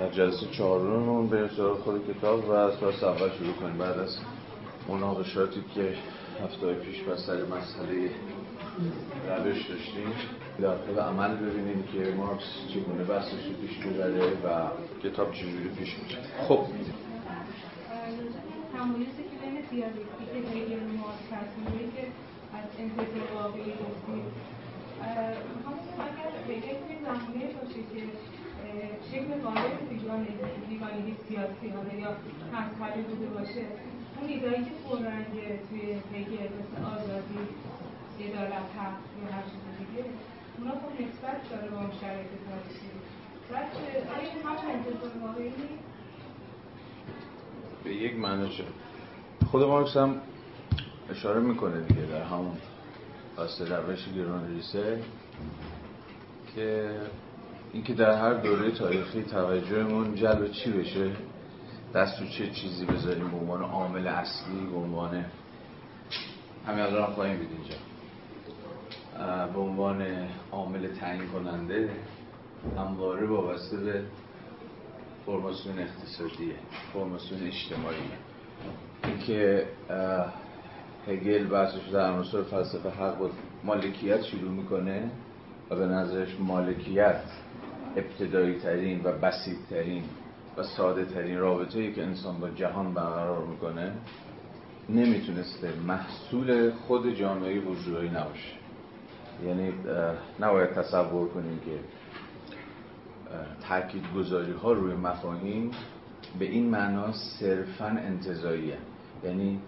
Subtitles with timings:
[0.00, 3.78] در جلسه چهارمون به سراغ خود کتاب و از پس اول شروع کنیم.
[3.78, 4.18] بعد از
[4.88, 5.94] مناقشاتی که
[6.44, 8.10] هفته پیش بر سر مسئله
[9.28, 10.12] روش داشتیم
[10.60, 14.68] در خود عمل ببینیم که مارکس چگونه بحثش رو پیش می‌بره و
[15.02, 16.60] کتاب چجوری پیش میره خب.
[18.72, 21.56] تمایزی که بین دیالکتیک هگل و مارکس هست
[21.96, 22.02] که
[22.58, 24.24] از انتظار واقعی گفتیم
[25.56, 25.78] می‌خوام
[26.08, 28.39] اگر هگل توی زمانه باشه که
[29.10, 30.26] شکل وارد بیگان
[30.68, 32.10] بیگانگی سیاسی حالا یا
[32.52, 33.64] مذهبی بوده باشه.
[34.16, 37.42] اون ایدایی که پررنگه توی هگل مثل آزادی
[38.24, 40.04] عدالت حق یا هر چیز دیگه
[40.58, 42.90] اونا خب نسبت داره با اون شرایط تاریخی
[43.50, 43.66] بعد
[44.16, 45.52] آیا همون انتظار واقعی
[47.84, 48.50] به یک معنی
[49.50, 50.20] خود مارکس هم
[51.10, 52.56] اشاره می‌کنه دیگه در همون
[53.36, 55.02] واسه روش گران ریسه
[56.54, 56.90] که
[57.72, 61.10] اینکه در هر دوره تاریخی توجهمون جلب چی بشه؟
[61.94, 65.24] دست تو چه چیزی بذاریم به عنوان عامل اصلی به عنوان
[66.66, 67.76] همین الان پایین بید اینجا.
[69.52, 70.06] به عنوان
[70.52, 71.90] عامل تعیین کننده
[72.76, 74.02] همواره وابسته به
[75.26, 76.54] فرماسیون اقتصادیه
[76.92, 77.96] فرماسیون اجتماعی.
[79.04, 79.66] اینکه
[81.08, 83.28] هگل بحثش در عناصر فلسفه حق و
[83.64, 85.10] مالکیت شروع می‌کنه
[85.70, 87.22] و به نظرش مالکیت.
[87.96, 90.02] ابتدایی ترین و بسیط ترین
[90.56, 93.92] و ساده ترین رابطه که انسان با جهان برقرار می‌کنه
[94.88, 98.52] نمی‌تونسته محصول خود جامعه بورژوایی نباشه.
[99.46, 99.72] یعنی
[100.40, 101.78] نباید تصور کنیم که
[103.68, 105.70] تاکید گذاری ها روی مفاهیم
[106.38, 108.78] به این معنا صرفا انتزاعیه
[109.24, 109.60] یعنی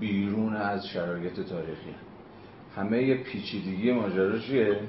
[0.00, 1.94] بیرون از شرایط تاریخی
[2.76, 4.80] همه پیچیدگی ماجرا چیه؟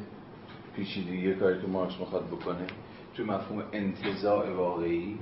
[0.75, 2.67] پیچیدگی کاری که مارکس می‌خواد بکنه
[3.15, 5.17] توی مفهوم انتزاع واقعی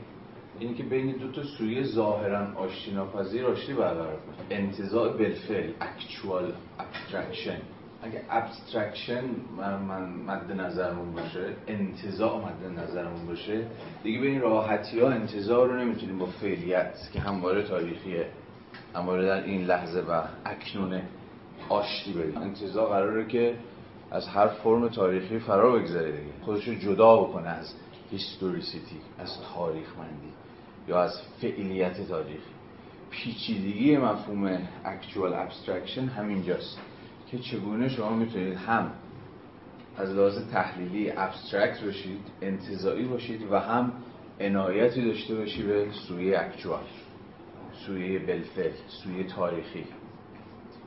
[0.60, 4.60] اینی که بین دو تا سویه ظاهرا آشتی ناپذیر آشتی برقرار کنه.
[4.60, 7.58] انتزاع بالفعل actual abstraction
[8.04, 9.24] اگه abstraction
[9.58, 13.68] من مد نظرمون باشه انتزاع مد نظرمون باشه
[14.04, 18.26] دیگه به این راحتی ها انتزاع رو نمی‌تونیم با فعلیت که همواره تاریخیه
[18.96, 21.04] همواره در این لحظه و اکنونه
[21.70, 23.56] آشتی بدیم انتزاع قراره که
[24.14, 26.34] از هر فرم تاریخی فرا بگذاره دیگه.
[26.46, 27.74] خودش جدا بکنه از
[28.12, 30.34] هیستوریسیتی از تاریخمندی
[30.88, 32.54] یا از فعلیت تاریخی.
[33.10, 36.80] پیچیدگی مفهوم actual abstraction همینجاست
[37.32, 38.92] که چگونه شما می‌تونید هم
[39.98, 43.92] از لحاظ تحلیلی abstract باشید انتزاعی باشید و هم
[44.40, 46.84] عنایتی داشته باشید به سویه actual
[47.86, 49.86] سویه بالفعل سویه تاریخی.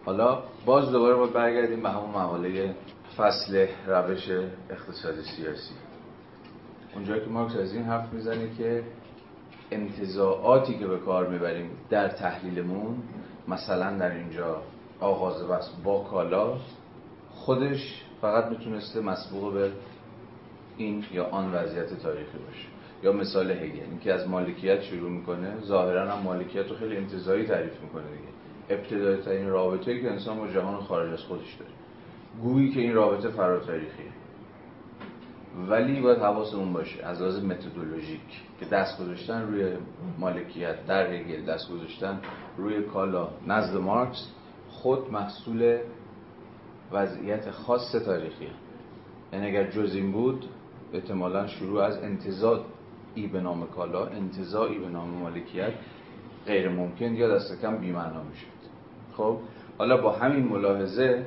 [0.04, 2.75] حالا باز دوباره باید برگردیم به همون مقاله
[3.16, 4.31] فصل روش
[4.71, 5.75] اقتصاد سیاسی.
[6.94, 8.82] اونجایی که مارکس از این حرف می‌زنه که
[9.71, 13.03] انتظاعاتی که به کار می‌بریم در تحلیلمون
[13.49, 14.62] مثلا در اینجا
[15.00, 16.56] آغاز بس با کالا
[17.31, 19.71] خودش فقط می‌تونسته مسبوق به
[20.77, 22.66] این یا آن وضعیت تاریخی باشه.
[23.03, 27.81] یا مثال هگل اینکه از مالکیت شروع می‌کنه ظاهرا هم مالکیت رو خیلی انتظایی تعریف
[27.81, 28.81] می‌کنه دیگه.
[28.81, 31.71] ابتدایی ترین رابطه‌ای که انسان با جهان خارج از خودش داره.
[32.42, 34.06] گویی که این رابطه فراتاریخیه
[35.69, 39.72] ولی باید حواسمون باشه از لحاظ متدولوژیک که دست گذاشتن روی
[40.19, 42.20] مالکیت در هگل دست گذاشتن
[42.56, 44.32] روی کالا نزد مارکس
[44.69, 45.78] خود محصول
[46.92, 48.48] وضعیت خاص تاریخی
[49.32, 50.44] یعنی اگر جز این بود
[50.92, 52.64] احتمالا شروع از انتظار
[53.14, 55.72] ای به نام کالا انتظاعی به نام مالکیت
[56.47, 58.47] غیر ممکن یا دست کم بیمعنا می‌شد.
[59.16, 59.38] خب
[59.78, 61.26] حالا با همین ملاحظه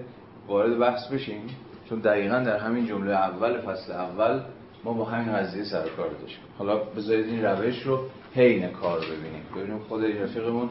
[0.49, 1.41] وارد بحث بشیم
[1.89, 4.39] چون دقیقا در همین جمله اول فصل اول
[4.83, 6.39] ما با همین قضیه سر کار داشتیم.
[6.57, 7.99] حالا بذارید این روش رو
[8.35, 9.43] حین کار ببینیم.
[9.55, 10.69] ببینیم خود این رفیقمون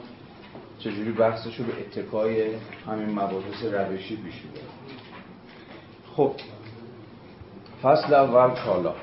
[0.79, 2.47] چجوری بحثش رو به اتکای
[2.87, 4.63] همین مباحث روشی پیش می‌بره.
[6.17, 6.33] خب
[7.83, 8.95] فصل اول کالا.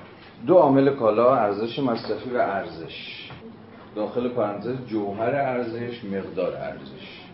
[0.47, 3.29] دو عامل کالا ارزش مصرفی و ارزش.
[3.95, 7.24] داخل پرانتز جوهر ارزش مقدار ارزش.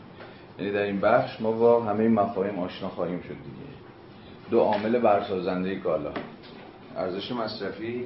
[0.62, 3.72] یعنی در این بخش ما با همه این مفاهیم آشنا خواهیم شد دیگه.
[4.50, 6.12] دو عامل برسازنده کالا
[6.98, 8.06] ارزش مصرفی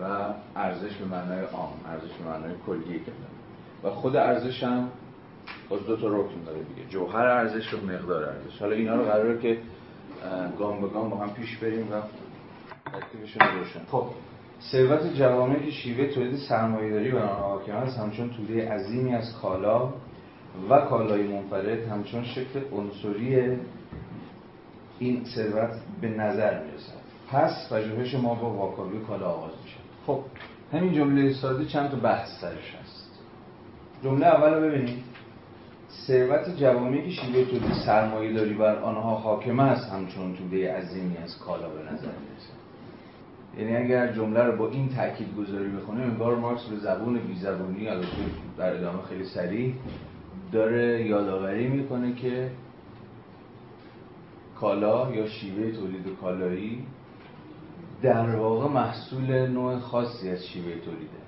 [0.00, 0.04] و
[0.56, 3.30] ارزش به معنای عام ارزش به معنای کلی کلمه
[3.84, 4.88] و خود ارزش هم
[5.68, 6.88] باز دو تا رکن داره دیگه.
[6.88, 8.58] جوهر ارزش و مقدار ارزش.
[8.60, 9.58] حالا اینا رو قراره که
[10.58, 12.02] گام به گام با هم پیش بریم و
[12.92, 14.06] ترکیبشون روشن خب
[14.72, 19.92] ثروت جوامع که شیوه تولید سرمایه‌داری بر آنها حاکم است همچون توده عظیمی از کالا
[20.70, 23.56] و کالای منفرد همچون شکل عنصری
[24.98, 25.70] این ثروت
[26.00, 27.00] به نظر می‌رسد.
[27.30, 29.76] پس پژوهش ما با واکاوی کالا آغاز میشه.
[30.06, 30.20] خب
[30.72, 33.10] همین جمله ساده چند تا بحث سرش هست.
[34.04, 35.02] جمله اول رو ببینید
[36.06, 41.38] ثروت جوامعی که شیوه تولید سرمایه داری بر آنها حاکم است همچون توده عظیمی از
[41.38, 42.52] کالا به نظر می‌رسه
[43.58, 47.88] یعنی اگر جمله رو با این تاکید گذاری بخونیم انگار مارکس به زبون بی زبونی
[48.58, 49.74] در ادامه خیلی سریع
[50.52, 52.50] داره یادآوری می‌کنه که
[54.60, 56.86] کالا یا شیوه تولید کالایی
[58.02, 61.20] در واقع محصول نوع خاصی از شیوه تولیده.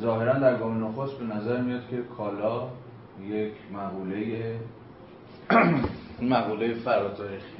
[0.00, 2.68] ظاهرا در گام نخست به نظر میاد که کالا
[3.26, 4.56] یک مقوله
[6.32, 7.56] مقوله فراتاریخی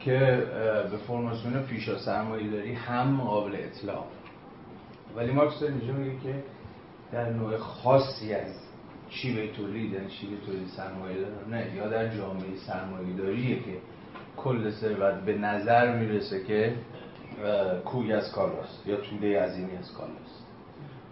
[0.00, 0.46] که
[0.90, 4.04] به فرماسیون پیشا سرمایه داری هم قابل اطلاع.
[5.16, 6.42] ولی مارکس اینجا میگه که
[7.12, 8.65] در نوع خاصی از
[9.08, 11.16] شیوه تولید یعنی شیوه تولید سرمایه
[11.50, 13.78] نه یا در جامعه سرمایه داریه که
[14.36, 16.74] کل ثروت به نظر می‌رسه که
[17.84, 20.46] کوی از کالاست یا توده عظیمی از کالاست.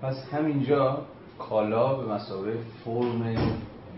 [0.02, 1.06] پس همینجا
[1.38, 3.37] کالا به مسابقه فرم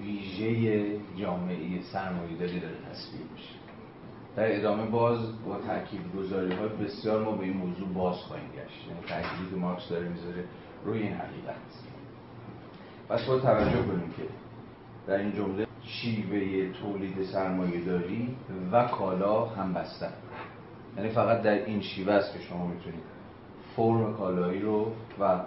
[0.01, 3.55] ویژه جامعه سرمایه داری داره تصویر میشه.
[4.37, 8.89] در ادامه باز با تاکید گذاری های بسیار ما به این موضوع باز خواهیم گشت.
[8.89, 10.45] یعنی تاکیدی که مارکس داره می‌ذاره
[10.85, 11.86] روی این حقیقت.
[13.09, 14.23] پس با توجه کنیم که
[15.07, 18.37] در این جمله شیوه تولید سرمایه داری
[18.73, 20.13] و کالا هم بستن
[20.97, 23.03] یعنی فقط در این شیوه است که شما می‌تونید
[23.77, 25.41] فرم کالایی رو و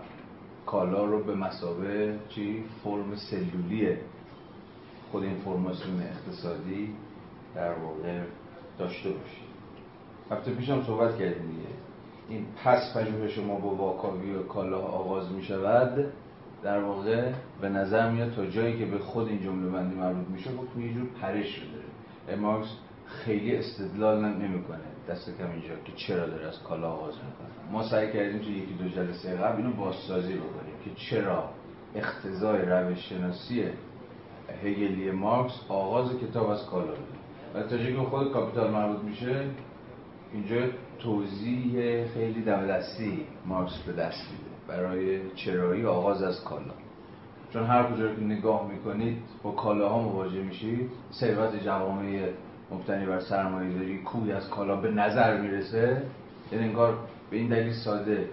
[0.65, 3.97] کالا رو به مسابه چی؟ فرم سلولی
[5.11, 6.93] خود این فرماسیون اقتصادی
[7.55, 8.21] در واقع
[8.77, 9.49] داشته باشید.
[10.31, 11.69] هفته پیش هم صحبت کردیم دیگه.
[12.29, 16.05] این پس پژوهش شما با واکاوی و کالا آغاز می شود
[16.63, 20.49] در واقع به نظر میاد تا جایی که به خود این جمله بندی مربوط میشه
[20.49, 22.39] خب یه جور پرش رو داره.
[22.41, 22.67] مارکس
[23.05, 24.79] خیلی استدلال نمی‌کنه.
[25.09, 27.71] دست کم اینجا که چرا داره از کالا آغاز می‌کنه.
[27.71, 31.49] ما سعی کردیم تو یکی دو جلسه قبل اینو بازسازی بکنیم که چرا
[31.95, 33.63] اختزای روش شناسی
[34.63, 37.19] هگلی مارکس آغاز کتاب از کالا بوده
[37.53, 39.45] و تا که خود کاپیتال مربوط میشه
[40.33, 40.55] اینجا
[40.99, 44.49] توضیح خیلی دم دستی مارکس به دست میده.
[44.67, 46.73] برای چرایی آغاز از کالا.
[47.53, 50.89] چون هر کجا که نگاه می‌کنید با کالاها مواجه میشید.
[51.11, 52.29] ثروت جوامع
[52.71, 56.01] مبتنی بر سرمایه داری کوی از کالا به نظر می‌رسه.
[56.51, 56.97] یعنی انگار
[57.31, 58.29] به این دلیل ساده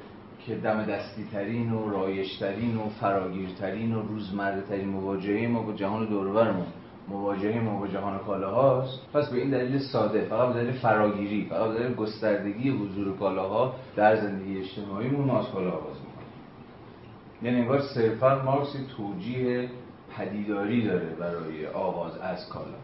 [0.46, 5.72] که دم دستی ترین و رایش ترین و فراگیرترین و روزمره ترین مواجهه ما با
[5.72, 6.66] جهان دورورمون.
[7.08, 9.12] مواجهه ما با جهان کالاهاست.
[9.12, 13.74] پس به این دلیل ساده فقط به دلیل فراگیری فقط به دلیل گستردگی حضور کالاها
[13.96, 16.05] در زندگی اجتماعی ما از کالا آغاز می‌کنیم
[17.42, 19.68] یعنی انگار صرفا مارکس توجیه
[20.16, 22.78] پدیداری داره برای آغاز از کالا.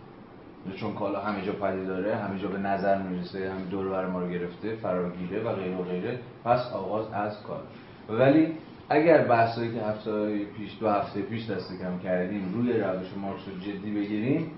[0.76, 4.20] چون کالا همه جا پدید داره همه جا به نظر می‌رسه هم دور بر ما
[4.20, 8.18] رو گرفته فراگیره و غیره و غیره پس آغاز از کالا.
[8.20, 8.52] ولی
[8.88, 13.60] اگر بحثایی که هفته پیش دو هفته پیش دست کم کردیم روی روش مارکس رو
[13.60, 14.50] جدی بگیریم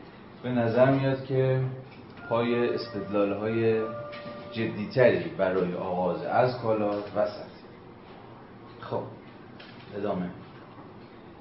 [0.42, 1.60] به نظر میاد که
[2.28, 3.82] پای استدلال های
[4.52, 7.54] جدیتری برای آغاز از کالا وسط.
[8.80, 9.02] خب.
[9.96, 10.30] ادامه.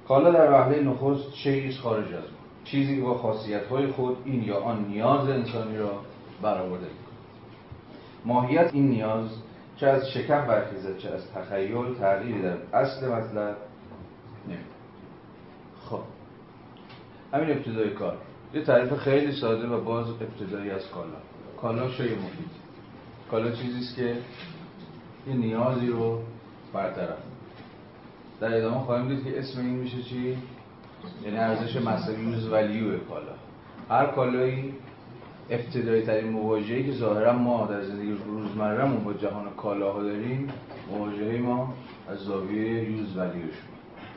[0.08, 2.24] کالا در وحله نخست چیز خارج از
[2.64, 5.92] چیزی با خاصیت های خود این یا آن نیاز انسانی را
[6.42, 6.88] برآورده
[8.26, 9.30] ماهیت این نیاز
[9.76, 13.58] چه از شکم برخیزد چه از تخیل تغییری در اصل مطلب
[14.48, 14.64] نمیده
[15.90, 16.00] خب.
[17.34, 18.18] همین ابتدای کار.
[18.54, 21.18] یه تعریف خیلی ساده و باز ابتدایی از کالا.
[21.62, 22.52] کالا شای مفید.
[23.32, 24.18] کالا چیزیست که
[25.28, 26.20] یه نیازی رو
[26.74, 27.18] برطرف
[28.44, 30.38] در ادامه خواهیم دید که اسم این میشه چی؟
[31.26, 33.32] یعنی ارزش مصرفی یوز ولیو کالا.
[33.90, 34.74] هر کالایی
[35.50, 40.48] ابتدایی ترین مواجهی که ظاهرا ما در زندگی روزمرهمون با جهان کالاها داریم
[40.92, 41.74] مواجهه ما
[42.10, 43.56] از زاویه یوز ولیوش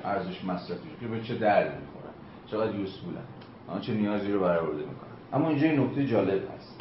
[0.05, 2.15] ارزش مصرفی که به چه درد می‌خورن
[2.47, 3.17] چقدر یوسفولن
[3.69, 6.81] آن چه نیازی رو برآورده می‌کنن اما اینجا این نکته جالب هست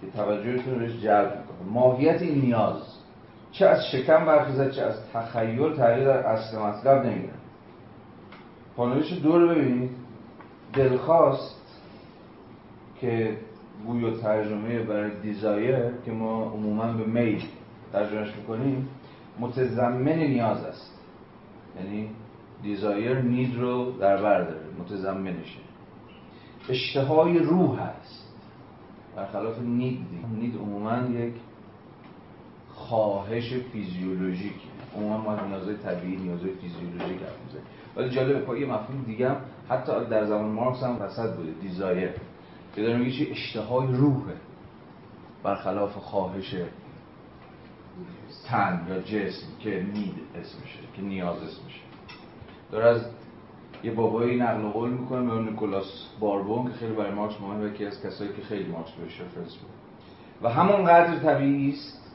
[0.00, 2.97] که توجهتون رو بهش جلب می‌کنه ماهیت این نیاز.
[3.58, 7.32] چه از شکم برخیزد چه از تخیل تغییر در اصل مطلب نمی‌گیره
[8.76, 9.90] پانویس دو رو ببینید.
[10.72, 11.80] دلخواست
[13.00, 13.36] که
[13.86, 17.44] گویا ترجمه برای desire که ما عموما به میل
[17.92, 18.88] ترجمهش می‌کنیم
[19.40, 21.00] متضمن نیاز است.
[21.76, 22.10] یعنی
[22.62, 25.60] desire need رو در بر داره متضمنشه
[26.68, 28.34] اشتهای روح هست
[29.16, 30.00] برخلاف need
[30.38, 31.34] need عموما یک
[32.88, 34.56] خواهش فیزیولوژیک.
[34.96, 37.62] عموما ما نیازهای طبیعی نیازهای فیزیولوژیک حرف
[37.96, 39.36] ولی جالبه پای یه مفهوم دیگه هم
[39.68, 42.10] حتی در زمان مارکس هم وسط بوده desire.
[42.74, 44.34] که داره میگه اشتهای روحه
[45.42, 46.54] برخلاف خواهش
[48.46, 51.80] تن یا جسم که need اسمشه که نیاز اسمشه
[52.70, 53.02] داره از
[53.84, 58.02] یه بابایی نقل قول می‌کنه به نیکولاس باربون که خیلی برای مارکس مهمه یکی از
[58.02, 59.56] کسایی که خیلی مارکس بهش reference
[60.42, 62.07] و همون قدر طبیعی است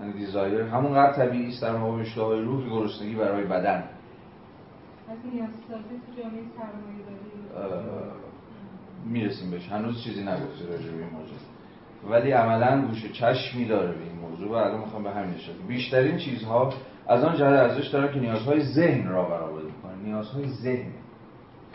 [0.00, 3.84] یعنی دیزایر همون قدر طبیعی است در مقام اشتهای روح که گرسنگی برای بدن.
[9.04, 9.68] می‌رسیم بهش.
[9.68, 11.38] هنوز چیزی نگفته راجع به این موضوع.
[12.10, 16.18] ولی عملا گوش چشمی داره به این موضوع و الان می‌خوام به همین اشاره بیشترین
[16.18, 16.72] چیزها
[17.08, 20.90] از آن جهت ارزش دارن که نیازهای ذهن را برآورده می‌کنن نیازهای ذهن.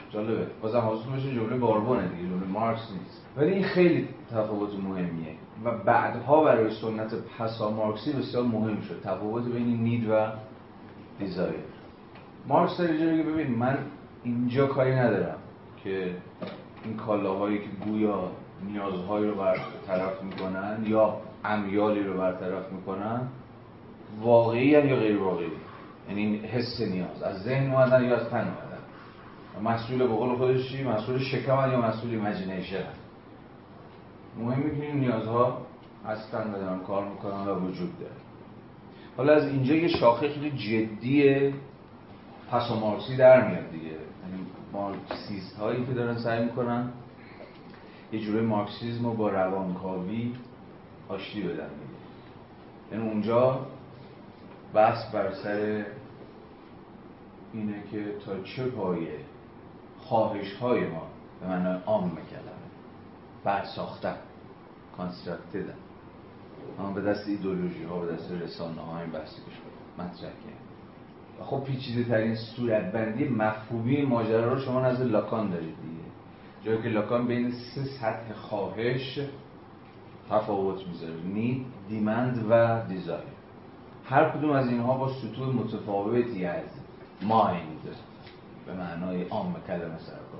[0.09, 0.47] جالبه.
[0.61, 3.27] بازم حاضر بشه جمله باربونه دیگه جمله مارکس نیست.
[3.37, 5.35] ولی این خیلی تفاوت مهمیه.
[5.65, 9.01] و بعدها برای سنت پسا مارکسی بسیار مهم شد.
[9.03, 10.27] تفاوت بین need و
[11.19, 11.53] desire.
[12.47, 13.77] مارکس داره ببین من
[14.23, 15.37] اینجا کاری ندارم
[15.83, 16.15] که
[16.85, 18.31] این کالاهایی که گویا
[18.65, 23.27] نیازهایی رو برطرف می‌کنن یا امیالی رو برطرف می‌کنن
[24.21, 25.51] واقعی یا غیر واقعی؟
[26.09, 27.23] یعنی حس نیاز.
[27.23, 29.71] از ذهن اومدن یا از تن اومدن.
[29.75, 32.83] محصول به قول خودش چی؟ محصول شکم یا مسئول imagination
[34.37, 35.61] مهمی که این نیازها
[36.05, 38.11] هستن و دارن کار می‌کنن و وجود داره.
[39.17, 41.53] حالا از اینجا یه شاخه خیلی جدی
[42.51, 43.85] پسامارسی در میاد دیگه.
[43.85, 46.89] یعنی مارکسیست هایی که دارن سعی می‌کنن
[48.11, 50.33] یه جوره مارکسیزم رو با روانکاوی
[51.09, 52.01] آشتی بدن دیگه.
[52.91, 53.65] یعنی اونجا
[54.73, 55.85] بحث بر سر
[57.53, 59.19] اینه که تا چه پایه
[59.99, 61.07] خواهش های ما
[61.41, 62.50] به معنای عام کلمه
[63.43, 64.15] برساخته‌ن
[64.97, 65.73] constructed
[66.79, 70.31] اما به دست ایدئولوژی ها به دست رسانه ها این بحثی که مطرح
[71.41, 76.03] و خب پیچیده ترین صورتبندی مفهومی ماجرا رو شما نزد لاکان دارید دیگه.
[76.63, 79.19] جایی که لاکان بین سه سطح خواهش
[80.29, 81.21] تفاوت می‌ذاره.
[81.23, 83.23] need demand و desire
[84.05, 86.65] هر کدوم از اینها با سطوح متفاوتی از
[87.21, 87.95] مایند
[88.65, 90.30] به معنای عام کلمه داره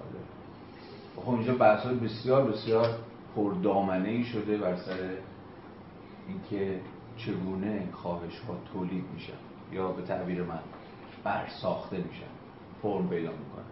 [1.26, 2.88] خب اینجا بحث بسیار بسیار
[3.36, 4.98] پردامنه ای شده بر سر
[6.28, 6.80] اینکه
[7.18, 9.34] چگونه خواهش ها تولید میشن
[9.72, 10.60] یا به تعبیر من
[11.24, 12.32] بر ساخته میشن
[12.82, 13.72] فرم پیدا می‌کنن.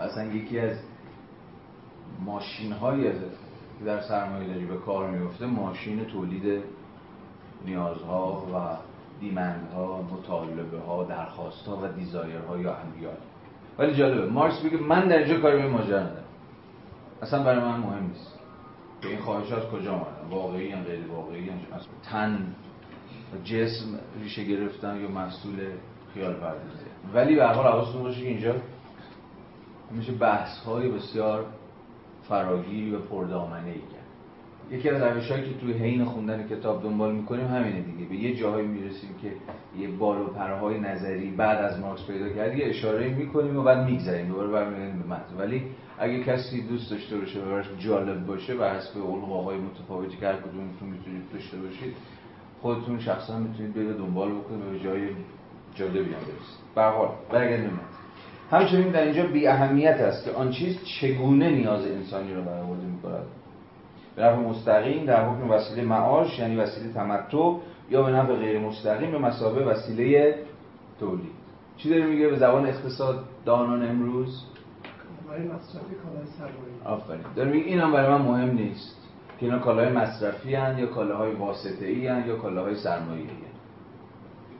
[0.00, 0.76] اصلا یکی از
[2.24, 3.12] ماشین های
[3.86, 6.62] در سرمایه داری به کار میفته ماشین تولید
[7.66, 8.76] نیازها و
[9.20, 13.16] دیمندها مطالبه ها درخواست ها و دیزایر ها یا انبیال
[13.78, 16.21] ولی جالبه مارکس بگه من در اینجا کاری به ماجرا
[17.22, 18.38] اصلا برای من مهم نیست.
[19.02, 22.54] که این خواهش از کجا آمدن واقعی یا غیر واقعی از تن
[23.44, 25.54] جسم ریشه گرفتن یا محصول
[26.14, 26.84] خیال پردازی.
[27.14, 28.54] ولی به حال حواستون باشه که اینجا
[29.90, 31.46] میشه بحث های بسیار
[32.28, 34.02] فراگیر و پردامنه ای کرد
[34.70, 38.04] یکی از روش که توی حین خوندن کتاب دنبال می‌کنیم همینه دیگه.
[38.04, 39.32] به یه جاهایی می‌رسیم که
[39.78, 43.90] یه بال و پرهای نظری بعد از مارکس پیدا کرد یه اشاره می‌کنیم و بعد
[43.90, 44.28] میگذریم.
[44.28, 45.36] دوباره برمیگردیم به متن.
[45.38, 45.64] ولی
[45.98, 48.96] اگه کسی دوست داشته باشه و براش جالب باشه به حسب
[49.46, 51.94] های متفاوتی که هر کدومتون می‌تونید داشته باشید
[52.62, 55.08] خودتون شخصا می‌تونید بره دنبال بکنید و به جای
[55.74, 57.80] جالبی هم برسید به حال برگردیم
[58.50, 63.26] همچنین در اینجا بی اهمیت است که آن چیز چگونه نیاز انسانی رو برآورده می‌کند.
[64.16, 67.54] به نفع مستقیم در حکم وسیله معاش یعنی وسیله تمتع
[67.90, 70.38] یا به نفع غیر مستقیم به مسابه وسیله
[71.00, 71.32] تولید.
[71.76, 74.44] چی داره میگه؟ به زبان اقتصاد دانان امروز
[75.32, 77.24] برای کالای سرمایه آفرین.
[77.36, 78.96] داره میگه این هم برای من مهم نیست
[79.40, 83.28] که اینا کالای مصرفی هن یا کالاهای واسطه ای هن یا کالاهای سرمایه ای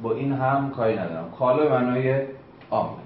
[0.03, 1.31] با این هم کاری ندارم.
[1.39, 2.27] کالا معنای
[2.71, 2.97] عام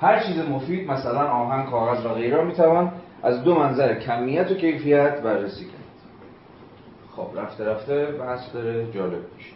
[0.00, 5.22] هر چیز مفید مثلا آهن کاغذ و غیره می‌توان از دو منظر کمیت و کیفیت
[5.22, 5.74] بررسی کرد.
[7.16, 9.52] خب رفته رفته بحث داره جالب میشه.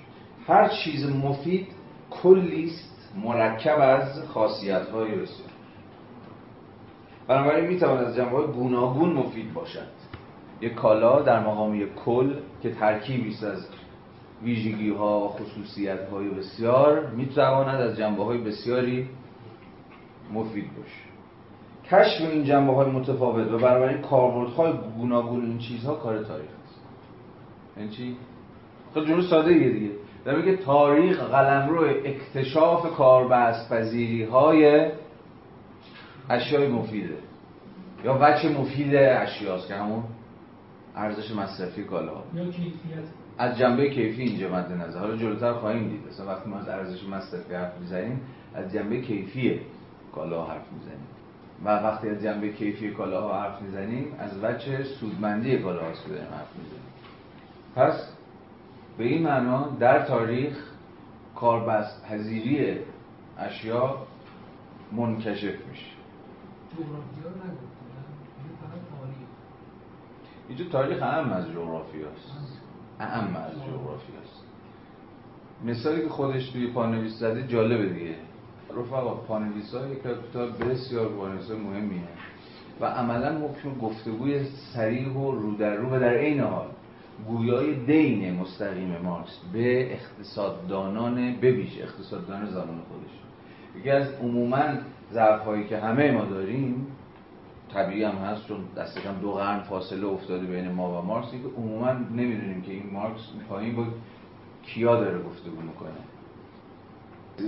[0.47, 1.69] هر چیز مفید
[2.11, 5.54] کلیست مرکب از خاصیت های بسیار.
[7.29, 9.89] بنابراین می‌توان از جنبه های گوناگون مفید باشد.
[10.61, 13.69] یک کالا در مقام یک کل که ترکیبی است از
[14.43, 19.09] ویژگی ها و خصوصیت های بسیار می‌تواند از جنبه های بسیاری
[20.33, 21.15] مفید باشه
[21.91, 26.81] کشف این جنبه های متفاوت و بنابراین کاربردهای گوناگون این چیزها کار تاریخ است.
[27.77, 28.17] این یعنی چی؟
[28.95, 29.91] خب جمله ساده ایه دیگه.
[30.25, 34.91] در میگه تاریخ قلمرو اکتشاف کاربست پذیری های
[36.31, 37.19] اشیای مفیده.
[38.05, 40.05] یا وچه مفید اشیاست که همون
[40.97, 42.23] ارزش مصرفی کالا.
[42.35, 43.05] یا کیفیت.
[43.39, 44.99] از جنبه کیفی اینجا مد نظر.
[44.99, 46.07] حالا جلوتر خواهیم دید.
[46.09, 48.21] مثلا وقتی ما از ارزش مصرفی حرف می‌زنیم
[48.55, 49.61] از جنبه کیفی
[50.13, 51.07] کالا حرف می‌زنیم.
[51.65, 56.85] و وقتی از جنبه کیفی کالاها حرف می‌زنیم از وجه سودمندی کالاها داریم حرف می‌زنیم.
[57.77, 58.13] پس
[58.99, 60.71] به این معنا در تاریخ
[61.37, 62.79] کاربست پذیری
[63.39, 63.99] اشیا
[64.93, 66.64] منکشف میشه جغرافیا نگفتن یعنی فقط تاریخ
[70.49, 72.61] اینجا تاریخ اهم از جغرافی است.
[73.01, 74.13] اهم از جغرافی
[75.65, 78.15] مثالی که خودش توی پانویس زده جالبه دیگه.
[78.77, 82.09] رفقا پانویس ها یک کتاب بسیار پانویس مهمیه
[82.81, 86.67] و عملا حکم گفتگوی سریع و رو در رو و در عین حال
[87.27, 93.11] گویای دین مستقیم مارکس به اقتصاددانان ببیش اقتصاددان زمان خودش.
[93.79, 94.65] یکی از عموما
[95.13, 96.87] ضعف هایی که همه ما داریم
[97.75, 101.39] طبیعی هم هست چون دست کم دو قرن فاصله افتاده بین ما و مارکس که
[101.57, 103.85] عموما نمی‌دونیم که این مارکس پایین با
[104.63, 105.91] کیا داره گفتگو می‌کنه.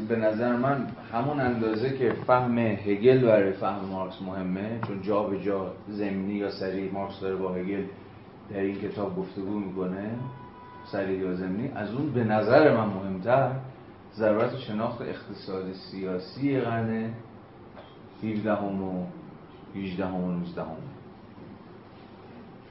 [0.09, 5.41] به نظر من همون اندازه که فهم هگل برای فهم مارکس مهمه چون جا به
[5.41, 7.85] جا زمینی یا سریع مارکس داره با هگل
[8.51, 10.11] در این کتاب گفتگو می‌کنه
[10.93, 13.51] سریع یا زمینی از اون به نظر من مهمتر
[14.15, 17.11] ضرورت شناخت اقتصاد سیاسی قرن
[18.23, 19.04] 17 و
[19.75, 20.62] 18 و 19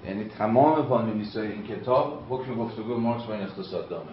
[0.07, 4.09] یعنی تمام پانویس های این کتاب حکم گفتگو مارکس با این اقتصاد دامنه.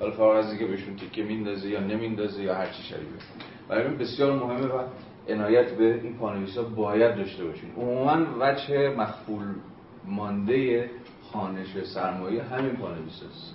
[0.00, 3.06] حالا فارغ از اینکه بهشون تیکه میندازه یا نمیندازه یا هر چی شبیه.
[3.68, 4.82] برای این بسیار مهمه و
[5.28, 7.70] عنایت به این پانویس ها باید داشته باشین.
[7.76, 9.44] عموما وجه مخفول
[10.04, 10.90] مانده
[11.32, 13.54] خانش سرمایه همین پانویس هست.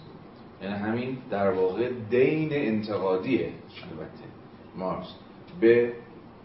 [0.61, 3.49] یعنی همین در واقع دین انتقادیه
[3.91, 4.23] البته
[4.75, 5.07] مارکس
[5.59, 5.93] به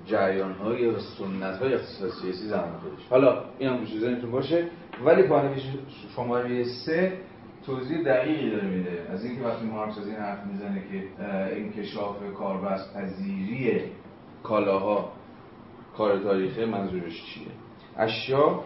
[0.06, 4.66] جریان های و سنت های اقتصاد سیاسی زمان خودش حالا این هم گوشه باشه
[5.04, 5.62] ولی پانویس
[6.16, 7.18] شماره سه
[7.66, 9.06] توضیح دقیقی داره میده.
[9.10, 11.24] از اینکه وقتی مارکس از این حرف می‌زنه که
[11.56, 13.82] انکشاف کاربست پذیری
[14.42, 15.12] کالاها
[15.96, 17.46] کار تاریخی منظورش چیه؟
[17.96, 18.64] اشیا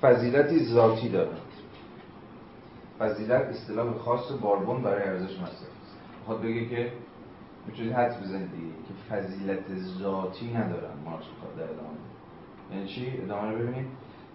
[0.00, 1.38] فضیلتی ذاتی دارند
[2.98, 5.52] فضیلت اصطلاح خاص باربون برای ارزش مصرف
[6.28, 6.42] است.
[6.42, 6.92] بگه که
[7.66, 8.50] می‌تونید حدس بزنید
[8.88, 11.98] که فضیلت ذاتی ندارن مارکس می‌خواد در ادامه
[12.72, 13.86] یعنی چی؟ ادامه ببینید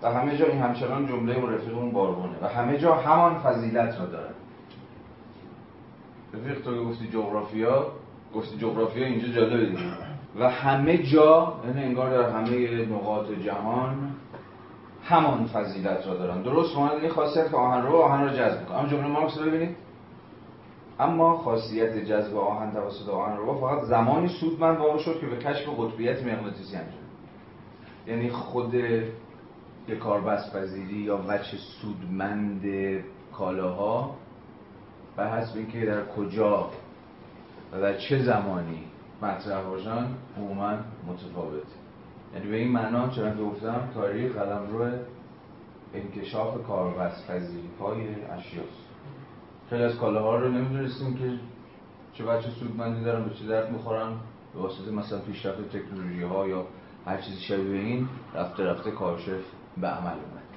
[0.01, 2.33] و همه جا این همچنان جمله و رفیقمون باربونه.
[2.41, 4.33] و همه جا همان فضیلت را دارن.
[6.33, 7.91] رفیق تو گفتی جغرافیا
[8.35, 9.79] گفتی جغرافیا اینجا جالبه دیگه.
[10.39, 14.11] و همه جا یعنی انگار در همه نقاط جهان
[15.03, 16.41] همان فضیلت را دارن.
[16.41, 19.45] درست مانند این خاصیت که آهن رو آهن رو جذب کنه اما جمله مارکس رو
[19.45, 19.75] ببینید
[20.99, 25.69] اما خاصیت جذب آهن توسط آهن رو فقط زمانی سودمند واقع شد که به کشف
[25.79, 27.07] قطبیت مغناطیسی انجام
[28.07, 28.75] یعنی خود
[29.95, 30.55] کاربست
[30.91, 32.61] یا وجه سودمند
[33.33, 34.15] کالاها
[35.17, 36.69] به حسب اینکه در کجا
[37.73, 38.83] و در چه زمانی
[39.21, 40.07] مطرح باشن
[40.37, 40.73] عموما
[41.07, 41.67] متفاوت
[42.33, 44.89] یعنی به این معنا چرا گفتم تاریخ قلم رو
[45.93, 48.86] انکشاف کاربست پذیری های اشیاست.
[49.69, 51.31] خیلی از کالاها رو نمی‌دونستیم که
[52.13, 54.13] چه بچه سودمندی دارن به چه درد می‌خورن.
[54.53, 56.65] به واسطه مثلا پیشرفت تکنولوژی ها یا
[57.05, 59.43] هر چیزی شبیه این رفته رفته کارشف
[59.77, 60.47] به عمل اومد.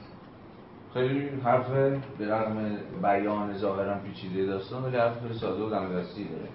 [0.94, 1.70] خیلی حرف
[2.18, 6.48] به رغم بیان ظاهرا پیچیده داستان ولی حرف ساده و دمدستی داره.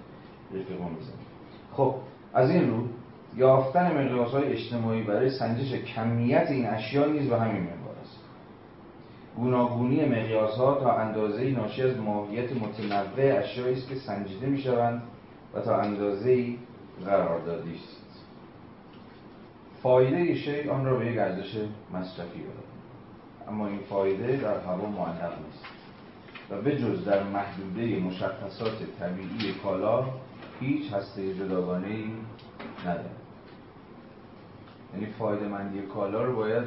[0.62, 1.16] رفیق می‌زنه.
[1.72, 1.94] خب
[2.34, 2.84] از این رو
[3.36, 7.62] یافتن مقیاس های اجتماعی برای سنجش کمیت این اشیا نیز به همین
[9.36, 15.02] گوناگونی مقیاس ها تا اندازه ناشی از ماهیت متنوع اشیایی است که سنجیده می شوند
[15.54, 16.54] و تا اندازه
[17.04, 18.06] قراردادی است.
[19.82, 21.56] فایده شی آن را به یک ارزش
[21.92, 22.66] مصرفی بدهد.
[23.48, 25.64] اما این فایده در هوا معلق نیست
[26.50, 30.04] و به جز در محدوده مشخصات طبیعی کالا
[30.60, 32.10] هیچ هسته جداگانه ای
[32.86, 33.10] نداره
[34.94, 36.64] یعنی فایده مندی کالا رو باید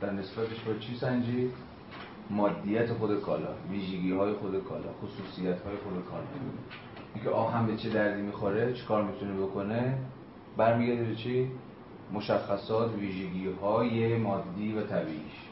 [0.00, 1.52] در نسبتش با چی سنجید؟
[2.30, 6.24] مادیت خود کالا ویژگی های خود کالا خصوصیت های خود کالا.
[7.14, 9.98] اینکه آهن به چه دردی می‌خوره چیکار می‌تونه بکنه؟
[10.56, 11.50] برمیگرده به چی؟
[12.12, 15.46] مشخصات ویژگی های مادی و طبیعیش.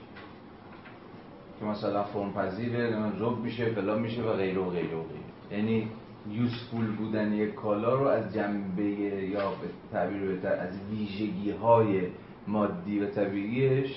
[1.61, 5.59] که مثلا فرم پذیره زوب میشه فلان میشه و غیره و غیره و غیره.
[5.59, 5.89] یعنی
[6.31, 12.03] یوسفول بودن یک کالا رو از جنبه یا به تعبیر بهتر از ویژگی های
[12.47, 13.91] مادی و طبیعیش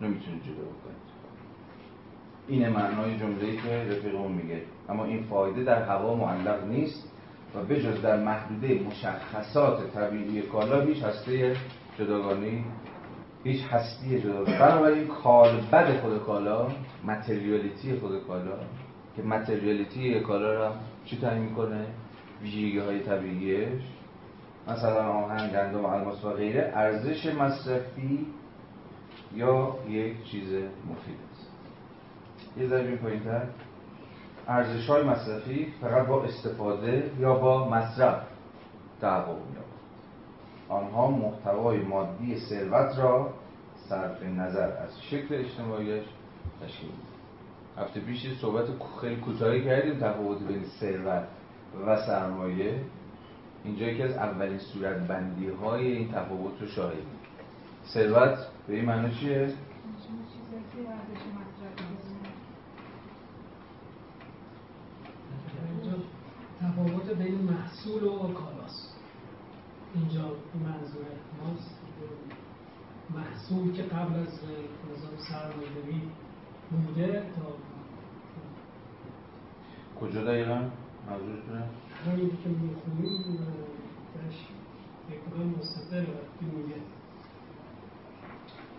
[0.00, 0.91] نمی‌تونه جدا بکنید
[2.48, 4.62] اینه معنای جمله‌ای که رفیقمون میگه.
[4.88, 7.12] اما این فایده در هوا معلق نیست
[7.54, 11.56] و بجز در محدوده مشخصات طبیعی کالا هیچ هسته
[11.98, 12.64] جداگانی
[13.44, 16.68] هیچ هستی جداگانی بنابراین کالبد خود کالا
[17.04, 18.58] متریالیتی خود کالا
[19.16, 20.74] که متریالیتی کالا را
[21.04, 21.86] چی تعیین می‌کنه؟
[22.42, 23.82] ویژگی های طبیعیش.
[24.68, 28.26] مثلا آهن گندم الماس و غیره ارزش مصرفی
[29.34, 30.54] یا یک چیز
[30.90, 31.31] مفید.
[32.56, 33.46] یه ذره پایین تر
[34.48, 38.22] ارزش های مصرفی فقط با استفاده یا با مصرف
[39.00, 39.72] تحقق می‌یابد.
[40.68, 43.34] آنها محتوای مادی ثروت را
[43.88, 46.04] صرف نظر از شکل اجتماعیش
[46.62, 47.12] تشکیل می‌دهند
[47.78, 48.64] هفته پیش صحبت
[49.00, 51.24] خیلی کوتاهی کردیم تفاوت بین ثروت
[51.86, 52.80] و سرمایه.
[53.64, 57.06] اینجا یکی از اولین صورت بندی های این تفاوت رو شاهدیم
[57.86, 58.38] ثروت
[58.68, 59.54] به این معنی چیه؟ چیزی
[60.72, 62.32] که ارزش مصرفی داره.
[65.70, 65.98] اینجا
[66.60, 68.96] تفاوت بین محصول و کالاست
[69.94, 70.22] اینجا
[70.64, 71.04] منظور
[71.42, 71.74] ماست.
[73.14, 74.28] محصول که قبل از
[74.90, 76.02] نظام سرمایه‌داری
[76.70, 77.42] بوده تا
[80.00, 80.70] کجا دقیقا؟
[81.10, 81.64] منظورتونه؟
[82.06, 83.38] همین که می‌خونیم
[84.14, 84.46] درش
[85.10, 86.80] یک مقام مستقل وقتی میگه.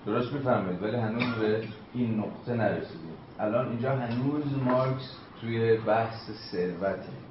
[0.05, 3.13] درست می‌فهمید ولی هنوز به این نقطه نرسیدیم.
[3.39, 7.22] الان اینجا هنوز مارکس توی بحث ثروته.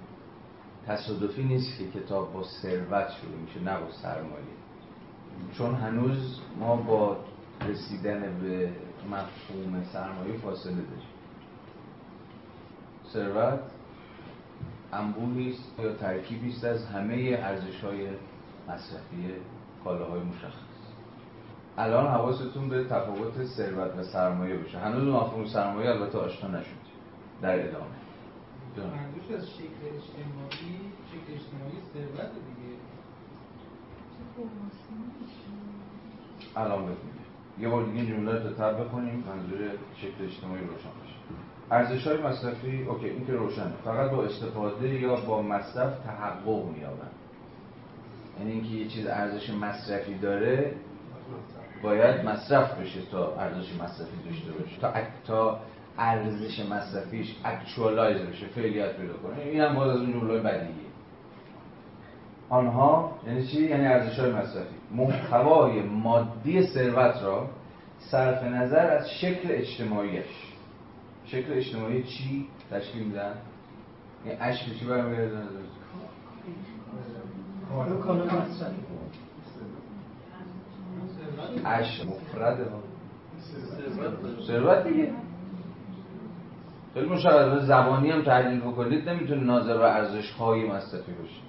[0.86, 4.44] تصادفی نیست که کتاب با ثروت شروع میشه نه با سرمایه.
[5.52, 7.16] چون هنوز ما با
[7.68, 8.72] رسیدن به
[9.06, 11.12] مفهوم سرمایه فاصله داریم.
[13.12, 13.60] ثروت
[14.92, 18.08] انبوهی است یا ترکیبی است از همه ارزش های
[18.68, 19.34] مصرفی
[19.84, 20.72] کالاهای مشخص.
[21.78, 24.78] الان حواستون به تفاوت ثروت و سرمایه باشه.
[24.78, 26.82] هنوز مفهوم سرمایه البته آشنا نشد
[27.42, 28.01] در ادامه.
[28.78, 30.76] منظورش از شکل اجتماعی
[31.12, 32.72] شکل اجتماعی ثروت دیگه؟
[36.56, 36.96] الان میگم.
[37.58, 39.58] یه بار دیگه جمله رو تا تب بخونیم منظور
[39.96, 41.14] شکل اجتماعی روشن بشه
[41.70, 43.72] ارزش های مصرفی okay این که روشنه.
[43.84, 47.10] فقط با استفاده یا با مصرف تحقق مییابند
[48.38, 50.74] یعنی اینکه یه چیز ارزش مصرفی داره
[51.82, 54.80] باید مصرف بشه تا ارزش مصرفی داشته باشه.
[54.80, 54.92] تا
[55.26, 55.60] تا
[55.98, 59.38] ارزش مصرفیش actualize بشه فعلیت پیدا کنه.
[59.38, 60.92] این هم باز از اون جمله بدیهیه.
[62.48, 64.74] آنها یعنی چی؟ یعنی ارزش های مصرفی.
[64.90, 67.50] محتوای مادی ثروت را
[67.98, 70.52] صرف نظر از شکل اجتماعیش.
[71.26, 73.34] شکل اجتماعی چی؟ تشکیل میدن؟
[74.24, 75.30] این اشک چی مصرفی
[81.64, 82.66] اش مفرده.
[84.46, 85.12] ثروت دیگه.
[86.94, 91.40] خیلی مشخص زبانی هم تحلیل بکنید نمی‌تونه ناظر به ارزش های مصرفی باشه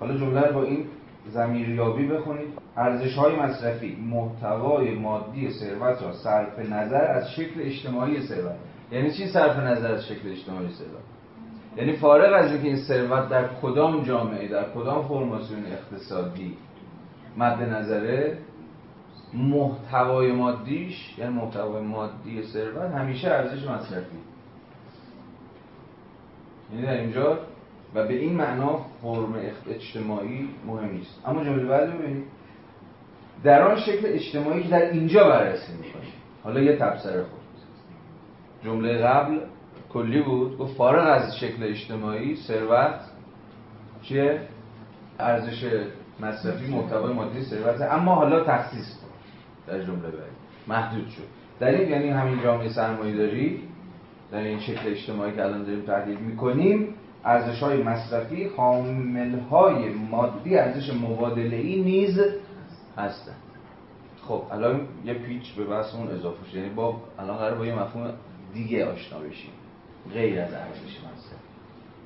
[0.00, 0.86] حالا جمله رو با این
[1.26, 2.48] زمیریابی بخونید.
[2.76, 8.56] ارزش های مصرفی محتوای مادی ثروت را صرف نظر از شکل اجتماعی ثروت.
[8.92, 11.02] یعنی چی صرف نظر از شکل اجتماعی ثروت؟
[11.76, 16.56] یعنی فارغ از اینکه این ثروت در کدام جامعه در کدام فرماسیون اقتصادی
[17.36, 18.38] مد نظره
[19.34, 24.18] محتوای مادیش یعنی محتوای مادی ثروت همیشه ارزش مصرفی.
[26.72, 27.38] یعنی در اینجا
[27.94, 29.34] و به این معنا فرم
[29.70, 31.20] اجتماعی مهم نیست.
[31.26, 32.24] اما جمله بعد ببینید
[33.44, 36.12] در آن شکل اجتماعی که در اینجا بررسی می‌کنیم.
[36.44, 37.40] حالا یه تبصره خود.
[38.64, 39.38] جمله قبل
[39.92, 40.58] کلی بود.
[40.58, 43.00] گفت فارغ از شکل اجتماعی ثروت
[44.02, 44.40] چیه؟
[45.18, 45.64] ارزش
[46.20, 47.80] مصرفی محتوای مادی ثروت.
[47.80, 49.06] اما حالا تخصیص کن.
[49.66, 50.30] در جمله بعد
[50.68, 51.22] محدود شد.
[51.60, 53.62] در این یعنی همین جامعه سرمایه داری
[54.32, 60.56] در این شکل اجتماعی که الان داریم تحلیل می‌کنیم ارزش های مصرفی حامل های مادی
[60.56, 62.20] ارزش مبادله ای نیز
[62.96, 63.36] هستند
[64.28, 68.14] خب الان یه پیچ به بحثمون اضافه شد یعنی با الان قرار با یه مفهوم
[68.54, 69.50] دیگه آشنا بشیم.
[70.12, 71.42] غیر از ارزش مصرفی.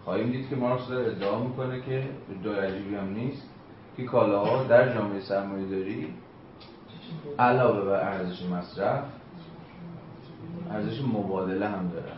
[0.04, 2.04] خواهیم دید که مارکس داره ادعا می‌کنه که
[2.40, 3.42] ادعای عجیبی هم نیست
[3.96, 6.08] که کالاها در جامعه سرمایه داری
[7.38, 9.04] علاوه بر ارزش مصرف
[10.70, 12.16] ارزش مبادله هم دارن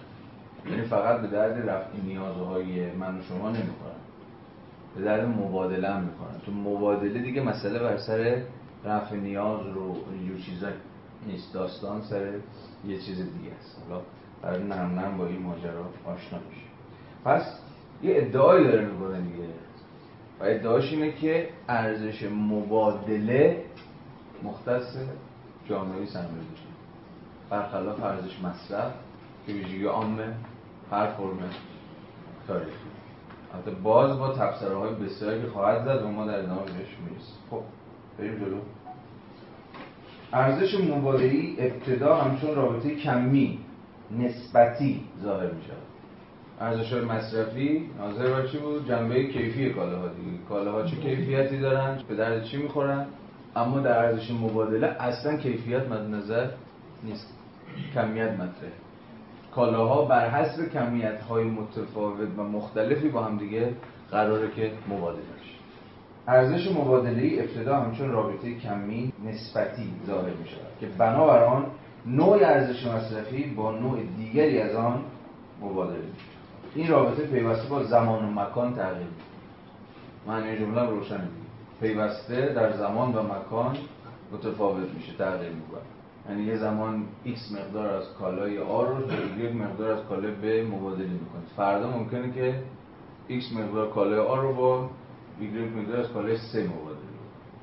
[0.70, 3.98] یعنی فقط به درد رفع نیازهای من و شما نمی‌خورن.
[4.96, 6.40] به درد مبادله هم می‌خورن.
[6.46, 8.42] تو مبادله دیگه مسئله بر سر
[8.84, 10.68] رفع نیاز رو اینجور چیزا
[11.26, 11.54] نیست.
[11.54, 12.32] داستان سر
[12.86, 13.82] یه چیز دیگه است.
[13.88, 14.02] حالا
[14.42, 16.68] برای نرم نرم با این ماجرا آشنا بشه
[17.24, 17.60] پس
[18.02, 19.48] یه ادعایی داره می‌کنه دیگه.
[20.40, 23.64] و ادعاش اینه که ارزش مبادله
[24.42, 24.96] مختص
[25.68, 26.67] جامعه سرمایه‌داری
[27.50, 28.92] برخلاف ارزش مصرف
[29.46, 30.34] که ویژگی عامه
[30.90, 31.38] هر فرم
[32.46, 32.70] تاریخی.
[33.54, 37.36] البته باز با تبصره های بسیاری که خواهد زد و ما در ادامه بهش می‌رسیم.
[37.50, 37.60] خب
[38.18, 38.58] بریم جلو.
[40.32, 43.58] ارزش مبادله‌ای ابتدا همچون رابطه کمی
[44.18, 45.76] نسبتی ظاهر می شود
[46.60, 50.38] ارزش های مصرفی ناظر بر چی بود؟ جنبه کیفی کالاها دیگه.
[50.48, 53.06] کالاها چه کیفیتی دارن؟ به درد چی می‌خورن؟
[53.56, 56.48] اما در ارزش مبادله اصلا کیفیت مد نظر
[57.04, 57.37] نیست.
[57.94, 58.72] کمیت مطرحه
[59.54, 63.74] کالاها بر حسب کمیت های متفاوت و مختلفی با هم دیگه
[64.10, 65.58] قراره که مبادله بشه.
[66.28, 71.66] ارزش مبادله ای ابتدا همچون رابطه کمی نسبتی ظاهر می شود که بنابر آن
[72.06, 75.04] نوع ارزش مصرفی با نوع دیگری از آن
[75.62, 76.12] مبادله می
[76.74, 79.06] این رابطه پیوسته با زمان و مکان تغییر
[80.26, 81.28] معنی جمله روشنه
[81.80, 83.76] پیوسته در زمان و مکان
[84.32, 85.97] متفاوت میشه تغییر می‌کنه.
[86.28, 89.14] یعنی یه زمان x مقدار از کالای آ رو به
[89.50, 92.62] y مقدار از کالای ب مبادله می‌کنه فردا ممکنه که
[93.28, 94.90] x مقدار کالای آ رو با
[95.40, 97.08] y مقدار از کالای س مبادله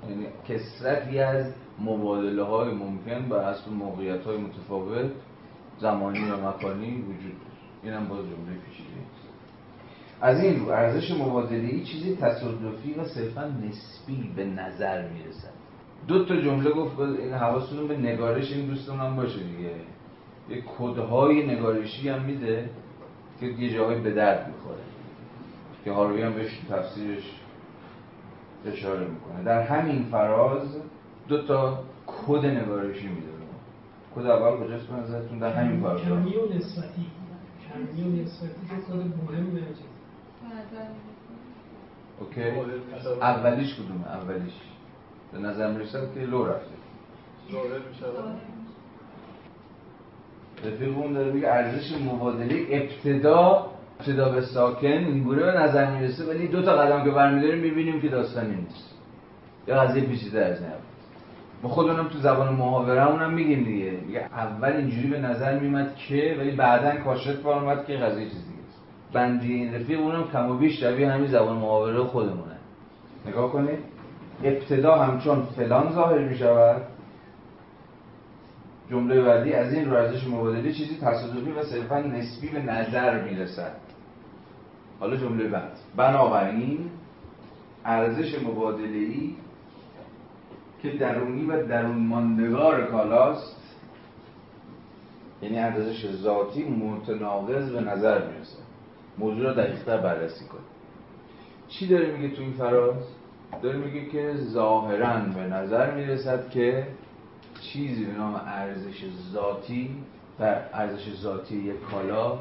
[0.10, 5.12] یعنی کسرتی از مبادله های ممکن بر حسب موقعیت های متفاوت
[5.80, 7.56] زمانی و مکانی وجود داره.
[7.84, 8.90] این هم باز جمله پیچیده
[10.22, 15.55] از این رو ارزش مبادله چیزی تصادفی و صرفا نسبی به نظر می‌رسد.
[16.08, 19.72] دو تا جمله گفت این حواستون به نگارش این دوستان هم باشه دیگه.
[20.50, 22.70] یه کدهای نگارشی هم میده
[23.40, 24.84] که یه جاهای به درد می‌خوره.
[25.86, 27.42] که هاروی هم بهش تفسیرش
[28.66, 29.44] اشاره می‌کنه.
[29.44, 30.68] در همین فراز
[31.28, 33.28] دو تا کد نگارشی میده.
[34.16, 36.02] کد اول کجاست به نظرتون؟ در همین فراز.
[36.02, 37.06] کمی و نسبتی.
[37.74, 39.62] کمی و نسبتی که کد مهمه
[42.20, 42.42] okay.
[43.22, 44.54] اولیش کدومه؟ اولیش.
[45.36, 46.76] به نظر می‌رسد که لو رفته.
[50.66, 53.66] رفیقمون داره میگه ارزش مبادله ابتدا
[54.00, 58.08] ابتدا به ساکن اینگونه به نظر می‌رسه ولی دو تا قدم که برمیداریم می‌بینیم که
[58.08, 58.96] داستانی نیست.
[59.68, 60.74] یا قضیه پیچیده از نه
[61.64, 63.92] ما خودمونم تو زبان محاوره هم میگیم دیگه.
[63.92, 68.54] میگه اول اینجوری به نظر میومد که ولی بعدا کاشف بار اومد که قضیه چیزی
[68.68, 68.82] است
[69.14, 72.56] بندی این رفیق اونم کم و بیش شبیه همین زبان محاوره خودمونه.
[73.28, 73.80] نگاه کنید.
[74.44, 76.82] ابتدا همچون فلان ظاهر می شود
[78.90, 83.76] جمله بعدی از این ارزش مبادله چیزی تصادفی و صرفا نسبی به نظر می رسد
[85.00, 85.72] حالا جمله بعد.
[85.96, 86.90] بنابراین
[87.86, 89.36] ارزش مبادله ای
[90.82, 93.62] که درونی و درون ماندگار کالاست
[95.42, 98.58] یعنی ارزش ذاتی متناقض به نظر می‌رسه
[99.18, 100.66] موضوع رو دقیقتر بررسی کنیم.
[101.68, 103.15] چی داره میگه تو این فراز؟
[103.62, 106.88] داره میگه که ظاهرا به نظر می‌رسد که
[107.62, 109.90] چیزی به نام ارزش ذاتی
[110.40, 112.38] و ارزش ذاتی یک کالا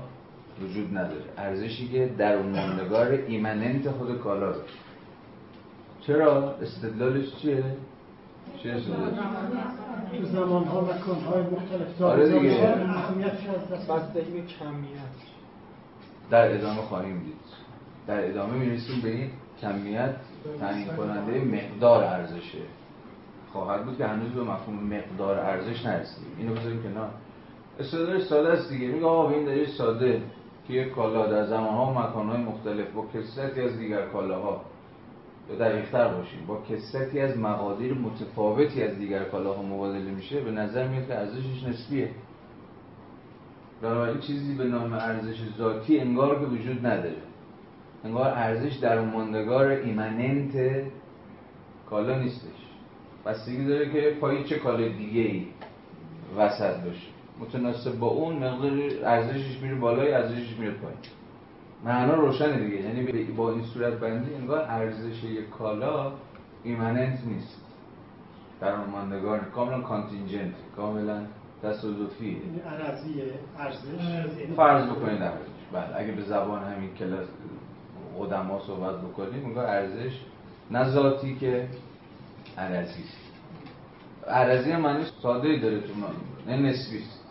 [0.62, 4.64] وجود نداره ارزشی که در اون ماندگار ایمننت خود کالا داره
[6.06, 7.64] چرا؟ استدلالش چیه؟
[8.62, 9.18] چیه استدلالش؟
[10.18, 12.40] تو زمان ها و کن های مختلف آره دیگه.
[14.34, 15.14] به کمیت
[16.30, 17.34] در ادامه خواهیم دید
[18.06, 20.14] در ادامه می‌رسیم به این کمیت
[20.61, 22.59] تعیین کننده مقدار ارزشه.
[23.52, 26.33] خواهد بود که هنوز به مفهوم مقدار ارزش نرسیدیم.
[26.38, 27.11] اینو بذاریم کنار.
[27.80, 28.87] استدلال ساده است دیگه.
[28.87, 30.22] میگه آقا این دلیل ساده
[30.68, 34.61] که یک کالا در زمانها و مکانهای مختلف با کسرتی از دیگر کالاها
[35.50, 40.88] یا دقیقتر باشیم با کسرتی از مقادیر متفاوتی از دیگر کالاها مبادله میشه به نظر
[40.88, 42.11] میاد که ارزشش نسبیه.
[43.83, 47.16] بنابراین چیزی به نام ارزش ذاتی انگار که وجود نداره.
[48.04, 50.82] انگار ارزش در ماندگار ایمننت
[51.90, 52.48] کالا نیستش.
[53.26, 55.46] بستگی داره که پای چه کالای دیگه ای
[56.36, 57.08] وسط باشه.
[57.40, 58.72] متناسب با اون مقدار
[59.04, 60.98] ارزشش میره بالای ارزشش میره پایین.
[61.84, 62.76] معنا روشنه دیگه.
[62.82, 66.12] یعنی با این صورت بندی انگار ارزش یک کالا
[66.64, 67.60] ایمننت نیست.
[68.60, 71.20] در اون ماندگار کاملا کانتینجنت کاملا
[71.62, 73.22] تصادفیه یعنی عرضی
[73.58, 74.54] ارزش.
[74.56, 77.26] فرض بکنید ارزش بله اگه به زبان همین کلاس
[78.18, 80.20] قدما صحبت بکنیم انگار ارزش
[80.70, 81.68] نه ذاتی که
[82.59, 83.16] عرضی است.
[84.29, 85.92] عرضی معنی ساده ای داره تو
[86.46, 87.24] نه نسبی است.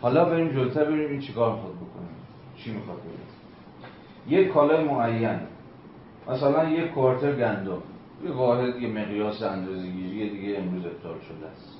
[0.00, 2.16] حالا بریم جلوتر بریم این چیکار می‌خواد بکنیم
[2.56, 4.36] چی می‌خواد بگه.
[4.38, 5.40] یک کالای معین.
[6.28, 7.82] مثلا یک کوارتر گندم.
[8.24, 11.78] یه واحد یه مقیاس اندازه‌گیری دیگه امروز ابطال شده است.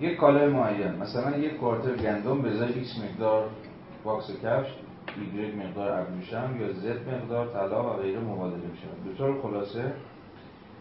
[0.00, 0.94] یک کالای معین.
[0.94, 3.50] مثلا یک کوارتر گندم به ازای مقدار
[4.04, 4.68] واکس کفش.
[5.16, 9.92] Y مقدار ابریشم یا z مقدار طلا و غیره مبادله میشه به طور خلاصه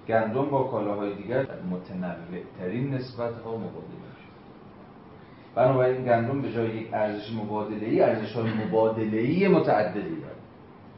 [0.07, 4.29] گندم با کالاهای دیگر متنوع ترین نسبت ها مبادله میشه
[5.55, 10.35] بنابراین گندم به جای یک ارزش مبادله ای ارزش های مبادله ای متعددی داره.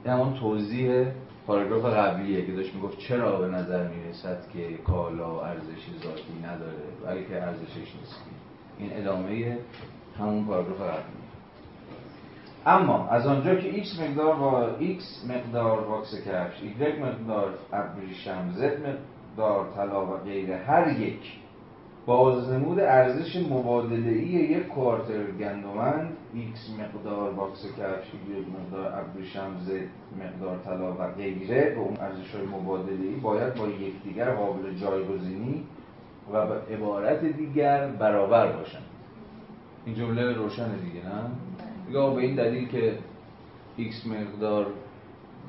[0.03, 1.05] این همون توضیح
[1.47, 7.43] پاراگراف قبلیه که داشت می‌گفت چرا به نظر می‌رسد که کالا ارزش ذاتی نداره بلکه
[7.43, 8.31] ارزشش نسبی
[8.79, 9.57] این ادامه
[10.19, 11.24] همون پاراگراف قبلی
[12.65, 18.61] اما از آنجا که x مقدار با x مقدار واکس کفش y مقدار ابریشم z
[18.61, 21.19] مقدار طلا و غیره هر یک
[22.05, 29.87] بازنمود ارزش مبادله‌ای یک کوارتر گندمند x مقدار واکس کفش y مقدار ابریشم z
[30.23, 35.63] مقدار طلا و غیره به اون ارزش های مبادله‌ای باید با یکدیگر قابل جایگزینی
[36.33, 38.83] و به عبارت دیگر برابر باشند.
[39.85, 41.21] این جمله روشن دیگه نه؟
[41.89, 42.97] یا به این دلیل که
[43.79, 44.65] x مقدار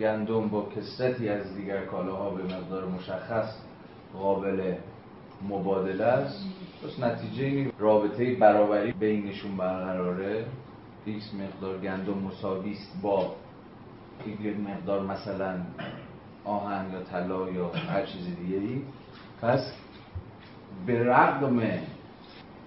[0.01, 3.55] گندم با کسرتی از دیگر کالاها به مقدار مشخص
[4.13, 4.75] قابل
[5.49, 6.45] مبادله است.
[6.83, 10.45] پس نتیجه رابطه برابری بینشون برقراره.
[11.07, 13.35] x مقدار گندم مساوی است با
[14.27, 15.55] یک مقدار مثلا
[16.45, 18.83] آهن یا طلا یا هر چیز دیگه ای
[19.43, 19.73] پس
[20.87, 21.63] به رغم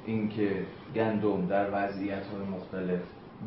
[0.05, 3.01] اینکه گندم در وضعیت های مختلف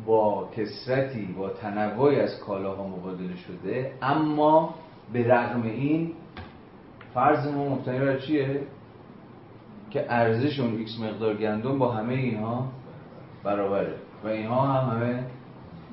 [0.05, 3.93] با کثرتی با تنوعی از کالاها مبادله شده.
[4.01, 4.75] اما
[5.13, 6.11] به رغم این
[7.13, 8.61] فرض ما مبتنی بر چیه؟
[9.89, 12.67] که ارزش اون x مقدار گندم با همه اینها
[13.43, 13.95] برابره.
[14.23, 15.23] و اینها هم همه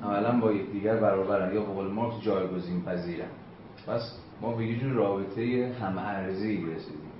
[0.03, 1.55] عملا با یکدیگر برابرن.
[1.55, 3.27] یا قول مارکس جایگزین پذیرن.
[3.87, 7.11] پس ما به یه جور رابطه هم ارزی رسیدیم.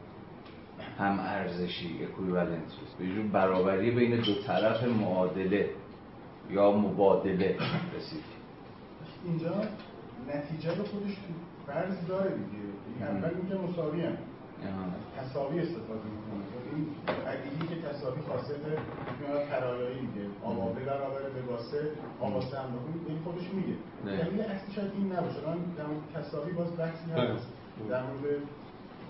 [1.00, 5.70] هم ارزشی اکویوالنت به یه جور برابری بین دو طرف معادله.
[6.52, 7.58] یا مبادله
[7.98, 8.24] رسید.
[9.26, 9.54] اینجا
[10.28, 11.34] نتیجه به خودش تو
[11.68, 12.62] فرض داره دیگه.
[13.02, 14.18] اول اینکه مساوی هم.
[15.18, 16.44] تصاوی استفاده می‌کنه.
[16.76, 16.86] این
[17.28, 18.56] اگه که تصاوی خاصه
[19.20, 22.66] میاد کرایایی میگه آوابه برابر به واسه آواسه هم
[23.08, 23.76] این خودش میگه.
[24.06, 25.48] دلیل اصلی شاید این نباشه.
[25.48, 27.48] من در مورد تصاوی باز بحثی هست
[27.90, 28.24] در مورد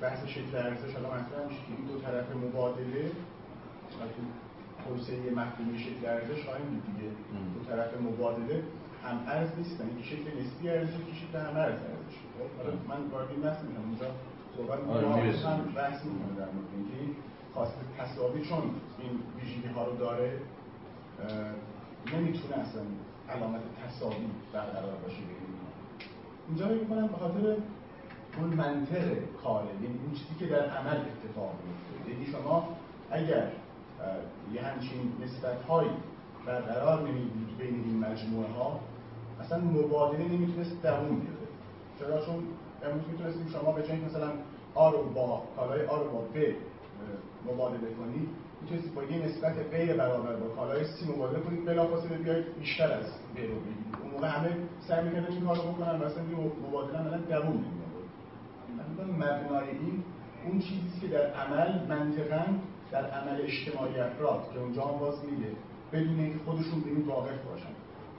[0.02, 3.12] بحث شکل ارزش حالا مطرح میشه که این دو طرف مبادله.
[4.84, 7.10] توسعه مفهومی شکل ارزش خواهیم دید دیگه.
[7.54, 8.64] دو طرف مبادله
[9.04, 12.18] هم ارز نیستن یکی شکل نسبی ارزش یکی شکل هم ارز ارزش.
[12.58, 14.08] حالا من وارد این بحث میشم اونجا
[14.58, 17.16] صحبت آره هم بحث می‌کنه در مورد اینکه این
[17.54, 18.64] خواست تصاوی چون
[19.00, 20.40] این ویژگی ها رو داره
[22.14, 22.82] نمی‌تونه اصلا
[23.30, 25.52] علامت تصاوی برقرار باشه بین
[26.48, 27.56] اینجا می کنم به خاطر
[28.38, 29.06] اون منطق
[29.44, 32.78] کاره یعنی اون چیزی که در عمل اتفاق میفته یعنی شما
[33.12, 33.52] اگر
[34.54, 35.90] یه همچین نسبت هایی
[36.46, 38.80] برقرار نمی‌دید بین این مجموعه ها
[39.42, 41.48] اصلا مبادله نمی‌تونست دووم بیاره.
[42.00, 42.36] چرا؟ چون
[42.84, 44.32] امروز می‌تونستیم شما به جای مثلا
[44.76, 46.38] آ رو با کالای آ رو با ب
[47.52, 48.30] مبادله کنید
[48.62, 51.66] می‌تونستید با یه نسبت غیر برابر با کالای سی مبادله کنید.
[51.66, 53.96] بلافاصله بیاید بیشتر از ب رو بگیرید.
[54.02, 54.50] اون موقع همه
[54.88, 57.82] سعی می‌کردن این کار رو بکنن؟ مثلا این مبادله عملا دووم نمیاد
[59.10, 60.04] مبنای این
[60.46, 62.44] اون چیزی که در عمل منطقا
[62.92, 65.52] در عمل اجتماعی افراد که اونجا هم باز میگه
[65.92, 67.74] بدون اینکه خودشون به این واقف باشن.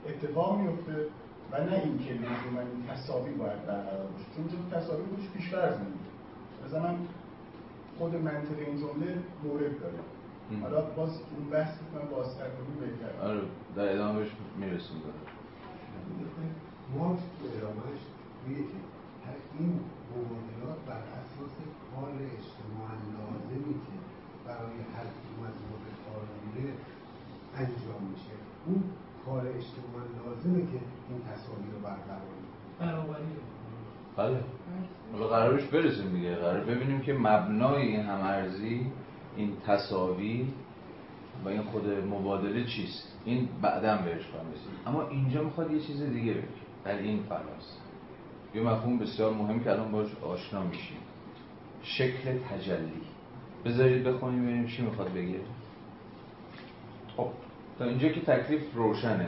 [0.07, 1.05] اتفاق میفته
[1.51, 6.09] و نه اینکه لزوما این تصاوی باید برقرار باشه چون چون تصاوی خودش پیش‌فرض میگه
[6.65, 6.95] مثلا
[7.97, 9.99] خود منطق این جمله مورد داره.
[10.61, 13.41] حالا باز اون بحث من بازتر کنیم بهتر آره
[13.75, 14.27] در ادامهش
[14.59, 14.97] می‌رسیم.
[15.01, 15.21] داره
[16.97, 18.01] مارکس تو ادامهش
[18.47, 18.77] میگه که
[19.59, 19.79] این
[20.11, 21.55] مبادلات بر اساس
[21.91, 23.95] کار اجتماع لازمی که
[24.45, 26.73] برای هر کدوم از مورد کار میره
[27.55, 28.83] انجام میشه اون
[29.25, 32.21] کار اجتماع لازمه که این تصاویر رو برقرار
[32.79, 33.23] برابری
[34.17, 34.43] بله.
[35.13, 36.35] حالا قرارش برسیم دیگه.
[36.35, 38.91] قرار ببینیم که مبنای این همارزی
[39.35, 40.47] این تصاوی
[41.45, 43.19] و این خود مبادله چیست.
[43.25, 44.45] این بعدا بهش خواهم
[44.87, 46.43] اما اینجا می‌خواد یه چیز دیگه بگه.
[46.85, 47.77] در این فلاس
[48.55, 50.97] یه مفهوم بسیار مهم که الان باش آشنا میشیم.
[51.83, 53.01] شکل تجلی.
[53.65, 55.39] بذارید بخونیم ببینیم چی می‌خواد بگه.
[57.17, 57.29] خب.
[57.83, 59.27] اینجا که تکلیف روشنه.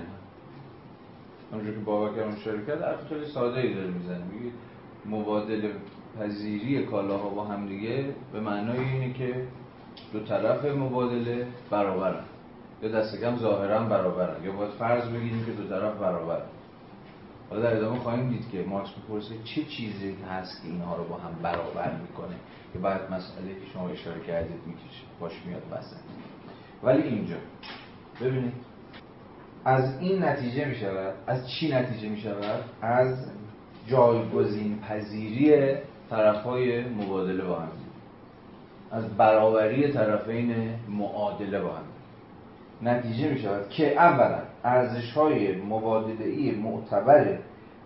[1.51, 4.23] اونجا که بابا کرم اشاره کرد حرف خیلی ساده ای داره می‌زنه.
[4.33, 4.51] میگه
[5.05, 5.71] مبادله
[6.19, 9.47] پذیری کالاها با هم دیگه به معنای اینه که
[10.13, 12.23] دو طرف مبادله برابرن.
[12.83, 14.43] یا دست کم ظاهرا برابرن.
[14.43, 16.45] یا باید فرض بگیریم که دو طرف برابرن
[17.49, 21.15] حالا در ادامه خواهیم دید که مارکس می‌پرسه چه چیزی هست که اینها رو با
[21.15, 22.35] هم برابر می‌کنه
[22.73, 25.03] که بعد مسئله که شما اشاره کردید می‌کشه.
[25.19, 25.99] باش میاد بسن
[26.83, 27.35] ولی اینجا
[28.21, 28.53] ببینید
[29.65, 33.17] از این نتیجه می شود؟ از چی نتیجه می شود؟ از
[33.87, 35.75] جایگزین پذیری
[36.09, 37.69] طرف های مبادله با هم.
[38.91, 41.83] از برابری طرفین معادله با هم.
[42.81, 47.37] نتیجه می شود که اولا ارزش های مبادله معتبر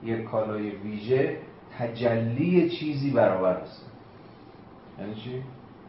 [0.03, 1.38] یک کالای ویژه
[1.77, 3.91] تجلی چیزی برابر است.
[4.99, 5.43] یعنی چی؟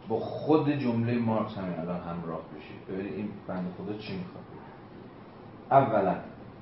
[0.08, 4.44] با خود جمله مارکس همین الان همراه بشید ببینید این بنده خدا چی می‌خواد
[5.70, 6.14] اولا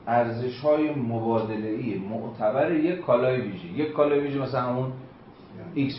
[0.07, 3.67] ارزش های مبادله ای معتبر یک کالای ویژه.
[3.67, 4.93] یک کالای ویژه مثلا همون
[5.75, 5.95] x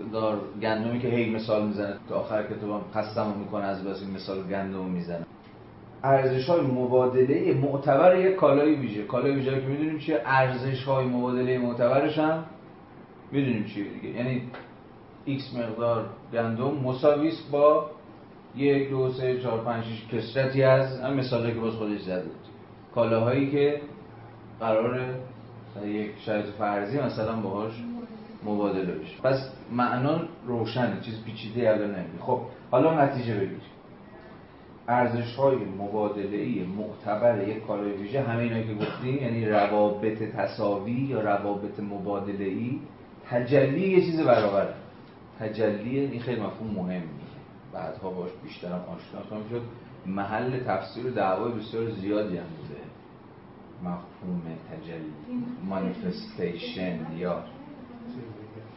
[0.00, 1.96] مقدار گندمی که هی مثال می‌زنه.
[2.08, 5.26] تا آخر کتابم خستم می‌کنه از بس این مثال گندم می‌زنه.
[6.04, 9.02] ارزش های مبادله معتبر یک کالای ویژه.
[9.02, 12.44] کالای ویژه که می‌دونیم چیه؟ ارزش های مبادله معتبرش هم
[13.32, 14.08] می‌دونیم چیه دیگه.
[14.08, 14.42] یعنی
[15.24, 16.74] x مقدار گندم.
[16.74, 17.90] مساویه با
[18.56, 22.22] یک دو سه چهار پنج شیش کثرتی از هم مثالی که باز خودش زد
[22.94, 23.80] کالاهایی که
[24.60, 25.14] قراره
[25.74, 27.72] در یک شرایط فرضی مثلا باهاش
[28.44, 29.22] مبادله بشه.
[29.22, 32.18] پس معنا روشنه چیز پیچیده الان نمیگه.
[32.20, 33.60] خب حالا نتیجه بگیر.
[34.88, 40.92] ارزش های مبادله ای معتبر یک کالای ویژه همه اینا که گفتیم یعنی روابط تساوی
[40.92, 42.80] یا روابط مبادله ای
[43.30, 44.74] تجلی یه چیز برابره.
[45.40, 47.32] تجلی این خیلی مفهوم مهمیه
[47.72, 49.62] بعدها باش بیشترم آشنا خواهیم شد
[50.06, 52.80] محل تفسیر و دعوای بسیار زیادی هم بوده.
[53.82, 55.12] مفهوم تجلی
[55.64, 57.44] مانیفستیشن یا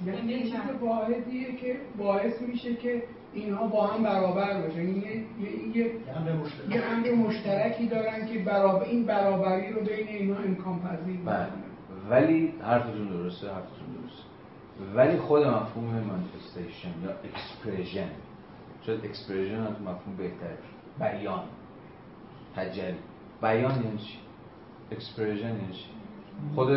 [0.06, 3.04] یعنی یه چیز واحدیه که باعث میشه که
[3.34, 5.12] اینها با هم برابر باشن یعنی یه
[5.74, 5.92] یه
[6.70, 11.48] یه امر مشترکی دارن که برابر این برابری رو بین اینها امکان پذیر بله
[12.10, 13.95] ولی حرفتون درسته حرفتون درسته
[14.96, 18.10] ولی خود مفهوم manifestation یا expression
[18.86, 20.56] شاید expression از مفهوم بهتر
[21.00, 21.44] بیان.
[22.56, 22.96] تجلی.
[23.42, 24.18] بیان یعنی چی؟
[24.92, 25.86] expression یعنی چی؟
[26.56, 26.70] خود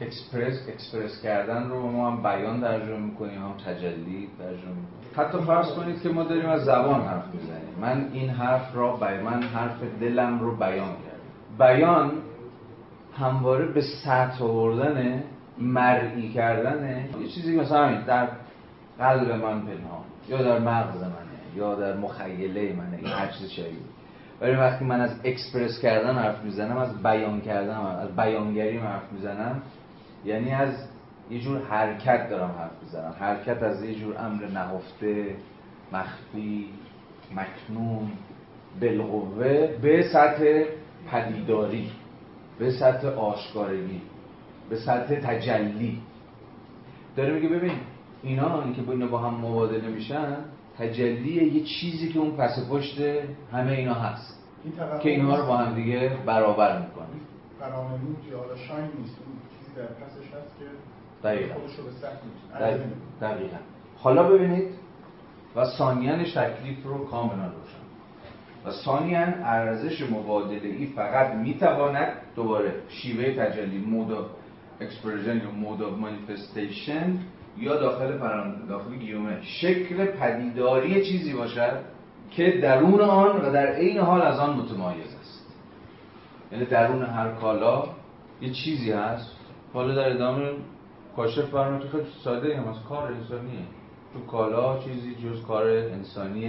[0.00, 4.86] express express کردن رو ما هم بیان ترجمه می‌کنیم هم تجلی ترجمه می‌کنیم.
[5.16, 7.74] حتی فرض کنید که ما داریم از زبان حرف می‌زنیم.
[7.80, 11.58] من این حرف را بیان من حرف دلم رو بیان کردم.
[11.58, 12.12] بیان
[13.18, 15.24] همواره به سطح آوردن
[15.58, 18.28] مرئی کردن یه چیزی مثلا همین در
[18.98, 23.78] قلب من پنهان یا در مغز منه یا در مخیله منه این هر چیز شایی
[24.40, 29.62] ولی وقتی من از اکسپرس کردن حرف می‌زنم از بیان کردن از بیانگری حرف می‌زنم
[30.24, 30.88] یعنی از
[31.30, 33.14] یه جور حرکت دارم حرف می‌زنم.
[33.20, 35.36] حرکت از یه جور امر نهفته
[35.92, 36.68] مخفی
[37.34, 38.10] مکنون
[38.80, 40.64] بالقوه به سطح
[41.10, 41.90] پدیداری
[42.58, 44.00] به سطح آشکارگی.
[44.70, 45.98] به سطح تجلی.
[47.16, 47.72] داره میگه ببین
[48.22, 50.36] اینا که با اینا با هم مبادله میشن
[50.78, 53.00] تجلی یه چیزی که اون پس پشت
[53.52, 54.42] همه اینا هست.
[54.64, 57.06] این که اینها رو با هم دیگه برابر می‌کنه.
[57.60, 60.64] فرامنون یا حالا شاین نیست اون چیزی در پسش هست که
[61.24, 61.54] دقیقا.
[61.54, 62.84] خودش رو به سخت دقیقا.
[63.20, 63.56] دقیقا.
[63.96, 64.68] حالا ببینید
[65.56, 67.86] و ثانیاً تکلیف رو کاملا روشن.
[68.64, 73.78] و ثانیاً ارزش مبادله ای فقط می‌تواند دوباره شیوه تجلی
[74.80, 77.18] expression یا mode of manifestation
[77.58, 79.42] یا داخل پرانتز داخل گیومه.
[79.42, 81.80] شکل پدیداری چیزی باشد
[82.30, 85.46] که درون آن و در عین حال از آن متمایز است.
[86.52, 87.84] یعنی درون هر کالا
[88.40, 89.36] یه چیزی هست.
[89.72, 90.50] حالا در ادامه
[91.16, 93.64] کاشف فرمایید که خیلی ساده هم از کار انسانیه
[94.12, 96.48] تو کالا چیزی جز کار انسانی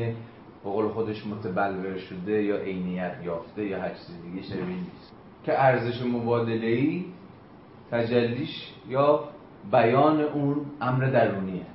[0.64, 5.14] به قول خودش متبلور شده یا عینیت یافته یا هر چیز دیگه شبیه نیست.
[5.44, 7.06] که ارزش مبادله ای
[7.92, 9.24] تجلیش یا
[9.72, 11.66] بیان اون امر درونیه.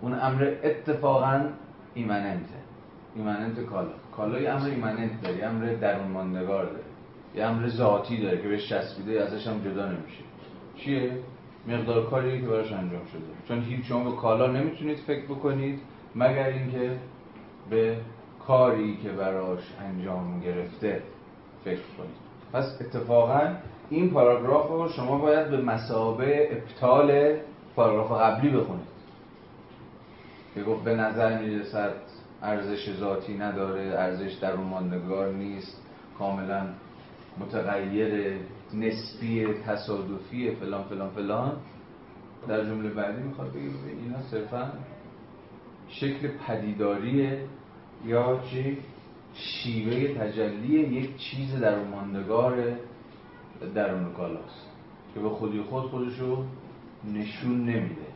[0.00, 1.44] اون امر اتفاقا
[1.94, 2.58] ایمننته.
[3.14, 3.90] ایمننت کالا.
[4.16, 6.84] کالا یه امر ایمننت داره یه امر درون ماندگار داره.
[7.34, 10.22] یه امر ذاتی داره که بهش چسبیده ازش هم جدا نمیشه.
[10.76, 11.12] چیه؟
[11.68, 13.20] مقدار کاری که براش انجام شده.
[13.48, 15.80] چون هیچ شما به کالا نمی‌تونید فکر بکنید
[16.14, 16.96] مگر اینکه
[17.70, 17.96] به
[18.46, 21.02] کاری که براش انجام گرفته
[21.64, 22.28] فکر کنید.
[22.52, 23.40] پس اتفاقا
[23.90, 27.36] این پاراگراف رو شما باید به مسابه ابطال
[27.76, 28.88] پاراگراف قبلی بخونید.
[30.54, 31.94] که گفت به نظر می‌رسد
[32.42, 35.82] ارزش ذاتی نداره ارزش درون ماندگار نیست
[36.18, 36.66] کاملا
[37.38, 38.34] متغیر
[38.74, 41.52] نسبی تصادفی فلان فلان فلان.
[42.48, 43.62] در جمله بعدی می‌خواد بگه
[44.02, 44.72] اینا صرفا
[45.88, 47.40] شکل پدیداریه
[48.06, 48.78] یا چی؟
[49.34, 52.54] شیوه تجلی یک چیز درون ماندگار
[53.66, 54.66] درون کالاست
[55.14, 56.44] که به خودی خود خودشو
[57.14, 58.08] نشون نمیده.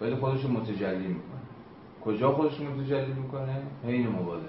[0.00, 1.40] ولی خودشو متجلی می‌کنه.
[2.04, 4.48] کجا خودشو متجلی می‌کنه؟ حین مبادله.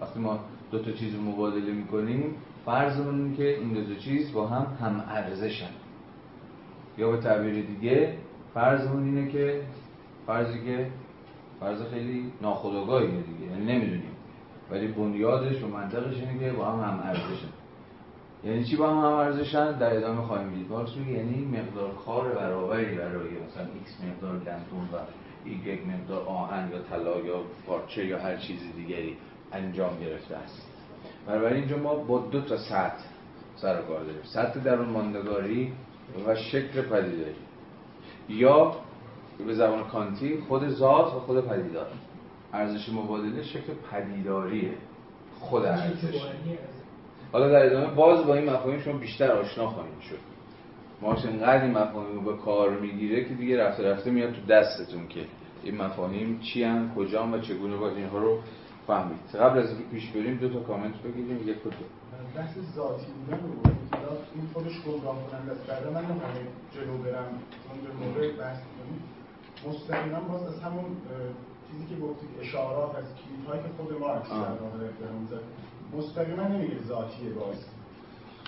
[0.00, 0.38] وقتی ما
[0.70, 2.34] دو تا چیز مبادله می‌کنیم
[2.64, 5.70] فرض کنیم که این دو تا چیز با هم هم ارزشن.
[6.98, 8.16] یا به تعبیر دیگه
[8.54, 9.62] فرضمون اینه که
[10.26, 10.90] فرضی که
[11.60, 13.52] فرض خیلی ناخودآگاهیه دیگه.
[13.52, 14.10] یعنی نمی‌دونیم.
[14.70, 17.48] ولی بنیادش و منطقش اینه که با هم هم ارزشن.
[18.44, 20.72] یعنی چی با هم هم ارزشن در ادامه خواهیم دید.
[20.98, 24.98] میگه یعنی مقدار کار برابری برای مثلا x مقدار گندم و
[25.68, 29.16] یک مقدار آهن یا طلا یا پارچه یا هر چیز دیگری
[29.52, 30.62] انجام گرفته است.
[31.26, 33.04] برای اینجا ما با دو تا سطح
[33.56, 34.22] سر و کار داریم.
[34.24, 35.72] سطح درون ماندگاری
[36.26, 37.34] و شکل پدیداری.
[38.28, 38.76] یا
[39.46, 41.86] به زبان کانتی خود ذات و خود پدیدار.
[42.52, 44.72] ارزش مبادله شکل پدیداریه.
[45.40, 46.20] خود ارزش.
[47.34, 50.18] حالا در ادامه باز با این مفاهیم شما بیشتر آشنا خواهید شد.
[51.02, 55.08] مارکس اینقدر این مفاهیم رو به کار می‌گیره که دیگه رفته رفته میاد تو دستتون
[55.08, 55.20] که
[55.62, 58.38] این مفاهیم چی هم کجا و چگونه باید اینها رو
[58.86, 59.18] فهمید.
[59.40, 61.70] قبل از اینکه پیش بریم دو تا کامنت بگیریم یک دو.
[62.36, 63.52] بحث ذاتی بودن رو
[64.34, 65.66] این خودش گمراه کننده است.
[65.66, 66.32] بعد من نمی‌خوام
[66.74, 67.28] جلو برم.
[67.64, 69.02] چون به موقع بحث کنیم.
[69.68, 70.84] مستقیما باز از همون
[71.70, 75.38] چیزی که گفتید اشارات از کلیدهایی که خود مارکس در
[75.96, 77.64] مستقیما نمیگه ذاتیه باز.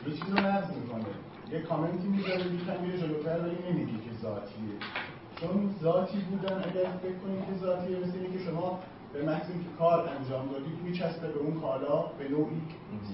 [0.07, 0.37] یه چیزی رو
[0.81, 1.15] می‌کنه.
[1.51, 4.77] یه کامنتی می‌ذاره بیتن میره جلوتر ولی نمیگه که ذاتیه.
[5.41, 8.81] چون ذاتی بودن اگر فکر کنید که ذاتیه مثل اینکه شما
[9.13, 12.63] به محض اینکه کار انجام دادید میچسبه به اون کالا به نوعی.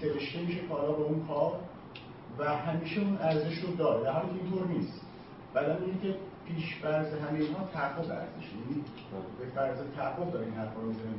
[0.00, 1.52] سرشته میشه کالا به اون کار
[2.38, 4.04] و همیشه اون ارزش رو داره.
[4.04, 5.00] در حالی که اینطور نیست.
[5.54, 8.46] بعدا میگه که پیش فرض همه اینها تحقق ارزش.
[8.52, 8.84] یعنی
[9.38, 11.12] به فرض تحقق داره این حرفا رو می‌زنه.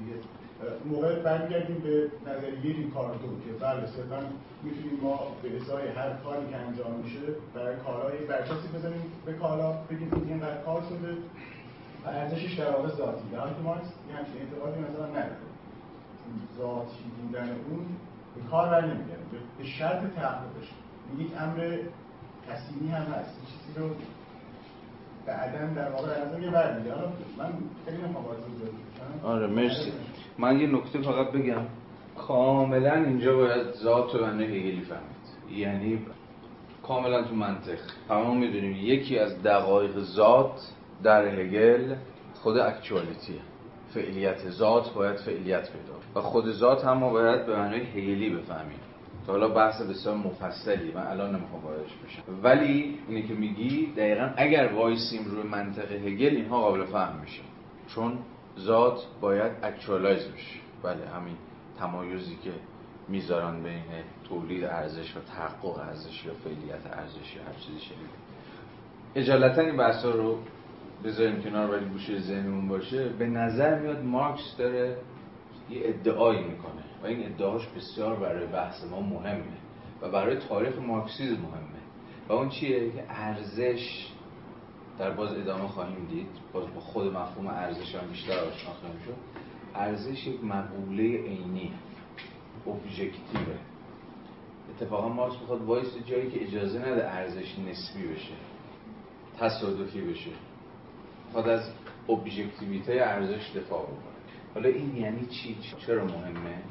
[0.86, 4.20] موقع برمیگردیم به نظریه ریکاردو که بله صرفا
[4.64, 7.20] می‌تونیم ما به ازای هر کاری که انجام میشه
[7.56, 9.02] برای کارهای برچسبی بزنیم.
[9.26, 11.14] به کالا بگیم این اینقدر کار شده
[12.06, 15.36] و ارزشش در واقع ذاتی در حالی که مارکس یه همچین اعتقادی مثلا نداره
[16.58, 17.86] ذاتی بودن اون
[18.36, 19.38] به کار بر نمیگرده.
[19.58, 20.70] به شرط تحققش
[21.20, 21.78] یک امر
[22.50, 23.32] تصمیمی هم هست.
[23.48, 23.90] چیزی رو
[25.26, 27.08] بعدا در واقع از یه برمیگه حالا
[27.38, 27.54] من
[27.86, 28.26] خیلی نمی‌خوام
[29.24, 29.92] آره مرسی.
[30.38, 31.66] من یه نکته فقط بگم.
[32.18, 35.60] کاملا اینجا باید ذات و معنی هگلی فهمید.
[35.62, 36.00] یعنی
[36.84, 37.78] کاملا تو منطق.
[38.10, 40.72] همون می‌دونیم یکی از دقایق ذات
[41.04, 41.96] در هگل
[42.34, 43.40] خود اکچوالیتیه.
[43.94, 48.80] فعلیت ذات باید فعلیت پیدا و خود ذات هم ما باید به معنی هگلی بفهمیم.
[49.28, 50.92] تا حالا بحث بسیار مفصلی.
[50.92, 52.22] من الان نمی‌خوام واردش بشم.
[52.44, 57.42] ولی اینه که میگی دقیقا اگر وایسیم روی منطق هگل اینها قابل فهم میشه.
[57.88, 58.18] چون
[58.60, 60.60] ذات باید اکچوالایز بشه.
[60.84, 61.38] بله همین
[61.80, 62.52] تمایزی که
[63.08, 63.84] می‌ذارن بین
[64.30, 68.24] تولید ارزش و تحقق ارزش یا فعلیت ارزش یا هر چیزی شنیده
[69.16, 70.38] اجالتا این بحثا رو
[71.04, 73.10] بذاریم کنار ولی گوشه ذهنمون باشه.
[73.10, 74.98] به نظر میاد مارکس داره
[75.70, 79.58] یه ادعایی می‌کنه و این ادعاش بسیار برای بحث ما مهمه
[80.02, 81.80] و برای تاریخ مارکسیزم مهمه.
[82.30, 84.13] و اون چیه؟ که ارزش
[85.00, 86.28] در باز ادامه خواهیم دید.
[86.54, 89.16] باز با خود مفهوم ارزش هم بیشتر آشنا خواهیم شد.
[89.76, 91.72] ارزش یک مقوله عینی
[92.68, 93.58] objective ه
[94.70, 98.34] اتفاقا مارکس می‌خواد وایسه جایی که اجازه نده ارزش نسبی بشه
[99.40, 100.32] تصادفی بشه
[101.26, 101.72] می‌خواد از
[102.10, 104.14] objectivité ارزش دفاع بکنه.
[104.54, 106.64] حالا این یعنی چی؟ چرا مهمه؟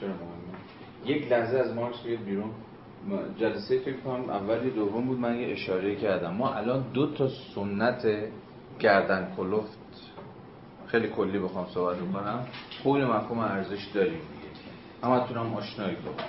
[0.00, 0.58] چرا مهمه؟
[1.04, 2.50] یک لحظه از مارکس بیاد بیرون.
[3.38, 6.34] جلسه فکر کنم اول یا دوم بود من یه اشاره کردم.
[6.34, 8.06] ما الان دو تا سنت
[8.78, 9.78] گردن کلفت
[10.86, 12.46] خیلی کلی بخوام صحبت کنم.
[12.82, 14.48] خود مفهوم ارزش داریم دیگه.
[15.02, 16.24] اما هم آشنایی کنم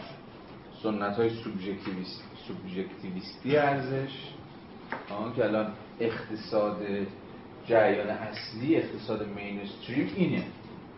[0.83, 1.29] سنت های
[2.47, 4.33] سوبژکتیویستی ارزش.
[5.09, 6.77] آن که الان اقتصاد
[7.67, 10.43] جریان اصلی اقتصاد مینستریم اینه.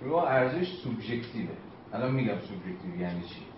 [0.02, 1.50] رو ارزش سوبژکتیوه.
[1.94, 3.51] الان میگم سوبژکتیو یعنی چی؟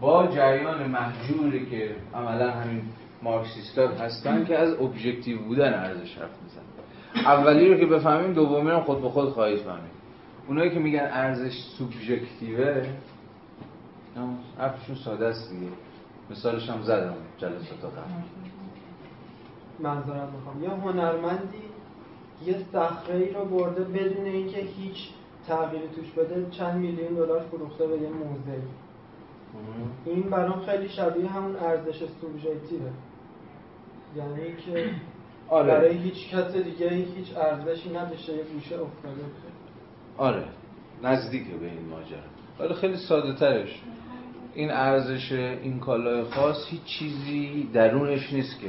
[0.00, 2.82] با جریان محجوری که عملا همین
[3.22, 7.26] مارکسیستا هستن که از ابژکتیو بودن ارزش حرف می‌زنن.
[7.26, 9.92] اولی رو که بفهمیم دومی رو خود به خود خواهید فهمید.
[10.48, 12.86] اونایی که میگن ارزش سوبژکتیوه
[14.58, 15.72] حرفشون ساده است دیگه.
[16.30, 18.22] مثالش هم زدم جلسات قبل.
[19.78, 20.62] منظورم می‌خوام.
[20.62, 21.62] یا هنرمندی
[22.46, 25.08] یه صخره ای رو برده بدون اینکه هیچ
[25.48, 28.62] تغییری توش بده چند میلیون دلار فروخته به یه موزه.
[30.04, 32.90] این برام خیلی شبیه همون ارزش سوبژکتیوه
[34.16, 34.90] یعنی که
[35.48, 35.66] آره.
[35.66, 39.22] برای هیچ کس دیگه هیچ ارزشی نداشته یه گوشه افتاده.
[40.18, 40.44] آره.
[41.02, 42.18] نزدیکه به این ماجرا.
[42.60, 43.82] ولی خیلی ساده ترش.
[44.54, 48.68] این ارزش این کالای خاص هیچ چیزی درونش نیست که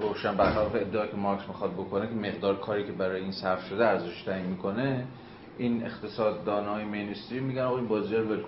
[0.00, 3.86] روشن برخلاف ادعا که مارکس می‌خواد بکنه که مقدار کاری که برای این صرف شده
[3.86, 5.04] ارزش تعیین می‌کنه.
[5.58, 8.42] این اقتصاد دانای مینستریم میگن آقا این بازی رو ول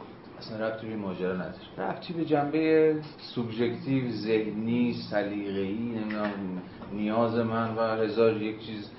[0.44, 7.80] اصلا ربطی به ماجرا نداره ربطی به جنبه سوبژکتیو ذهنی سلیقه‌ای نمی‌دونم نیاز من و
[7.80, 8.90] هزار یک چیز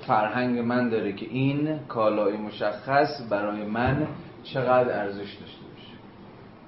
[0.00, 4.06] فرهنگ من داره که این کالای مشخص برای من
[4.42, 5.96] چقدر ارزش داشته باشه.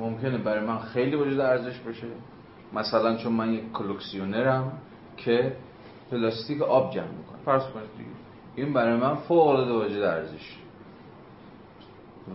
[0.01, 2.07] ممکنه برای من خیلی وجود ارزش باشه.
[2.72, 4.72] مثلا چون من یک کلکسیونرم
[5.16, 5.53] که
[6.11, 8.11] پلاستیک آب جمع می‌کنم فرض کنید دیگه.
[8.57, 10.57] این برای من فوق العاده واجد ارزش.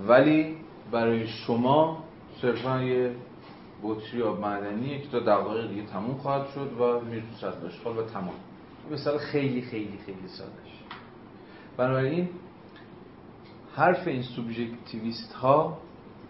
[0.07, 2.03] ولی برای شما
[2.41, 3.15] صرفا یه
[3.83, 8.03] بطری آب معدنیه که تا دقایق دیگه تموم خواهد شد و میره تو صد و
[8.03, 8.33] تمام
[8.91, 10.73] مثال خیلی خیلی خیلی سادش.
[11.77, 12.29] بنابراین
[13.75, 15.77] حرف این سوبژکتیویست ها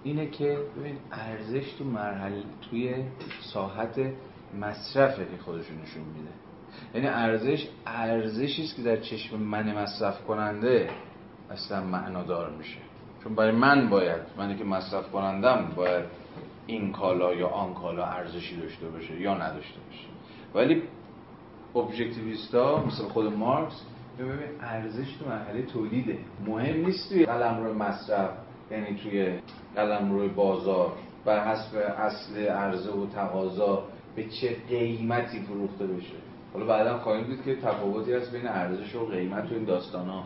[0.03, 2.95] اینه که ببین ارزش تو مرحله توی
[3.53, 3.99] ساحت
[4.59, 6.31] مصرفه که خودشون نشون میده.
[6.93, 10.89] یعنی ارزش ارزشی است که در چشم من مصرف کننده
[11.49, 12.79] اصلا معنادار میشه.
[13.24, 16.05] چون برای من باید منی که مصرف کنندم باید
[16.67, 20.07] این کالا یا آن کالا ارزشی داشته باشه یا نداشته باشه.
[20.55, 20.82] ولی
[22.53, 23.82] ها مثل خود مارکس
[24.19, 26.17] ببین ارزش تو مرحله تولیده.
[26.45, 28.30] مهم نیست توی قلم روی مصرف
[28.71, 29.39] یعنی توی
[29.76, 30.91] قلم روی بازار.
[31.26, 33.84] بر حسب اصل عرضه و تقاضا
[34.15, 36.15] به چه قیمتی فروخته بشه.
[36.53, 40.24] حالا بعدا خواهیم دید که تفاوتی هست بین ارزش و قیمت و این داستان ها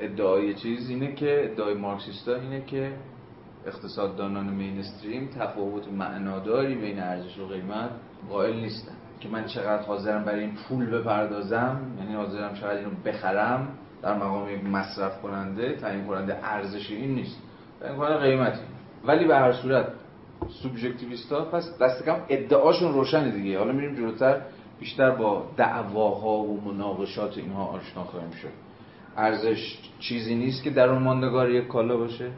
[0.00, 2.92] ادعای چیز اینه که ادعای مارکسیستا اینه که
[3.66, 7.90] اقتصاددانان مینستریم تفاوت معناداری بین ارزش و قیمت
[8.30, 8.92] قائل نیستن.
[9.20, 13.68] که من چقدر حاضرم برای این پول بپردازم یعنی حاضرم چقدر اینو بخرم
[14.02, 17.42] در مقام مصرف کننده تعیین کننده ارزش این نیست.
[17.80, 18.60] تعیین کننده قیمتی.
[19.04, 19.86] ولی به هر صورت
[20.48, 23.58] سوبژکتیویستا پس دست کم ادعاشون روشنه دیگه.
[23.58, 24.40] حالا میریم جلوتر
[24.80, 28.67] بیشتر با دعواها و مناقشات اینها آشنا خواهیم شد.
[29.18, 32.30] ارزش چیزی نیست که در اون ماندگاری یک کالا باشه.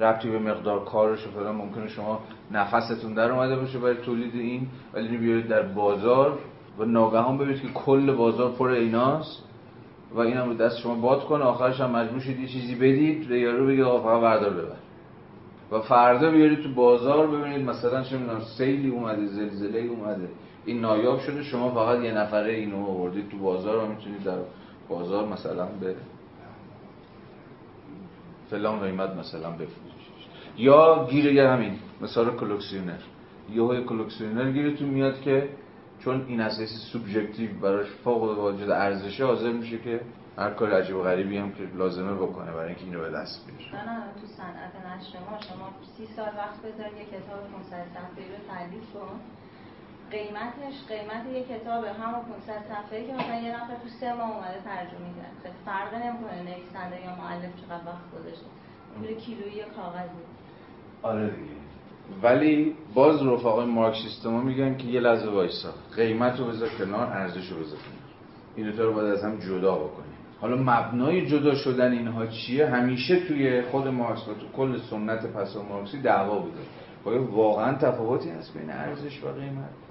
[0.00, 2.20] ربطی به مقدار کارش و فلان ممکنه شما
[2.50, 6.38] نفستون در اومده باشه برای تولید این ولی بیارید در بازار
[6.78, 9.44] و ناگهان ببینید که کل بازار پر ایناست
[10.14, 11.44] و این هم دست شما باد کنه.
[11.44, 14.76] آخرش هم مجبور شید یه چیزی بدید به یارو بگید آقا فقط بردار ببر.
[15.72, 20.28] و فردا بیارید تو بازار ببینید مثلا چه می‌دونم سیلی اومده زلزله اومده.
[20.64, 24.38] این نایاب شده شما فقط یه نفره اینو آوردید تو بازار و می‌تونید در
[24.88, 25.94] بازار مثلا به
[28.50, 30.24] فلان قیمت مثلا بفروشیش
[30.56, 33.00] یا گیره همین مثال کلکسیونر
[33.50, 35.48] یه کلکسیونر گیرتون میاد که
[35.98, 40.00] چون این اساس سوبژکتیو براش فوق العاده ارزشه حاضر میشه که
[40.38, 43.88] هر کار عجیب و غریبی هم که لازمه بکنه برای اینکه اینو به دست بیاره.
[43.88, 48.38] نه تو صنعت نشر ما شما سی سال وقت بذار یه کتاب 500 صفحه‌ای رو
[48.48, 49.20] تعلیف کن.
[50.10, 54.60] قیمتش قیمت یه کتاب همون 500 صفحه‌ای که مثلا یه نفر تو سه ماه اومده
[54.64, 58.46] ترجمه کرد خیلی فرق نمی‌کنه نویسنده یا معلم چقدر وقت گذاشته.
[59.00, 60.22] میره کیلویی کاغذی.
[61.02, 61.58] آره دیگه.
[62.22, 65.68] ولی باز رفقای مارکسیست ما میگن که یه لحظه وایسا.
[65.96, 68.08] قیمت رو بذار کنار ارزش رو بذار کنار.
[68.56, 70.08] این رو باید از هم جدا بکنیم.
[70.40, 75.62] حالا مبنای جدا شدن اینها چیه؟ همیشه توی خود مارکس و تو کل سنت پسا
[75.62, 76.60] مارکسی دعوا بوده.
[77.04, 79.87] آیا واقعا تفاوتی هست بین ارزش و قیمت.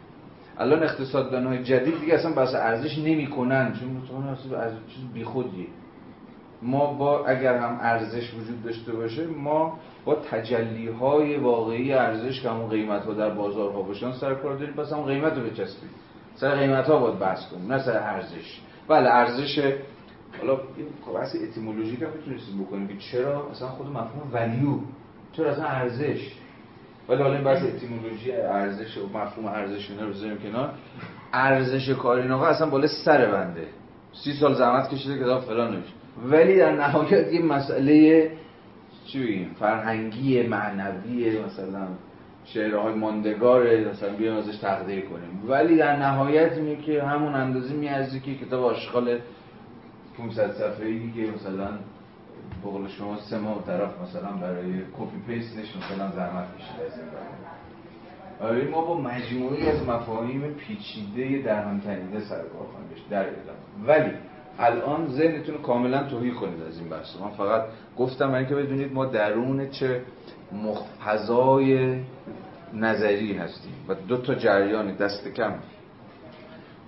[0.60, 5.68] الان اقتصاددان های جدید دیگه اصلا بحث ارزش نمی‌کنن چون مطمئن هست ارزش چیز بیخودیه.
[6.62, 12.50] ما با اگر هم ارزش وجود داشته باشه ما با تجلی های واقعی ارزش که
[12.50, 14.74] همون قیمت ها در بازارها باشن سر کار داریم.
[14.74, 15.90] پس هم قیمت رو بچسبیم.
[16.36, 18.62] سر قیمت ها باید بحث کنیم نه سر ارزش.
[18.88, 19.74] بله ارزش
[20.40, 24.78] حالا این بحث اتیمولوژیک هم می‌تونستیم بکنیم که چرا اصلا خود مفهوم ولیو
[25.34, 26.32] چرا اصلا ارزش؟
[27.10, 30.74] ولی حالا این بحث اتیمولوژی ارزش و مفهوم ارزش اینا رو بذاریم کنار.
[31.34, 33.68] ارزش کار این آقا اصلا بالا سر بنده.
[34.24, 35.94] سی سال زحمت کشیده کتاب فلان نمیشه
[36.26, 38.32] ولی در نهایت یه مسئله
[39.06, 41.88] چی بگیم؟ فرهنگی معنوی مثلا
[42.46, 45.44] شعرهای ماندگار مثلا بیان ازش تقدیر کنیم.
[45.48, 49.20] ولی در نهایت اینه که همون اندازه میارزه که کتاب آشغال
[50.18, 51.70] 500 صفحه‌ای که مثلا
[52.64, 57.08] بقول شما سه ماه طرف مثلا برای کپی پیستش مثلا زحمت کشیده از این
[58.40, 63.26] آره ما با مجموعی از مفاهیم پیچیده در هم تنیده سر کار خواهیم در
[63.88, 64.12] ولی
[64.60, 67.16] الان ذهنتون کاملا توهی کنید از این بحث.
[67.22, 67.66] من فقط
[67.98, 70.02] گفتم برای که بدونید ما درون چه
[70.52, 72.00] مخفضای
[72.74, 75.54] نظری هستیم و دو تا جریان دست کم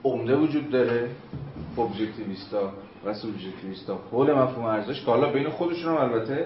[0.03, 1.09] عمده وجود داره
[1.77, 2.73] ابجکتیویستا
[3.05, 6.45] و سوبژکتیویستا حول مفهوم ارزش که حالا بین خودشون هم البته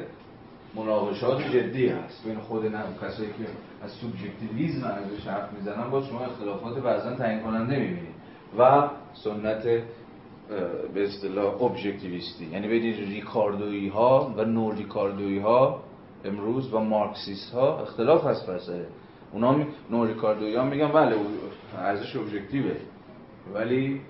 [0.76, 2.26] مناقشات جدی هست.
[2.26, 3.45] بین خود نه کسایی که
[3.84, 8.14] از سوبژکتیویسم ارزش حرف می‌زنن با شما اختلافات بعضا تعیین کننده می‌بینید.
[8.60, 9.64] و سنت
[10.93, 12.45] به اصطلاح ابژکتیویستی.
[12.45, 15.84] یعنی بین ریکاردویی ها و نور ریکاردویی ها
[16.26, 18.86] امروز و مارکسیست ها اختلاف هست پسه
[19.32, 19.66] اونا می...
[19.91, 21.16] نور ریکاردویی ها میگن بله
[21.78, 22.76] ارزش ابژکتیوه.
[23.54, 24.01] ولی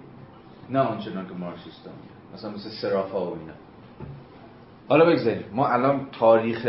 [0.70, 1.94] نه آنچنان که مارکسیست ها
[2.34, 3.54] مثلا مثل سرافا و اینا.
[4.90, 5.44] حالا بگذاریم.
[5.54, 6.68] ما الان تاریخ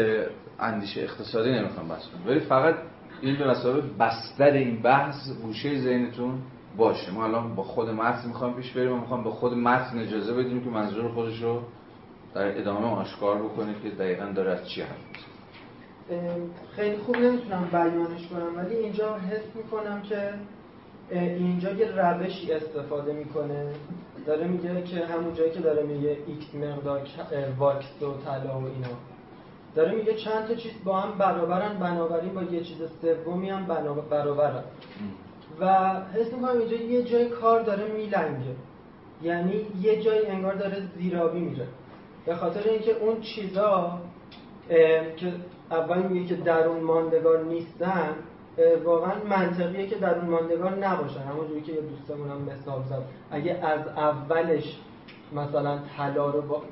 [0.61, 2.75] اندیشه اقتصادی نمی‌خوام بحث کنیم ولی فقط
[3.21, 6.39] این به مثابه بستر این بحث گوشه ذهنتون
[6.77, 7.13] باشه.
[7.13, 10.65] ما الان با خود متن می‌خوام پیش بریم و می‌خوام به خود متن اجازه بدیم
[10.65, 11.63] که منظور خودش رو
[12.35, 14.97] در ادامه آشکار بکنه که دقیقا داره از چی حرف
[16.77, 20.35] خیلی خوب نمی‌تونم بیانش کنم ولی اینجا حس می‌کنم که
[21.11, 23.67] اینجا یه روشی استفاده می‌کنه.
[24.27, 27.01] داره میگه که همون جایی که داره میگه x مقدار
[27.59, 28.97] واکس و طلا و اینا.
[29.75, 33.67] داره میگه چند تا چیز با هم برابرن بنابراین با یه چیز سومی هم
[34.11, 34.65] برابرن.
[35.61, 38.55] و حس می‌کنم اینجا یه جای کار داره میلنگه.
[39.23, 41.67] یعنی یه جای انگار داره زیرابی میره.
[42.27, 43.99] به خاطر اینکه اون چیزا
[45.17, 45.33] که
[45.71, 48.15] اول میگه که درون ماندگار نیستن
[48.85, 51.21] واقعا منطقیه که درون ماندگار نباشن.
[51.21, 53.03] همونجوری که یه دوستمون هم مثال زد.
[53.31, 54.79] اگه از اولش
[55.33, 56.63] مثلا طلا رو با,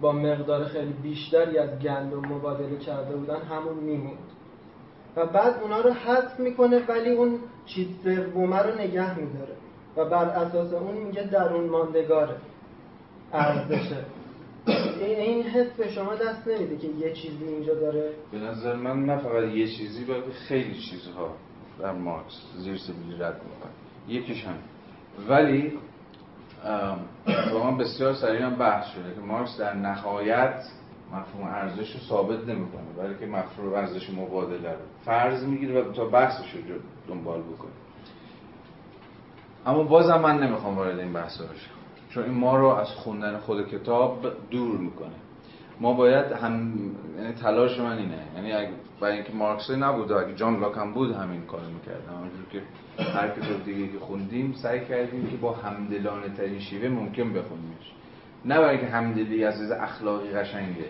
[0.00, 4.18] با مقدار خیلی بیشتری از گندم مبادله کرده بودن همون میموند.
[5.16, 9.56] و بعد اونا رو حذف می‌کنه ولی اون چیز سومه رو نگه میداره.
[9.96, 12.36] و بر اساس اون میگه درون ماندگاره.
[13.32, 14.04] ارزشه.
[15.04, 18.10] این حس به شما دست نمیده که یه چیزی اینجا داره.
[18.32, 21.34] به نظر من نه فقط یه چیزی بلکه خیلی چیزها
[21.78, 23.72] در مارکس زیر سبیل رد می‌کنه
[24.08, 24.56] یکیش هم
[25.28, 25.78] ولی
[27.52, 30.64] واقعا بسیار سریع هم بحث شده که مارکس در نهایت
[31.12, 36.50] مفهوم ارزش رو ثابت نمی‌کنه بلکه مفهوم ارزش مبادله رو فرض می‌گیره و تا بحثش
[36.54, 36.74] رو
[37.08, 37.70] دنبال بکنه.
[39.66, 41.81] اما بازم من نمی‌خوام وارد این بحث بشم.
[42.14, 45.14] چون این ما رو از خوندن خود کتاب دور می‌کنه.
[45.80, 46.72] ما باید هم
[47.18, 48.18] یعنی تلاش من اینه.
[48.36, 52.46] یعنی اگه برای اینکه مارکس نبود اگه جان لاک هم بود همین کارو می‌کرد همونجور
[52.52, 52.62] که
[53.02, 57.92] هر کتاب دیگه که خوندیم سعی کردیم که با همدلانه ترین شیوه ممکن بخونیمش.
[58.44, 60.86] نه برای اینکه همدلی از اخلاقی قشنگه.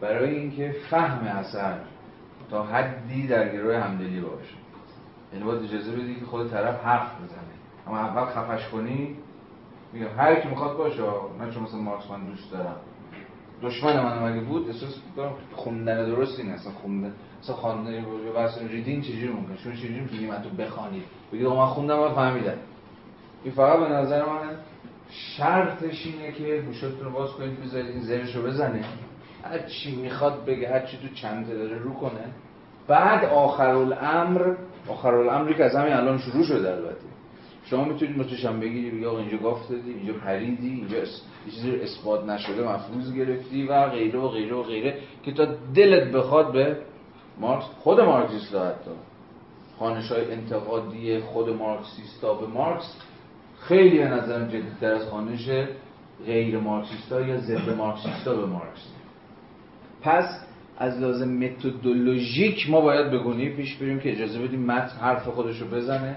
[0.00, 1.78] برای اینکه فهم اثر
[2.50, 4.54] تا حدی در گروه همدلی باشه.
[5.32, 7.38] یعنی باید اجازه بدی که خود طرف حرف بزنه.
[7.86, 9.16] اما اول خفش کنی
[9.92, 11.02] میگم هر کی می‌خواد باشه
[11.38, 12.76] من چون مثلا مارکس من دوست دارم.
[13.62, 17.12] دشمن من اگه بود؟ احساس کنم خوندن درستی نیست اصلا خوندن
[17.42, 22.56] خواندن واسه ریدینگ چجوری ممکنه شما چجوری من تو بخوانید بگید من خوندم و فهمیدم.
[23.44, 24.56] این فقط به نظر من
[25.10, 28.84] شرطش اینه که گوشتون رو باز کنید بذارید این زرش رو بزنه.
[29.44, 32.24] هر چی می‌خواد بگه هر چی تو چند داره رو کنه.
[32.88, 34.54] بعد آخر الامر
[34.88, 37.09] آخر الامری که از همین الان شروع شده البته.
[37.70, 40.98] شما می‌تونید متوشم بگیری بگی آقا اینجا گفت دادی اینجا پریدی اینجا
[41.44, 45.44] چیزی اثبات نشده مفروض گرفتی و غیره و غیره و غیره که تا
[45.74, 46.76] دلت بخواد به
[47.40, 48.90] مارکس خود مارکسیست حتی.
[49.78, 52.96] خانش های انتقادی خود مارکسیستا به مارکس
[53.60, 55.50] خیلی به نظرم جدیدتر از خانش
[56.26, 58.88] غیر مارکسیستا یا ضد مارکسیستا به مارکس.
[60.02, 60.24] پس
[60.78, 65.66] از لازم متدولوژیک ما باید بگونی پیش بریم که اجازه بدیم متن حرف خودش رو
[65.66, 66.16] بزنه.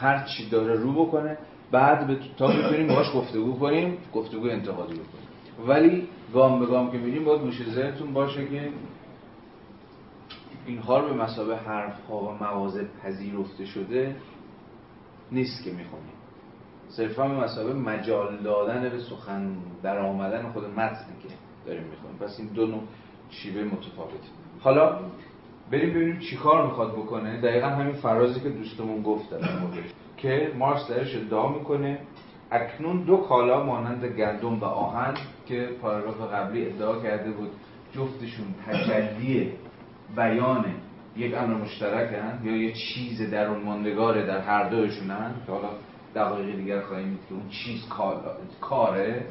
[0.00, 1.38] هر چی داره رو بکنه
[1.70, 5.68] بعد به تا بتونیم باهاش گفتگو کنیم گفتگو انتقادی بکنیم.
[5.68, 8.70] ولی گام به گام که میریم باید گوشه ذهنتون باشه که
[10.66, 14.16] اینها رو به مسابه حرف ها و مواضع پذیرفته شده
[15.32, 16.16] نیست که می‌خونیم.
[16.88, 21.28] صرفا به مسابه مجال دادن به سخن در آمدن خود متنی که
[21.66, 22.18] داریم می‌خونیم.
[22.18, 22.82] پس این دو نوع
[23.30, 24.28] شیوه متفاوته.
[24.60, 24.98] حالا
[25.70, 27.40] بریم ببینیم چیکار می‌خواد بکنه.
[27.40, 29.38] دقیقا همین فرازی که دوستمون گفت در
[30.16, 31.98] که مارکس درش ادعا می‌کنه
[32.50, 35.14] اکنون دو کالا مانند گندم و آهن
[35.46, 37.50] که پاراگراف قبلی ادعا کرده بود
[37.92, 39.52] جفتشون تجلی
[40.16, 40.64] بیان
[41.16, 45.68] یک امر مشترکن یا یه چیز درون ماندگاره در هر دوشونن که حالا
[46.14, 47.88] دقایق دیگر خواهیم دید که اون چیز
[48.60, 49.24] کاره.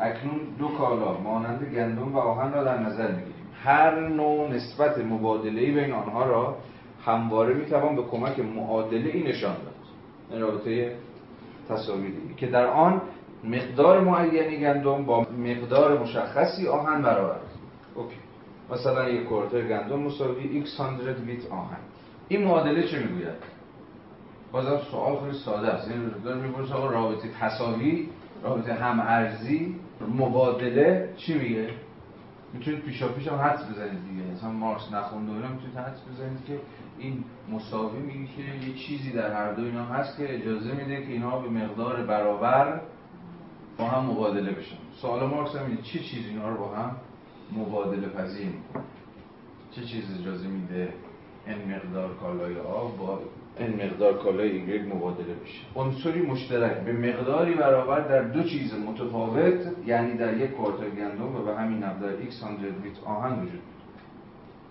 [0.00, 5.72] اکنون دو کالا مانند گندم و آهن را در نظر می‌گیریم هر نوع نسبت مبادله
[5.72, 6.56] بین آنها را
[7.04, 9.74] همواره می‌توان به کمک معادله ای نشان داد.
[10.30, 10.96] این رابطه
[11.68, 12.34] تصاویری.
[12.36, 13.02] که در آن
[13.44, 17.58] مقدار معینی گندم با مقدار مشخصی آهن برابر است.
[17.94, 18.16] اوکی.
[18.72, 20.84] مثلا یک کوارتر گندم مساوی x 100
[21.26, 21.78] لیتر آهن.
[22.28, 23.58] این معادله چه می‌گوید؟
[24.52, 25.90] بازم سوال خیلی ساده است.
[25.90, 28.08] این داره می‌پرسه آقا رابطه تساوی
[28.42, 29.74] رابطه هم ارزی
[30.18, 31.68] مبادله چی میگه؟
[32.52, 34.22] می‌تونید پیشا پیش هم حدس بزنید دیگه.
[34.32, 36.60] مثلا مارکس نخونده اینا می‌تونید حدس بزنید که
[36.98, 41.12] این مساوی میگه که یه چیزی در هر دو اینا هست که اجازه میده که
[41.12, 42.80] اینا به مقدار برابر
[43.78, 44.76] با هم مبادله بشن.
[45.02, 46.96] سوال مارکس هم اینه چه چیزی اینا رو با هم
[47.52, 48.52] مبادله پذیر
[49.70, 50.94] چه چیز اجازه میده
[51.46, 53.20] این مقدار کالای آب با
[53.58, 59.86] این مقدار کالای ایگرگ مبادله بشه عنصری مشترک به مقداری برابر در دو چیز متفاوت
[59.86, 62.48] یعنی در یک کوارتر گندم و به همین مقدار x 100
[62.82, 63.60] بیت آهن وجود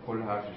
[0.07, 0.55] کل حرفش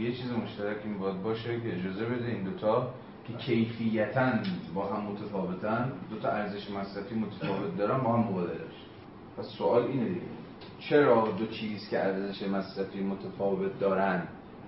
[0.00, 2.90] یه چیز مشترک این باید باشه که اجازه بده این دوتا
[3.26, 4.32] که کیفیتا
[4.74, 8.86] با هم متفاوتن دو تا ارزش مصرفی متفاوت دارن با هم مبادله بشه
[9.38, 10.20] پس سوال اینه دیگه.
[10.78, 14.22] چرا دو چیز که ارزش مصرفی متفاوت دارن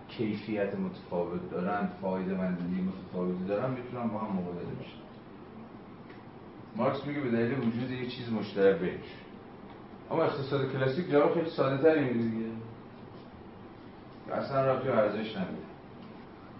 [0.08, 4.98] کیفیت متفاوت دارن فایده مندی متفاوتی دارن می‌تونن با هم مبادله بشن.
[6.76, 9.14] مارکس میگه به دلیل وجود یک چیز مشترک بینش.
[10.10, 12.48] اما اقتصاد کلاسیک جواب خیلی ساده تری میده دیگه.
[14.32, 15.68] اصلا را توی ارزش نمیده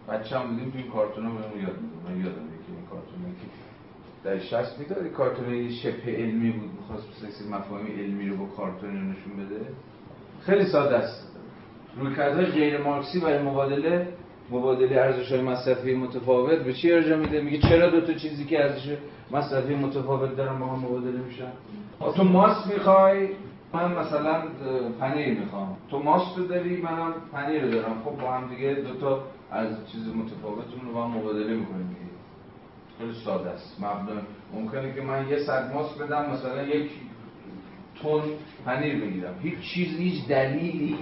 [0.09, 2.01] بچه هم بودیم تو این کارتون ها بودم یاد میدیم.
[2.09, 3.49] من یادم که این کارتون که
[4.25, 6.71] در شست می‌داد این کارتون شبه علمی بود.
[6.73, 9.67] می‌خواست بسیار مفاهیم علمی رو با کارتون نشون بده.
[10.41, 11.28] خیلی ساده است.
[12.01, 14.09] رویکردهای غیر مارکسی برای مبادله
[14.51, 18.65] مبادله ارزش های مصرفی متفاوت به چی ارجاع میده؟ میگه چرا دو تا چیزی که
[18.65, 18.97] ارزش
[19.31, 21.53] مصرفی متفاوت دارن با هم مبادله میشن؟
[22.17, 23.29] تو ماست می‌خوای
[23.73, 24.43] من مثلا
[25.01, 25.77] پنیر می‌خوام.
[25.91, 28.03] تو ماست رو داری منم پنیر رو دارم.
[28.05, 31.97] خب با هم دیگه دو تا از چیز متفاوتمون رو با هم مبادله می‌کنیم
[32.99, 33.77] خیلی ساده است.
[33.81, 34.21] مبدا
[34.55, 36.91] ممکنه که من یه صد ماست بدم مثلا یک
[38.03, 38.23] تون
[38.67, 39.35] پنیر بگیرم.
[39.43, 40.99] هیچ چیز هیچ دلیلی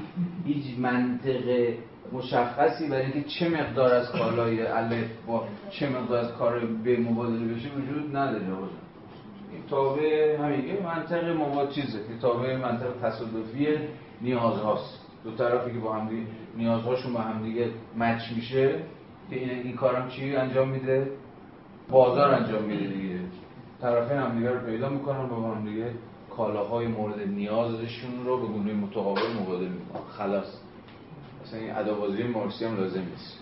[0.46, 1.74] هیچ منطق
[2.12, 7.54] مشخصی برای اینکه چه مقدار از کالای الف با چه مقدار از کار به مبادله
[7.54, 8.44] بشه وجود نداره
[9.52, 11.98] این تابع همین منطق مباد چیزه.
[12.22, 13.66] تابع منطق تصادفی
[14.20, 16.22] نیازهاست دو طرفی که با هم دیگه
[16.56, 18.74] نیازهاشون با هم دیگه مچ میشه
[19.30, 21.10] که این این کارم چی انجام میده؟
[21.88, 23.20] بازار انجام میده دیگه.
[23.80, 25.86] طرفین هم دیگه رو پیدا می‌کنن با هم دیگه
[26.36, 30.02] کالاهای مورد نیازشون رو به گونه متقابل مبادله می‌کنن.
[30.02, 30.60] خلاص.
[31.42, 33.40] مثلا این ادابازی مارکسی هم لازم نیست.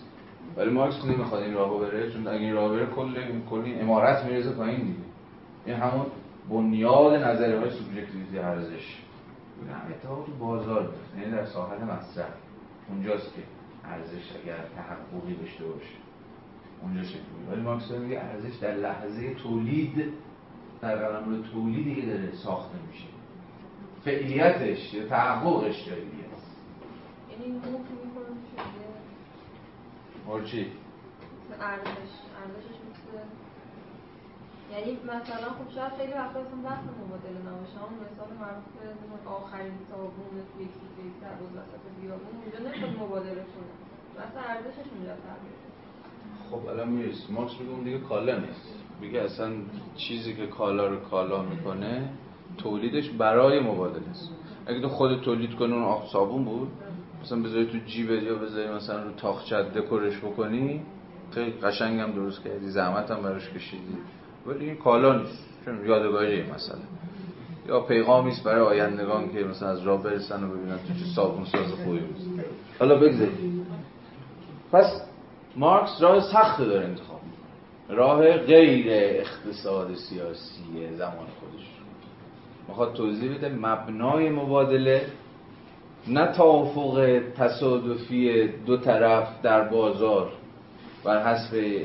[0.57, 4.25] ولی مارکس نمی‌خواد این راهو بره چون اگه این راه بره کل کل این امارت
[4.25, 4.99] میرزه پایین دیگه.
[5.65, 6.05] این همون
[6.49, 8.97] بنیاد نظریه های سوبژکتیویتی ارزش.
[9.69, 12.33] هم اتفاق تو بازار میفته یعنی در ساحت مصرف.
[12.89, 13.41] اونجاست که
[13.89, 15.95] ارزش اگر تحققی داشته باشه.
[16.81, 17.19] اونجا شکل
[17.51, 20.13] ولی مارکس میگه ارزش در لحظه تولید
[20.85, 23.09] در قلم تولیدی که داره ساخته میشه.
[24.05, 26.51] فعلیتش یا تحققش جایی است.
[27.31, 28.37] یعنی موف می‌کنم
[30.45, 30.61] چی؟
[31.61, 33.11] ارزش ارزشش مثل
[34.73, 37.77] یعنی مثلا خب شاید خیلی وقتا اصلا بحث مبادله نباشه.
[37.83, 38.65] اون مثال معروف
[39.25, 43.73] آخرین صابون توی یک سیفه سرباز وسط بیابون اونجا نمی‌خواد مبادله کنه
[44.19, 45.55] مثلا ارزشش اونجا تغییر
[46.51, 48.75] خب الان می‌رسیم مارکس میگه دیگه کالا نیست.
[49.01, 49.51] میگه اصلا
[49.95, 52.09] چیزی که کالا رو کالا می‌کنه
[52.57, 54.31] تولیدش برای مبادله است.
[54.65, 56.67] اگه تو خود تولید کنی اون آب صابون بود
[57.23, 60.81] مثلا بذاری تو جیبت یا بذاری مثلا رو تاخچت دکورش بکنی
[61.31, 63.97] خیلی قشنگ هم درست کردی زحمت هم براش کشیدی.
[64.47, 65.45] ولی این کالا نیست.
[65.65, 66.77] چون یادگاری مثلا
[67.67, 71.45] یا پیغامی است برای آیندگان که مثلا از راه برسن و ببینن تو چه صابون
[71.45, 71.99] ساز خوبی
[72.79, 73.65] حالا بگذارید
[74.71, 75.01] پس
[75.55, 77.19] مارکس راه سخت داره انتخاب
[77.89, 80.63] راه غیر اقتصاد سیاسی
[80.97, 81.65] زمان خودش.
[82.67, 85.01] می‌خواد توضیح بده مبنای مبادله
[86.07, 90.31] نه توافق تصادفی دو طرف در بازار
[91.03, 91.81] بر حسب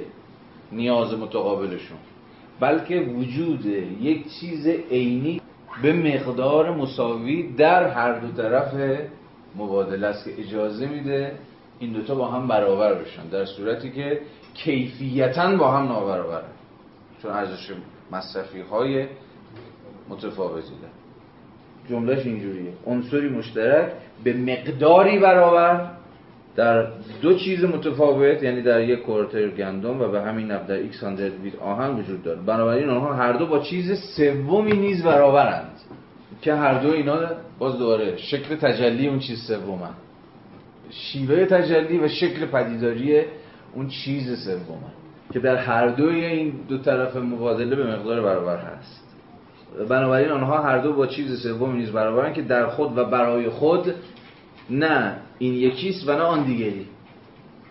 [0.72, 1.98] نیاز متقابلشون
[2.60, 3.66] بلکه وجود
[4.00, 5.40] یک چیز عینی
[5.82, 8.74] به مقدار مساوی در هر دو طرف
[9.56, 11.32] مبادله است که اجازه میده
[11.80, 14.20] این دوتا با هم برابر بشن در صورتی که
[14.54, 16.44] کیفیتا با هم نابرابره.
[17.22, 17.72] چون ارزش
[18.12, 19.06] مصرفی های
[20.08, 21.00] متفاوتی دارن
[21.90, 22.72] جملهش اینجوریه.
[22.86, 23.92] عنصری مشترک
[24.24, 25.90] به مقداری برابر
[26.56, 26.86] در
[27.22, 31.04] دو چیز متفاوت یعنی در یک کوارتر گندم و به همین نحو در x
[31.42, 32.40] مقدار آهن وجود داره.
[32.40, 35.80] بنابراین آنها هر دو با چیز سومی نیز برابرند.
[36.42, 37.18] که هر دو اینا
[37.58, 39.94] باز دوباره شکل تجلی اون چیز سومن.
[40.90, 43.22] شیوه تجلی و شکل پدیداری
[43.74, 44.90] اون چیز سومه.
[45.32, 49.16] که در هر دوی این دو طرف مبادله به مقدار برابر هست.
[49.88, 53.94] بنابراین آنها هر دو با چیز سوم نیز برابرن که در خود و برای خود
[54.70, 56.86] نه این یکیست و نه آن دیگری.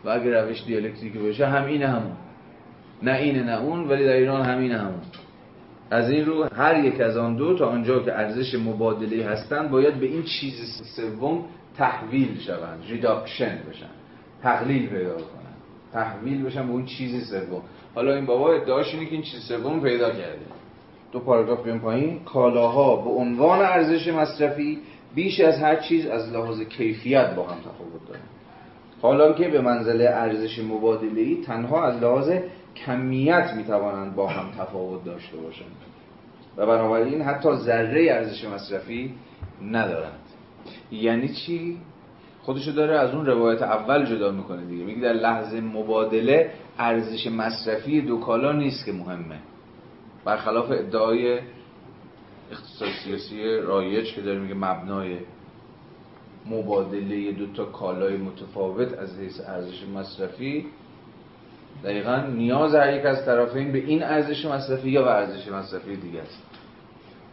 [0.06, 2.12] و اگر روش دیالکتریکی باشه هم اینه همون
[3.04, 5.02] نه اینه نه اون ولی در ایران همینه همون
[5.92, 10.00] از این رو هر یک از آن دو تا آنجا که ارزش مبادله هستند باید
[10.00, 10.54] به این چیز
[10.96, 11.46] سوم
[11.80, 13.90] تحویل شوند reduction بشن
[14.44, 15.54] تقلیل پیدا کنن.
[15.94, 17.62] تحویل بشن به اون چیز سوم.
[17.96, 20.40] حالا این بابا ادعاش اینه که این چیز سوم پیدا کرده.
[21.12, 22.24] دو پاراگراف بیان پایین.
[22.24, 24.80] کالاها به عنوان ارزش مصرفی
[25.16, 28.22] بیش از هر چیز از لحاظ کیفیت با هم تفاوت دارن.
[29.02, 32.32] حالا که به منزله ارزش مبادله تنها از لحاظ
[32.86, 35.72] کمیت می‌توانند با هم تفاوت داشته باشند.
[36.58, 39.14] و بنابراین حتی ذره ارزش مصرفی
[39.72, 40.19] ندارند
[40.92, 41.78] یعنی چی؟
[42.42, 44.84] خودشو داره از اون روایت اول جدا می‌کنه دیگه.
[44.84, 49.40] میگه در لحظه مبادله ارزش مصرفی دو کالا نیست که مهمه.
[50.26, 51.40] برخلاف ادعای
[52.52, 55.18] اقتصاد سیاسی رایج که داره میگه مبنای
[56.46, 60.66] مبادله دو تا کالای متفاوت از حیث ارزش مصرفی
[61.84, 66.22] دقیقا نیاز هر یک از طرفین به این ارزش مصرفی یا به ارزش مصرفی دیگه
[66.22, 66.49] است.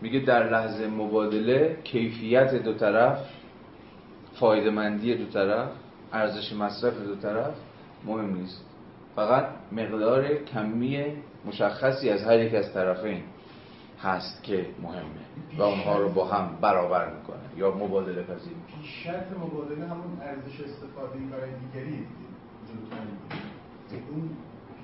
[0.00, 3.18] میگه در لحظه مبادله کیفیت دو طرف
[4.34, 5.68] فایدهمندی دو طرف
[6.12, 7.54] ارزش مصرف دو طرف
[8.04, 8.64] مهم نیست.
[9.16, 11.06] فقط مقدار کمی
[11.46, 13.22] مشخصی از هر یک از طرفین
[14.02, 19.86] هست که مهمه و اونها رو با هم برابر می‌کنه یا مبادله پذیر شرط مبادله
[19.86, 22.06] همون ارزش استفاده برای دیگری
[24.12, 24.30] اون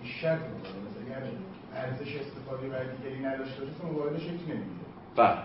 [0.05, 1.33] شرط مبادله
[1.75, 4.82] ارزش استفاده برای دیگری نداشته باشه مبادله شکل نمی‌گیره
[5.17, 5.39] بله.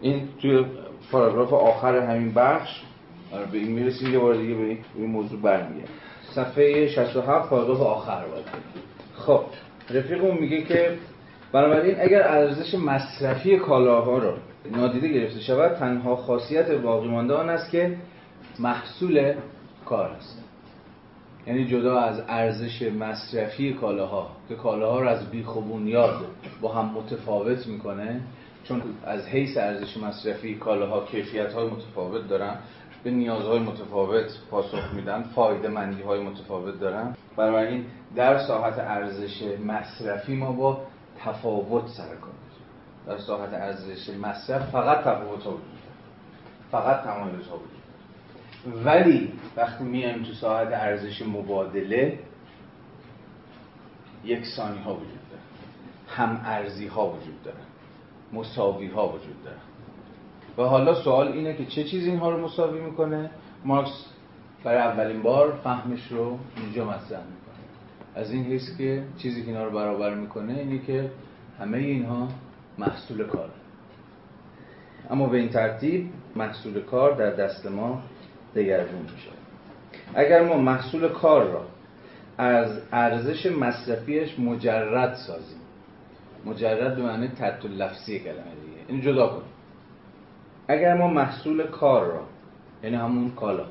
[0.00, 0.64] این توی
[1.12, 2.82] پاراگراف آخر همین بخش
[3.32, 5.84] آره به این می‌رسیم یه بار دیگه به این موضوع برمیگه
[6.34, 8.44] صفحه 67 پاراگراف آخر باید
[9.14, 9.44] خب
[9.90, 10.98] رفیقمون میگه که
[11.52, 14.32] بنابراین اگر ارزش مصرفی کالاها رو
[14.70, 17.96] نادیده گرفته شود تنها خاصیت باقی مانده آن است که
[18.58, 19.34] محصول
[19.84, 20.45] کار است.
[21.46, 26.26] یعنی جدا از ارزش مصرفی کالاها که کالاها رو از بیخ و بنیاد
[26.60, 28.20] با هم متفاوت می‌کنه
[28.64, 32.56] چون از حیث ارزش مصرفی کالاها کیفیت های متفاوت دارن
[33.04, 37.14] به نیازهای متفاوت پاسخ میدن فایده مندی های متفاوت دارن.
[37.36, 37.84] بنابراین
[38.16, 40.80] در ساحت ارزش مصرفی ما با
[41.24, 42.32] تفاوت سر کار
[43.06, 45.62] در ساحت ارزش مصرف فقط تفاوت ها وجود
[46.70, 47.75] فقط تمایز ها وجود
[48.84, 52.18] ولی وقتی میایم تو ساحت ارزش مبادله
[54.24, 55.42] یکسانی ها وجود داره.
[56.08, 57.58] هم ارزی ها وجود داره.
[58.32, 59.56] مساوی ها وجود داره.
[60.58, 63.30] و حالا سوال اینه که چه چیزی اینها رو مساوی می‌کنه؟
[63.64, 64.06] مارکس
[64.64, 67.56] برای اولین بار فهمش رو اینجا مطرح می‌کنه.
[68.14, 71.10] از این حیث که چیزی که اینا رو برابر می‌کنه اینه که
[71.60, 72.28] همه اینها
[72.78, 73.50] محصول کار
[75.10, 78.02] اما به این ترتیب محصول کار در دست ما
[78.56, 79.28] دگرگون میشه.
[80.14, 81.64] اگر ما محصول کار را
[82.38, 85.58] از ارزش مصرفیش مجرد سازیم
[86.44, 88.82] مجرد به معنی تحت لفظی کلمه دیگه.
[88.88, 89.48] این جدا کنیم
[90.68, 92.22] اگر ما محصول کار را
[92.82, 93.64] یعنی همون کالا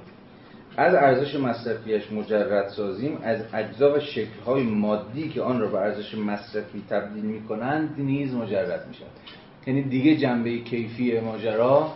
[0.78, 6.16] از ارزش مصرفیش مجرد سازیم از اجزا و شکلهای مادی که آن را به ارزش
[6.16, 9.08] مصرفی تبدیل می کنند نیز مجرد می شود
[9.68, 11.92] یعنی دیگه جنبه کیفی ماجرا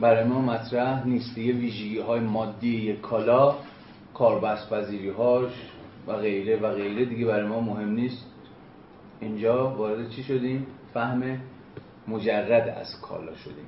[0.00, 1.34] برای ما مطرح نیست.
[1.34, 3.54] دیگه ویژگی های مادی کالا
[4.14, 5.52] کاربست پذیری هاش
[6.06, 8.26] و غیره و غیره دیگه برای ما مهم نیست.
[9.20, 11.40] اینجا وارد چی شدیم؟ فهم
[12.08, 13.66] مجرد از کالا شدیم.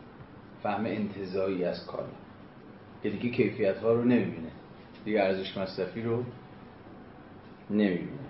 [0.62, 2.09] فهم انتظایی از کالا.
[3.03, 4.51] که دیگه کیفیت ها رو نمی‌بینه.
[5.05, 6.24] دیگه ارزش مصرفی رو
[7.70, 8.20] نمی‌بینه.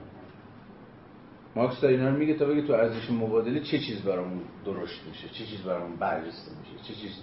[1.57, 5.29] مارکس داره اینا رو میگه تا بگه تو ارزش مبادله چه چیز برامون درشت میشه؟
[5.29, 7.23] چه چیز برامون برجسته میشه؟ چه چیز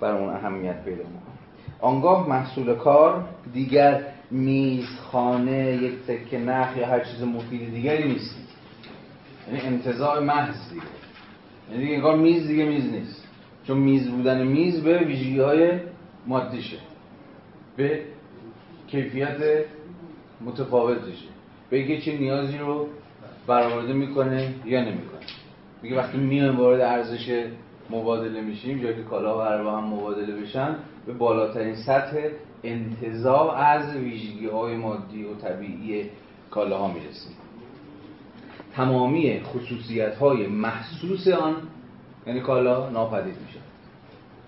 [0.00, 1.38] برامون اهمیت پیدا می‌کنه.
[1.80, 8.36] آنگاه محصول کار دیگر میز خانه یک تکه نخ یا هر چیز مفید دیگری نیست.
[9.48, 10.82] یعنی انتظار محض دیگه.
[11.72, 13.28] یعنی انگار میز دیگه میز نیست.
[13.64, 15.80] چون میز بودن میز به ویژگی های
[16.26, 16.76] مادیشه.
[17.76, 18.02] به
[18.86, 19.36] کیفیت
[20.40, 21.28] متفاوتشه.
[21.70, 22.88] به اینکه چه نیازی رو
[23.46, 25.20] برآورده می‌کنه یا نمی‌کنه.
[25.82, 27.44] میگه وقتی میایم وارد ارزش
[27.90, 30.76] مبادله میشیم جایی که کالا با هم مبادله بشن
[31.06, 32.28] به بالاترین سطح
[32.62, 36.10] انتظار از ویژگی های مادی و طبیعی
[36.50, 37.32] کالاها می‌رسیم.
[38.74, 41.54] تمامی خصوصیت های محسوس آن
[42.26, 43.58] یعنی کالا ناپدید میشه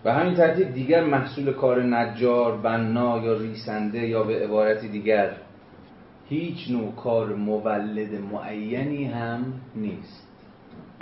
[0.05, 5.32] و همین ترتیب دیگر محصول کار نجار، بنا یا ریسنده یا به عبارتی دیگر
[6.28, 9.45] هیچ نوع کار مولد معینی هم
[9.76, 10.28] نیست.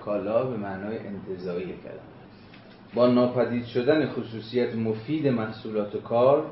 [0.05, 2.18] کالا به معنای انتظایی کلمه.
[2.95, 6.47] با ناپدید شدن خصوصیت مفید محصولات کار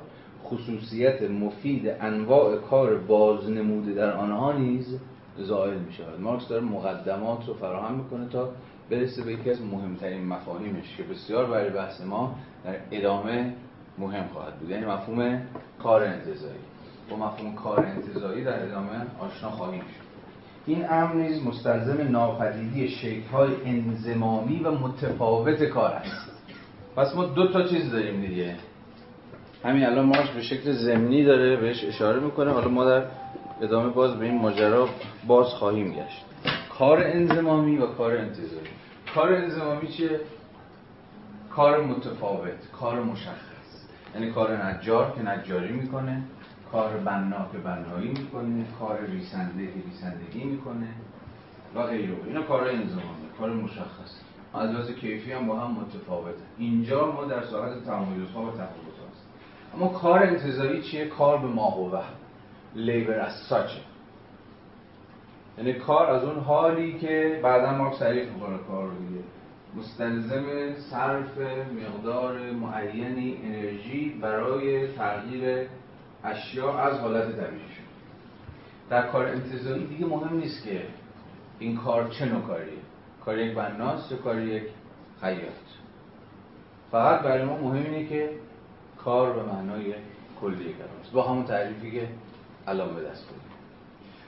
[0.45, 4.99] خصوصیت مفید انواع کار بازنموده در آنها نیز
[5.39, 8.49] زائل می شود مارکس داره مقدمات رو فراهم می‌کنه تا
[8.91, 12.35] برسه به یکی از مهمترین مفاهیمش که بسیار برای بحث ما
[12.65, 13.53] در ادامه
[13.99, 14.71] مهم خواهد بود.
[14.71, 15.41] یعنی مفهوم
[15.83, 16.61] کار انتظایی.
[17.11, 20.06] با مفهوم کار انتظایی در ادامه آشنا خواهیم شد.
[20.67, 22.95] این امر نیز مستلزم ناپدیدی
[23.33, 26.31] های انزمامی و متفاوت کار است.
[26.97, 28.55] پس ما دو تا چیز داریم دیگه.
[29.65, 32.51] همین الان ماش به شکل زمینی داره بهش اشاره می‌کنه.
[32.51, 33.05] حالا ما در
[33.61, 34.89] ادامه باز به این ماجرا
[35.27, 36.25] باز خواهیم گشت.
[36.79, 38.71] کار انزمامی و کار انتظاری
[39.15, 40.21] کار انزمامی چیه؟
[41.51, 43.87] کار متفاوت کار مشخص.
[44.15, 46.23] یعنی کار نجار که نجاری می‌کنه
[46.73, 50.89] کار بنا که بنایی می‌کنه کار ریسنده که ریسندگی می‌کنه
[51.75, 52.17] و غیره.
[52.27, 54.21] اینا کار انزمامی کار مشخص
[54.55, 56.43] از لحاظ کیفی هم با هم متفاوته.
[56.59, 59.27] اینجا ما در ساحت تمایزها و تفاوت هست
[59.75, 62.03] اما کار انتظاری چیه؟ کار به ماهوه
[62.75, 63.81] لیبر از ساچه
[65.59, 69.21] یعنی کار از اون حالی که بعدا ما تعریف می‌کنه کار رو دیگه.
[69.77, 70.45] مستلزم
[70.91, 71.39] صرف
[71.87, 75.69] مقدار معینی انرژی برای تغییر
[76.25, 77.87] اشیا از حالت طبیعیشون
[78.91, 80.83] در کار انتظاری دیگه مهم نیست که
[81.59, 82.79] این کار چه نوع کاریه.
[83.25, 84.63] کار یک بناست یا کار یک
[85.21, 85.67] خیاط؟
[86.91, 88.31] فقط برای ما مهم اینه که
[89.05, 89.95] کار به معنای
[90.41, 92.09] کلی کلاست با همون تعریفی که
[92.67, 93.57] الان به دست بودیم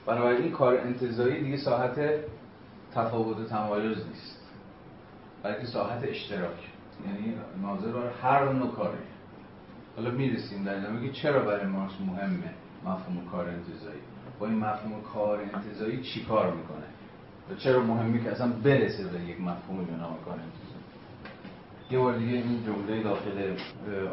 [0.06, 2.00] بنابراین کار انتظاری دیگه ساحت
[2.94, 4.38] تفاوت و تمایز نیست.
[5.42, 6.58] بلکه ساحت اشتراک.
[7.06, 8.98] یعنی ناظر بر هر نوع کاری.
[9.98, 12.50] حالا می‌رسیم در ادامه که چرا برای مارکس مهمه
[12.84, 14.00] مفهوم کار انتظایی؟
[14.38, 16.86] با این مفهوم کار انتظایی چی کار می‌کنه؟
[17.50, 20.84] و چرا مهمه که اصلا برسه به یک مفهومی به نام کار انتظایی؟
[21.90, 23.54] یه بار دیگه این جمله داخل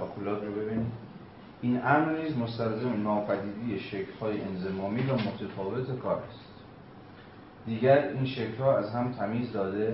[0.01, 0.91] آکولات رو ببینید
[1.61, 6.49] این امر نیز مستلزم ناپدیدی شکل‌های انزمامی و متفاوت کار است.
[7.65, 9.93] دیگر این شکل‌ها از هم تمیز داده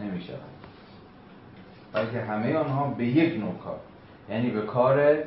[0.00, 0.40] نمی‌شوند
[1.92, 3.80] بلکه همه آنها به یک نوع کار
[4.30, 5.18] یعنی به کار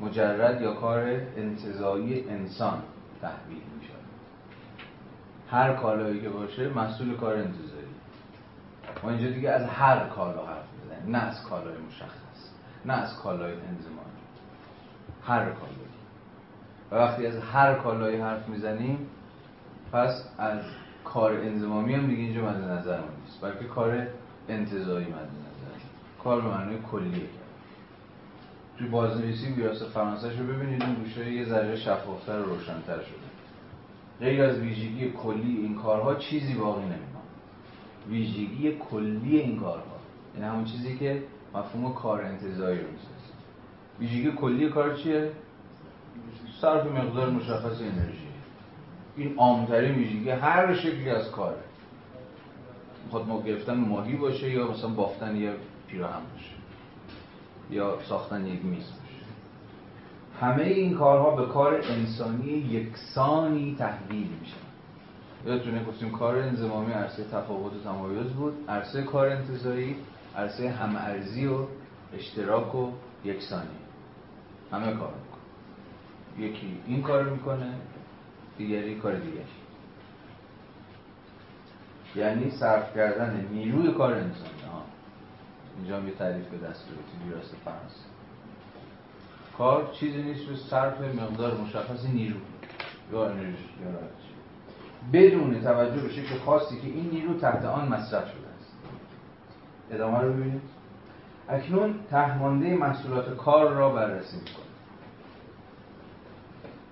[0.00, 0.98] مجرد یا کار
[1.36, 2.82] انتظایی انسان
[3.22, 3.92] تحویل میشه
[5.50, 7.88] هر کالایی که باشه مسئول کار انتظایی.
[9.02, 11.16] ما اینجا دیگه از هر کالا حرف می‌زنیم.
[11.16, 12.50] نه از کالای مشخص
[12.84, 14.18] نه از کالای انزمانی
[15.26, 15.88] هر کالایی.
[16.90, 19.06] و وقتی از هر کالایی حرف می‌زنیم
[19.92, 20.60] پس از
[21.04, 24.06] کار انزمامی هم دیگه اینجا مد نظر ما نیست بلکه کار
[24.48, 25.84] انتظایی مد نظر.
[26.24, 27.28] کار به معنی کلیه.
[28.78, 33.28] توی بازنویسی ویراس فرانسه رو ببینید این گوشه یه ذره شفافتر و روشنتر شده.
[34.20, 37.04] غیر از ویژگی کلی این کارها چیزی باقی نمیمونه
[38.10, 39.98] ویژگی کلی این کارها.
[40.34, 41.22] این همون چیزی که
[41.54, 43.32] مفهوم کار انتظایی رو می‌سازه.
[44.00, 45.32] ویژگی کلی کار چیه؟
[46.60, 48.28] صرف مقدار مشخص انرژی.
[49.16, 51.58] این عامترین ویژگی هر شکلی از کاره.
[53.04, 55.52] می‌خواد ما گرفتن ماهی باشه یا مثلا بافتن یه
[55.88, 56.57] پیراهن باشه.
[57.70, 58.92] یا ساختن یک میز.
[60.40, 64.56] همه این کارها به کار انسانی یکسانی تحویل میشن
[65.46, 68.54] یادتونه گفتیم کار انزمامی عرصه تفاوت و تمایز بود.
[68.68, 69.96] عرصه کار انتظایی
[70.36, 71.58] عرصه همارزی و
[72.14, 72.92] اشتراک و
[73.24, 73.68] یکسانی.
[74.72, 76.48] همه کار می‌کنه.
[76.48, 77.74] یکی این کار می‌کنه
[78.58, 79.44] دیگری کار دیگری.
[82.16, 84.82] یعنی صرف کردن نیروی کار انسانی ها
[85.78, 88.18] اینجا یه تعریف به دست بیارید ویراست فرانسه
[89.58, 92.36] کار چیزی نیست به صرف مقدار مشخص نیرو.
[93.12, 93.90] یا انرژی یا
[95.12, 98.72] بدون توجه به شکل خاصی که این نیرو تحت آن مصرف شده است.
[99.90, 100.62] ادامه رو ببینید
[101.48, 104.68] اکنون تهمانده محصولات کار را بررسی می‌کنیم.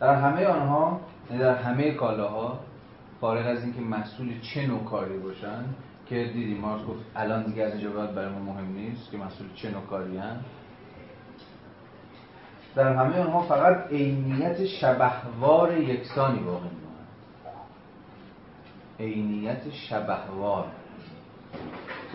[0.00, 2.58] در همه آنها یعنی در همه کالاها
[3.20, 5.64] فارغ از اینکه محصول چه نوع کاری باشن
[6.08, 9.70] که دیدیم مارس گفت الان دیگه از اینجا برای ما مهم نیست که محصول چه
[9.70, 10.20] نوع کاری.
[12.74, 17.06] در همه آنها فقط عینیت شبهوار یکسانی باقی میماند.
[19.00, 20.66] عینیت شبهوار.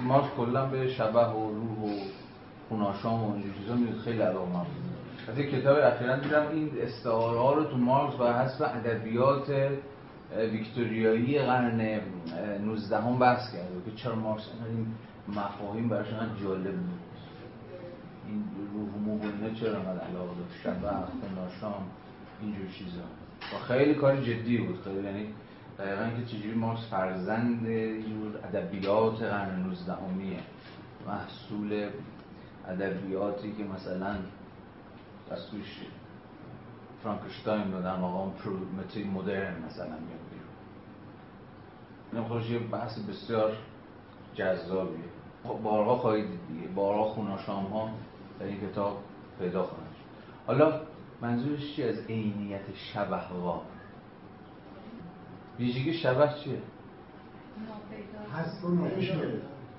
[0.04, 1.98] مارس کلا به شبه و روح و
[2.70, 4.66] خوناشام و اینجور چیزا می‌دید خیلی علاقه من
[5.28, 9.70] از یک کتاب اخیرا دیدم این استعاره ها رو تو مارکس و حسب ادبیات
[10.38, 12.02] ویکتوریایی قرن
[12.66, 14.88] 19 هم بحث کرده که چرا مارکس این
[15.28, 16.08] مفاهیم براش
[16.44, 17.00] جالب بود.
[18.28, 18.44] این
[18.74, 20.90] روح اینا چرا انقدر علاقه داشت شبه
[21.22, 21.84] خوناشام
[22.42, 23.02] اینجور چیزا.
[23.54, 24.82] و خیلی کار جدی بود.
[24.84, 25.28] خیلی یعنی
[25.80, 30.40] دقیقا که چجوری مارکس فرزند اینجور ادبیات قرن 19 همیه
[31.08, 31.90] محصول
[32.68, 34.16] ادبیاتی که مثلا
[35.32, 35.82] از توش
[37.04, 38.34] فرانکشتاین رو در مقام
[39.14, 40.31] مدرن مثلا میاد
[42.14, 43.54] این خودش یه بحث بسیار
[44.34, 45.06] جذابیه.
[45.64, 46.68] بارها خواهید دیگه.
[46.68, 47.90] بارها خوناشام ها
[48.40, 48.98] در این کتاب
[49.40, 50.06] پیدا خواهند شد.
[50.48, 50.82] حالا
[51.22, 53.62] منظورش چی از عینیت شبهوار
[55.60, 56.58] ویژگی شبه چیه؟
[58.34, 58.90] هست و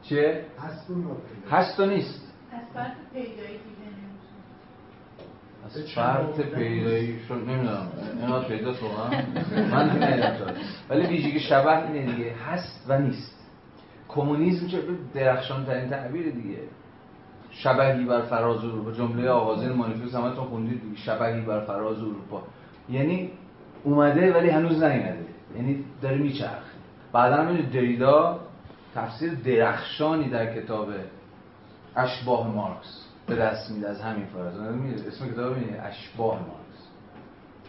[0.03, 0.95] چیه؟ هست و
[1.51, 2.33] هست نیست.
[2.75, 3.59] فرط پیدایی
[5.65, 7.89] از فرط پیدایی شد نمی‌دونم.
[8.21, 9.23] اینا پیدا واقعا
[9.71, 10.55] من نمی‌دونم
[10.91, 12.33] ولی ویژگی شبه اینه دیگه.
[12.47, 13.39] هست و نیست.
[14.09, 14.83] کمونیسم چه
[15.15, 16.59] درخشان ترین تعبیر دیگه.
[17.51, 18.93] شبهی بر فراز اروپا.
[18.93, 20.97] جمله آغازین مانیفست همتون خوندید دیگه.
[20.97, 22.43] شبهی بر فراز اروپا.
[22.91, 23.31] یعنی
[23.85, 25.27] اومده ولی هنوز نیومده.
[25.57, 26.73] یعنی داره میچرخه.
[27.13, 28.41] بعدا می‌دونید دریدا
[28.95, 30.89] تفسیر درخشانی در کتاب
[31.97, 33.02] اشباه مارکس.
[33.33, 34.59] به دست میده از همین فراز
[35.07, 36.89] اسم کتاب میده اشباه مارکس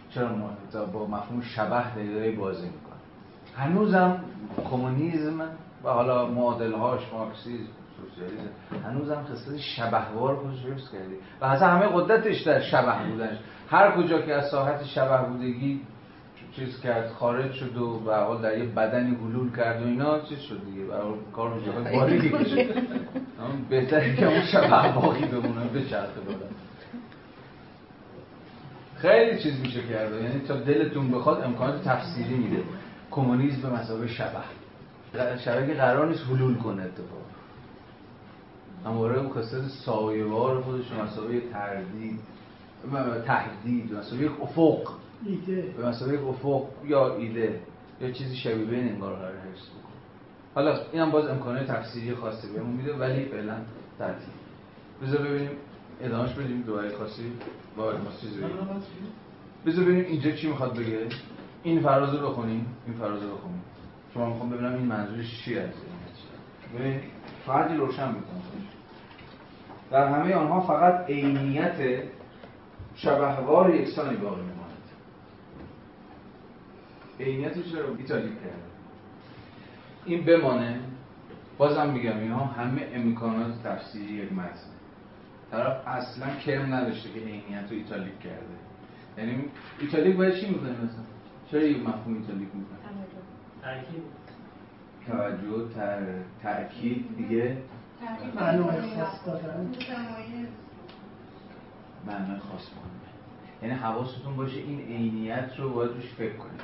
[0.09, 2.93] چرا با مفهوم شبه دقیقه بازی می‌کنه
[3.57, 4.19] هنوزم
[4.69, 5.41] کمونیسم
[5.83, 8.49] و حالا معادل هاش مارکسیسم سوسیالیسم
[8.85, 11.15] هنوزم خصلت شبهوار خودش حفظ کردی.
[11.41, 13.37] و حتی همه قدرتش در شبه بودنش.
[13.69, 15.81] هر کجا که از ساحت شبه بودگی
[16.55, 20.39] چیز کرد خارج شد و به حال در یه بدنی حلول کرد و اینا چیز
[20.39, 20.85] شد دیگه.
[20.85, 22.69] و کار رو جاهای باریکی کشید
[23.69, 26.49] بهتره که اون شبه باقی بمونه به چرخ دادن
[28.95, 32.63] خیلی چیز میشه کرده یعنی تا دلتون بخواد امکانات تفصیلی میده.
[33.11, 35.37] کمونیسم به مسابقه شبه.
[35.37, 37.23] شبه که قرار نیست حلول کنه اتفاق
[38.85, 42.19] همواره اون خصلت سایه‌وار خودش مسابقه تردید
[43.25, 45.02] تهدید مسابقه افق.
[45.25, 45.61] ایده.
[45.61, 47.59] به مسابقه افق یا ایده
[48.01, 49.93] یا چیزی شبیه به این انگار قرار حفظ بکنه.
[50.55, 53.55] حالا اینم باز امکانه تفسیری خاصی بهمون میده ولی فعلا
[53.99, 54.33] تعطیل.
[55.03, 55.51] بذار ببینیم
[56.01, 57.31] ادامهش بدیم دعای خاصی
[57.77, 57.91] با ما
[58.21, 58.57] چیزی بگیم
[59.65, 60.99] بذار ببینیم اینجا چی می‌خواد بگه.
[61.63, 63.61] این فراز رو بخونیم این فراز رو بخونیم.
[64.13, 65.69] شما می‌خوام ببینم این منظورش چی از
[66.79, 66.99] ببین
[67.45, 68.41] فردی روشن می‌کنه.
[69.91, 72.03] در همه آنها فقط عینیت
[72.95, 74.41] شبهوار یکسانی باقی
[77.23, 78.73] عینیتش رو ایتالیک کرده
[80.05, 80.79] این بمانه
[81.57, 84.73] بازم میگم اینها همه امکانات تفسیری یک متن
[85.51, 88.55] طرف اصلا کرم نداشته که عینیت رو ایتالیک کرده.
[89.17, 89.43] یعنی
[89.79, 91.03] ایتالیک باید چی می‌کنه مثلا؟
[91.51, 92.79] چرا یک مفهوم ایتالیک می‌کنه؟
[93.61, 94.03] تاکید
[95.07, 95.99] توجه تر
[96.43, 97.57] تاکید دیگه.
[98.35, 99.71] معنای خاص دادن.
[102.07, 103.03] معنای خاص مهمه.
[103.61, 106.61] یعنی حواستون باشه این عینیت رو باید روش فکر کنید.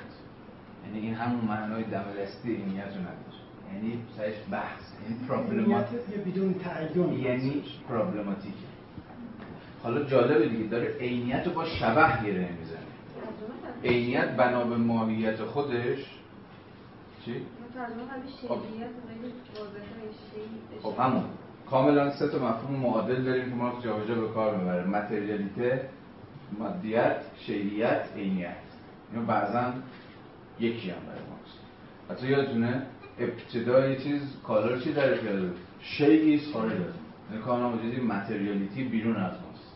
[0.93, 3.39] یعنی این همون معنای دم دستی عینیت رو نداره
[3.73, 8.55] یعنی سرش بحث یعنی پرابلماتیک بدون تعین یعنی پرابلماتیکه
[9.83, 12.79] حالا جالبه دیگه داره عینیت رو با شبه گره می‌زنه.
[13.83, 15.99] عینیت بنا به ماهیت خودش
[17.25, 17.33] چی؟
[20.83, 20.99] خب.
[20.99, 21.23] همون.
[21.69, 25.89] کاملا سه تا مفهوم معادل داریم که ما جابجا به کار می‌بره متریالیته
[26.59, 28.55] مادیت شیعیت عینیت.
[29.13, 29.73] اینو بعضا
[30.59, 31.59] یکی هم برای ماست.
[32.11, 32.83] حتی یادتونه
[33.19, 36.79] ابتدای چیز کالا چی در کرده شیعی خارج از
[37.31, 39.73] یعنی کانا مجازی متریالیتی بیرون از ماست.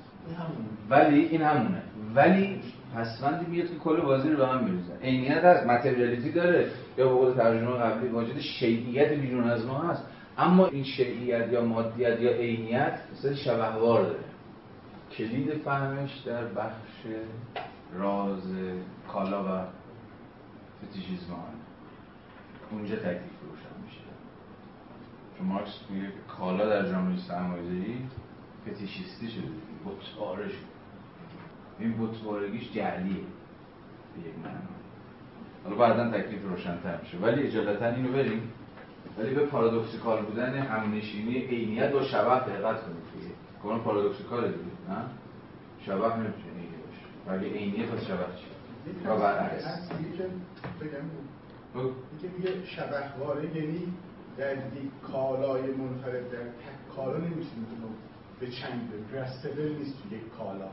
[0.90, 1.82] ولی این همونه.
[2.16, 2.62] ولی
[2.96, 5.68] پسوندی میاد که کل بازی رو به هم میریزن عینیت هست.
[5.68, 6.68] متریالیتی داره.
[6.98, 10.04] یا به قول ترجمه قبلی واجد شیعیت بیرون از ما هست.
[10.38, 14.24] اما این شیعیت یا مادیت یا عینیت مثل شبهوار داره.
[15.18, 17.06] کلید فهمش در بخش
[17.98, 18.44] راز
[19.14, 19.66] کالا و
[20.84, 21.34] فتیشیزم
[22.72, 24.02] اونجا تکلیف روشن میشه.
[25.38, 26.08] چون مارکس میگه
[26.38, 28.10] کالا در جامعه سرمایه‌داری
[28.68, 29.44] فتیشیستی شده.
[29.86, 30.58] بتواره شده
[31.80, 33.16] این بتوارگیش جعلیه.
[33.16, 34.60] به یک معنا
[35.64, 37.18] حالا بعدا تکلیف روشن‌تر میشه.
[37.18, 38.52] ولی اجالتا اینو بریم.
[39.18, 43.34] ولی به پارادوکسیکال بودن همنشینی عینیت با شبه دقت کنید دیگه.
[43.64, 45.06] کاملا پارادوکسیکال دیگه نه؟
[45.86, 46.54] شبه نمی‌تونه
[46.86, 47.06] باشه.
[47.28, 48.53] ولی عینیت از شبه چی؟
[49.06, 49.66] و برعکس.
[50.82, 51.10] بگم.
[52.22, 53.94] که میگه شبهواره یعنی
[54.38, 54.56] در
[55.12, 57.68] کالای منفرد در تک کالا نمی‌تونیم
[58.40, 58.82] به چنگ
[59.56, 60.70] بریم نیست تو یک کالا.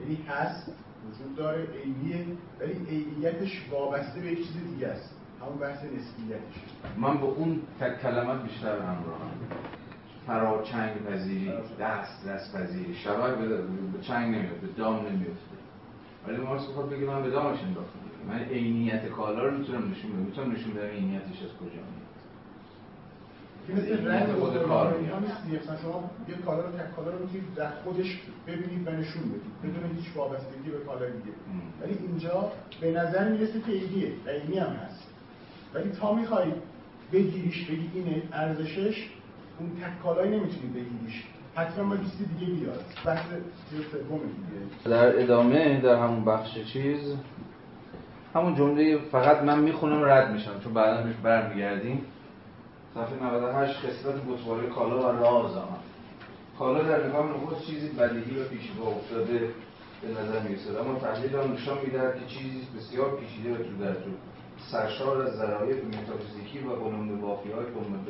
[0.00, 0.72] یعنی هست
[1.08, 2.26] وجود داره عینیه
[2.60, 5.14] ولی عینیتش وابسته به یک چیز دیگه است.
[5.40, 6.54] همون بحث نسبیتش
[6.96, 9.30] من با اون تک کلمات بیشتر همراهم
[10.26, 12.94] فراچنگ پذیری دست دست پذیری.
[12.94, 13.64] شبه به
[14.02, 15.56] چنگ نمیاد به دام نمیفته
[16.28, 17.98] ولی مارکس بخواد بگه من به دامش انداختم.
[18.28, 20.22] من عینیت کالا رو می‌تونم نشون بدم.
[20.22, 22.06] می‌تونم نشون بدم عینیتش از کجا میاد.
[24.40, 28.90] خود کار مثلا شما یه کالا رو تک کالا رو می‌تونید در خودش ببینید و
[28.90, 29.52] نشون بدید.
[29.62, 31.34] بدون هیچ وابستگی به کالا دیگه.
[31.82, 35.08] ولی اینجا به نظر می‌رسه که عینیه و عینی هم هست.
[35.74, 36.52] ولی تا می‌خوای
[37.12, 39.08] بگیریش بگی اینه ارزشش
[39.58, 41.24] اون تک کالایی نمی‌تونی بگیریش.
[41.56, 42.84] حتما دیگه بیاد.
[43.70, 44.96] دیگه.
[44.96, 47.16] در ادامه در همون بخش چیز
[48.34, 52.04] همون جمله فقط من می‌خونم رد میشم چون بعدا بهش برمیگردیم.
[52.94, 55.78] صفحه 98 خصلت بطواره کالا و راز آن
[56.58, 59.50] کالا در نگاه نخست چیزی بدیهی و پیش با افتاده
[60.02, 60.76] به نظر می‌رسد.
[60.76, 64.10] اما تحلیل هم نشان می‌دهد که چیزی بسیار پیچیده و تو در تو.
[64.72, 67.64] سرشار از ظرایف متافیزیکی و علوم بافی های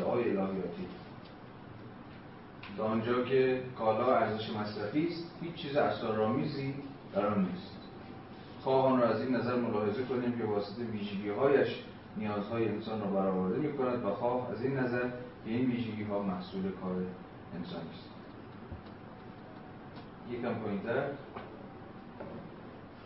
[0.04, 0.86] های الهیاتی.
[2.76, 6.74] تا آنجا که کالا ارزش مصرفی است هیچ چیز اسرارآمیزی
[7.12, 7.76] در آن نیست.
[8.62, 11.84] خواه آن را از این نظر ملاحظه کنیم که واسطه ویژگی هایش
[12.16, 15.08] نیازهای انسان را برآورده می کند و خواه از این نظر
[15.44, 16.96] که این ویژگی ها محصول کار
[17.56, 18.10] انسانی است.
[20.30, 21.08] یکم پایینتر.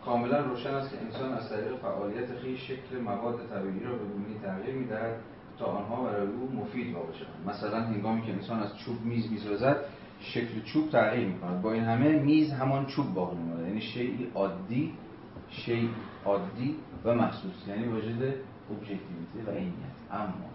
[0.05, 4.35] کاملا روشن است که انسان از طریق فعالیت خیش شکل مواد طبیعی را به گونه‌ای
[4.43, 5.21] تغییر می‌دهد
[5.61, 7.55] تا آنها برای او مفید واقع شوند.
[7.55, 9.77] مثلا هنگامی که انسان از چوب میز می‌سازد
[10.19, 11.61] شکل چوب تغییر می‌کند.
[11.61, 13.67] با این همه میز همان چوب باقی میماند.
[13.67, 14.93] یعنی شیء عادی
[15.49, 15.89] شیء
[16.25, 16.75] عادی
[17.05, 18.33] و مخصوص یعنی وجود
[18.71, 20.51] ابژکتیویته و عینیت اما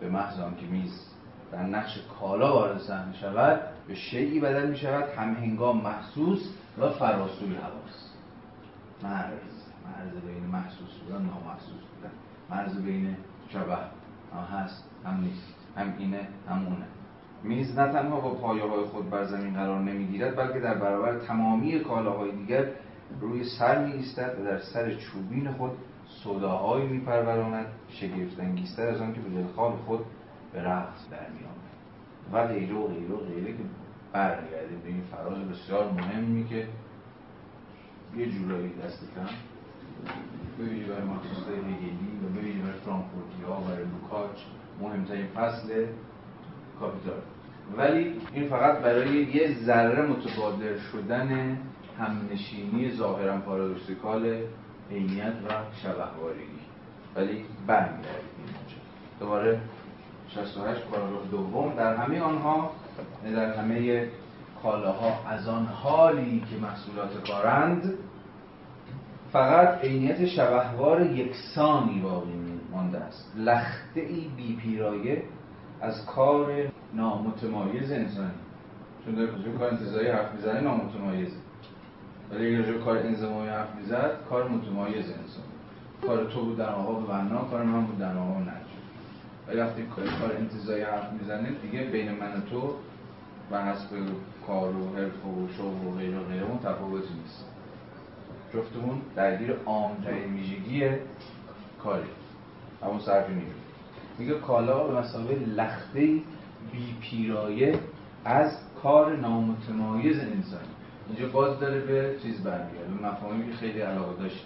[0.00, 1.06] به محض که میز
[1.52, 6.90] در نقش کالا وارد صحنه شود به شیعی بدل می شود هم هنگام محسوس و
[6.90, 8.14] فراسوی حواس.
[9.02, 12.12] مرز مرز بین محسوس بودن نامحسوس بودن.
[12.50, 13.16] مرز بین
[13.52, 13.76] شبه
[14.34, 14.90] هم هست.
[15.04, 15.54] هم نیست.
[15.76, 16.86] هم اینه هم اونه.
[17.42, 21.80] میز نه تنها با پایه های خود بر زمین قرار نمی‌گیرد بلکه در برابر تمامی
[21.80, 22.66] کالاهای دیگر
[23.20, 25.70] روی سر می ایستد و در سر چوبین خود
[26.24, 30.00] صداهایی می پروراند شگفتانگیزتر از آن که به دلخواه خود
[30.52, 31.40] به رقص در می
[32.32, 33.62] و غیره و غیره و غیره که
[34.12, 36.68] برمیگردیم به این فراز بسیار مهمی که
[38.16, 39.26] یه جورایی دست کم.
[40.58, 44.38] ببینید برای مارکسیست هگلی و ببینید برای فرانکفورتی ها برای لوکاچ
[44.80, 45.86] مهمترین فصل
[46.80, 47.20] کاپیتال
[47.76, 51.58] ولی این فقط برای یه ذره متبادر شدن
[51.98, 54.42] همنشینی ظاهرا پارادوکسیکال
[54.90, 55.52] عینیت و
[55.82, 56.60] شبهوارگی
[57.16, 58.54] ولی برمیگردیم
[59.20, 59.60] دوباره
[60.28, 61.74] 68 پاراگراف دوم.
[61.74, 62.70] در همه آنها
[63.24, 64.08] در همه
[64.62, 67.94] کالاها از آن حالی که محصولات کارند
[69.32, 72.32] فقط عینیت شبهوار یکسانی باقی
[72.72, 73.32] مانده است.
[73.36, 75.22] لخته ای بی پیرایه
[75.80, 76.52] از کار
[76.94, 78.30] نامتمایز انسانی.
[79.04, 81.36] چون در کجا کار انتظاری حرف می‌زنه نامتمایزه
[82.30, 85.44] ولی اگر کار انزمامی حرف می‌زد کار متمایز انسان
[86.06, 88.80] کار تو بود در آقا بنا کار من بود در آقا نجم
[89.48, 89.82] ولی وقتی
[90.20, 92.74] کار انتظایی حرف می‌زنه دیگه بین من و تو
[93.50, 93.88] و حسب
[94.46, 97.44] کار و حرف و شغل و غیر و غیره اون تفاوتی نیست.
[98.54, 100.88] جفتمون درگیر عامترین ویژگی
[101.82, 102.08] کاری.
[102.82, 103.52] همون صرف نیروی
[104.18, 106.00] میگه کالا به مسابقه لخته
[106.72, 107.78] بی پیرایه
[108.24, 108.52] از
[108.82, 110.68] کار نامتمایز انسانی
[111.08, 112.94] اینجا باز داره به چیز برمیگرده.
[112.94, 114.44] به مفاهیمی که خیلی علاقه داشت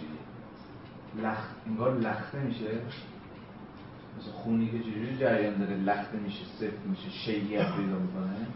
[1.23, 2.65] لخت انگار لخته میشه.
[4.19, 8.47] مثل خونی که چجوری جریان داره؟ لخته میشه سفت میشه شیعیت پیدا می‌کنه.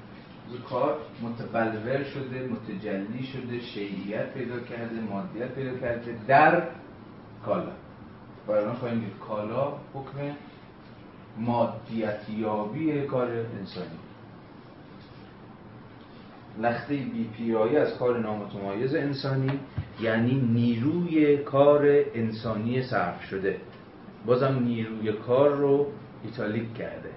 [0.58, 6.64] کار متبلور شده متجلی شده شیعیت پیدا کرده مادیت پیدا کرده در
[7.46, 7.72] کالا.
[8.48, 10.36] برای خواهیم دید کالا حکم
[11.38, 14.00] مادیتیابی کار انسانی.
[16.62, 19.60] لخته بی پیرایی از کار نامتمایز انسانی
[20.02, 23.58] یعنی نیروی کار انسانی صرف شده.
[24.26, 25.88] بازم نیروی کار رو
[26.24, 27.10] ایتالیک کرده.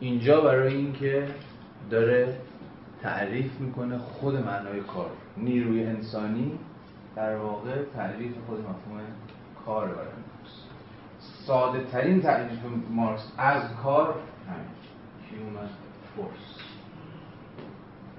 [0.00, 1.26] اینجا برای اینکه
[1.92, 2.36] داره
[3.02, 5.10] تعریف می‌کنه خود معنای کار.
[5.36, 6.58] نیروی انسانی
[7.16, 9.00] در واقع تعریف خود مفهوم
[9.66, 10.54] کار برای مارکس
[11.46, 12.58] ساده ترین تعریف
[12.90, 14.14] مارکس از کار
[14.48, 14.72] همین.
[15.30, 15.68] Human
[16.16, 16.62] force.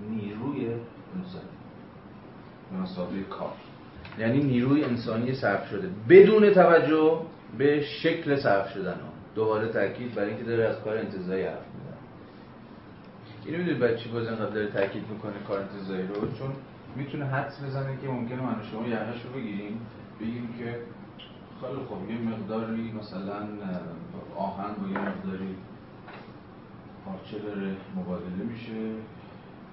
[0.09, 0.67] نیروی
[1.15, 1.43] انسانی.
[2.81, 3.53] مسابقه کار.
[4.19, 5.89] یعنی نیروی انسانی صرف شده.
[6.09, 7.21] بدون توجه
[7.57, 8.93] به شکل صرف شدن.
[8.93, 11.93] ها دوباره تاکید برای اینکه داره از کار انتظایی حرف می‌زنه.
[13.45, 16.53] اینو می‌دونید برای چی باز اینقدر داره تاکید می‌کنه انتظایی رو؟ چون
[16.95, 19.82] می‌تونه حدس بزنه که ممکنه من شما رو بگیریم
[20.22, 20.80] بگیم که
[21.61, 23.48] خیلی خوب یه مقداری مثلا
[24.36, 25.56] آهن با یه مقداری
[27.06, 28.91] پارچه داره مبادله میشه.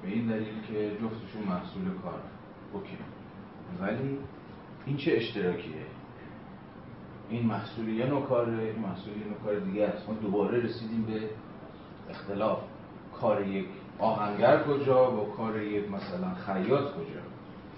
[0.03, 2.21] به این دلیل که جفتشون محصول کار
[2.73, 2.97] اوکی.
[3.81, 4.19] ولی
[4.87, 5.87] این چه اشتراکیه؟
[7.31, 10.09] این محصول یه نوع کاره این محصول یه نوع کار دیگه است.
[10.09, 11.21] ما دوباره رسیدیم به
[12.11, 12.59] اختلاف.
[13.21, 13.67] کار یک
[13.99, 17.21] آهنگر کجا با کار یک مثلا خیاط کجا؟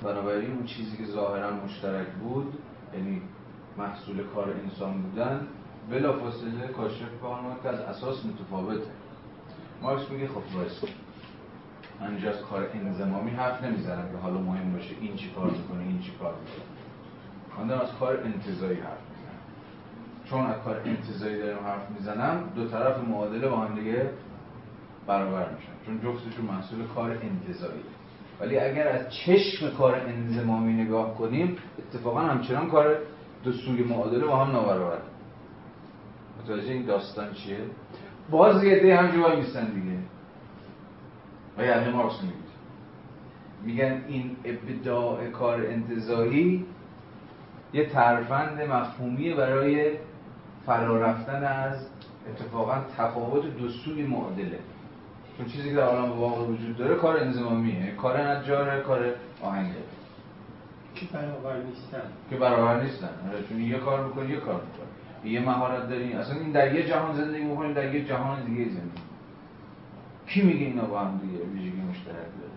[0.02, 2.54] بنابراین اون چیزی که ظاهرا مشترک بود
[2.94, 3.22] یعنی
[3.78, 5.46] محصول کار انسان بودن
[5.90, 7.28] بلا فاصله کاشف به
[7.62, 8.90] که از اساس متفاوته.
[9.82, 10.84] مارکس میگه خب وایس.
[12.00, 15.82] من اینجا از کار انضمامی حرف نمی‌زنم که حالا مهم باشه این چی کار می‌کنه
[15.82, 17.66] این چی کار می‌کنه.
[17.66, 18.98] من از کار انتزاعی حرف
[20.24, 24.10] چون از کار انتزاعی دارم حرف می‌زنم دو طرف معادله با هم دیگه
[25.06, 25.72] برابر میشن.
[25.86, 27.82] چون جفتشون محصول کار انتظایی
[28.40, 32.96] ولی اگر از چشم کار انزمامی نگاه کنیم اتفاقا همچنان کار
[33.44, 34.98] دو سوی معادله با هم نابرابر
[36.42, 37.58] متوجه این داستان چیه؟
[38.30, 39.98] باز یه ده هم جواب میستن دیگه.
[41.58, 42.14] و یعنی مارکس
[43.64, 46.66] میگن این ابداع کار انتظایی
[47.72, 49.90] یه ترفند مفهومی برای
[50.66, 51.86] فرا رفتن از
[52.30, 54.58] اتفاقا تفاوت دو سوی معادله.
[55.38, 59.74] چون چیزی که در عالم واقع وجود داره کار انضمامیه کار نجاره کار آهنگه.
[60.94, 62.02] که برابر نیستن.
[62.30, 63.10] که برابر نیستن.
[63.28, 66.12] آره، چون یه کار می‌کنه یه کار می‌کنه یه مهارت داری.
[66.12, 69.02] اصلا این در یه جهان زندگی می‌کنیم در یه جهان دیگه زندگی
[70.26, 72.52] کی میگه اینا با هم دیگه ویژگی مشترک داره؟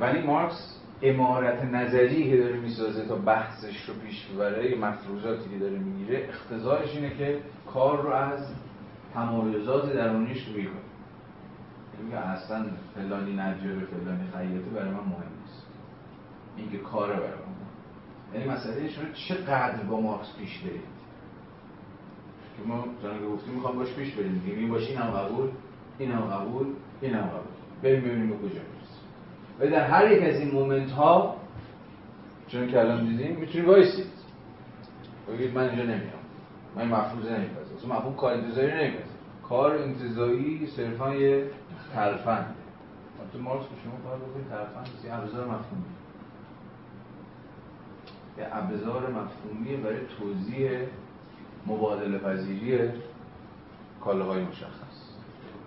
[0.00, 5.78] ولی مارکس امارت نظری که داره می‌سازه تا بحثش رو پیش ببره مفروضاتی که داره
[5.78, 7.38] می‌گیره اختزارش اینه که
[7.74, 8.40] کار رو از
[9.14, 10.87] تمایزات درونیش دوری کنه.
[12.04, 15.66] میگه اصلا فلانی نجاره فلانی خیاطه برای من مهم نیست.
[16.56, 17.58] این که کاره برای من
[18.34, 20.80] یعنی مسئله شما چقدر با مارکس پیش برید؟
[22.56, 24.42] که ما که گفتیم می‌خوام باش پیش بریم.
[24.44, 25.48] دیگه این باشه این هم قبول
[25.98, 26.66] این هم قبول
[27.00, 27.52] این هم قبول.
[27.82, 29.04] بریم ببینیم به کجا می‌رسیم
[29.60, 31.36] و در هر یک از این مومنت ها
[32.48, 34.06] چون که الان دیدیم می‌تونید وایسید.
[35.28, 36.18] بگید من اینجا نمیام.
[36.76, 37.92] من این مفروضه نمیپذیرم.
[37.96, 39.18] مفهوم کار انتظاری نمیپذیرم.
[39.48, 41.50] کار انتظایی صرفا یه
[41.94, 42.54] تلفند
[43.32, 45.84] تو مارکس به شما کار بکنید تلفند یه ابزار مفهومی.
[48.38, 50.70] یه ابزار مفهومی برای توضیح
[51.66, 52.90] مبادله پذیری
[54.04, 54.98] کالاهای مشخص.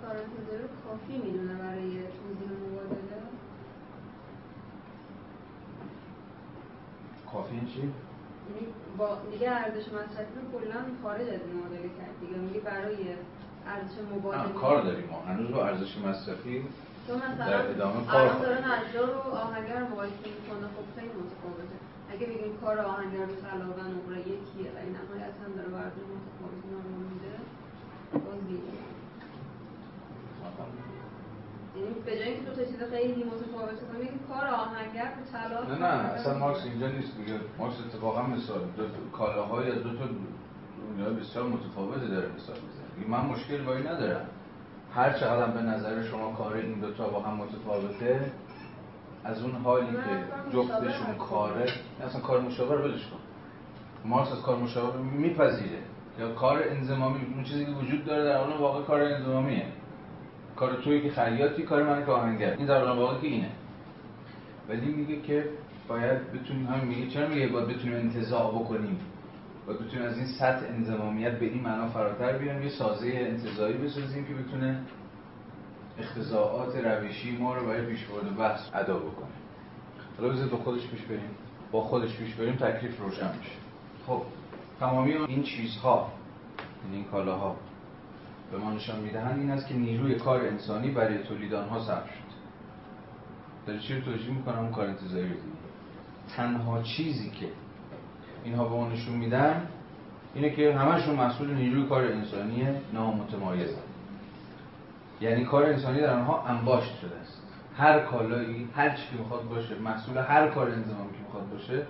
[0.01, 3.21] کار انتظاری کافی می‌دونه برای توضیح مبادله؟
[7.31, 8.67] کافی این چی؟ یعنی
[8.97, 12.37] با میگه ارزش مصرفی رو کلا خارج از معادله کرد دیگه.
[12.37, 12.97] میگه برای
[13.67, 15.21] ارزش مبادله کار داریم ما.
[15.21, 16.65] هنوز با ارزش مصرفی
[17.07, 21.77] تو مثلا در ادامه کار الان داره نجار و آهنگر مقایسه می‌کنه خب خیلی متفاوته.
[22.11, 26.79] اگه بگیم کار آهنگر رو طلا و نقره یکیه ولی نهایتا داره ورزش متفاوتی رو
[27.11, 27.33] میده
[28.13, 28.61] باز دیگه
[31.75, 35.85] یعنی به جای اینکه دو تا چیز خیلی متفاوت که کار آهنگر طلا نه نه
[35.85, 37.39] اصلا مارکس اینجا نیست دیگه.
[37.57, 38.83] مارکس اتفاقا مثال دو
[39.17, 40.05] کالاهای از دو تا
[40.97, 42.80] دنیا بسیار متفاوتی داره مثال می‌زنه.
[43.07, 44.25] من مشکل با این ندارم.
[44.95, 48.31] هر چقدر به نظر شما کار این دوتا با هم متفاوته
[49.23, 50.23] از اون حالی که
[50.53, 51.65] جفتشون کاره
[52.05, 53.19] اصلا کار مشاور ولش کن.
[54.05, 55.79] مارکس از کار مشاور میپذیره.
[56.19, 59.65] یا کار انزمامی اون چیزی که وجود داره در حال واقع کار انزمامیه
[60.55, 63.49] کار توی که خیاطی کار من که آهنگر این در واقع که اینه.
[64.69, 65.49] ولی میگه که
[65.87, 68.99] باید بتونیم هم میگه چرا میگه باید بتونیم انتزاع بکنیم؟
[69.67, 74.25] باید بتونیم از این سطح انضمامیت به این معنا فراتر بیاریم یه سازه انتزاعی بسازیم
[74.25, 74.79] که بتونه
[75.99, 79.27] اختزاعات روشی ما رو برای پیش برد بحث ادا بکنه.
[80.17, 81.29] حالا بذارید با خودش پیش بریم.
[81.71, 83.51] با خودش پیش بریم تکلیف روشن میشه.
[84.07, 84.21] خب
[84.79, 86.11] تمامی این چیزها
[86.83, 87.55] یعنی این کالاها
[88.51, 92.31] به ما نشان می‌دهند این است که نیروی کار انسانی برای تولید آنها صرف شد.
[93.67, 95.35] داره چی رو توجیه می‌کنم اون کار انتظاری رو.
[96.35, 97.45] تنها چیزی که
[98.43, 99.67] اینها به ما نشون میدن
[100.35, 103.81] اینه که همشون مسئول نیروی کار انسانی نامتمایزن
[105.21, 107.41] یعنی کار انسانی در آنها انباشت شده است.
[107.77, 111.85] هر کالایی هر چی که می‌خواد باشه محصول هر کار انضمامی که می‌خواد باشه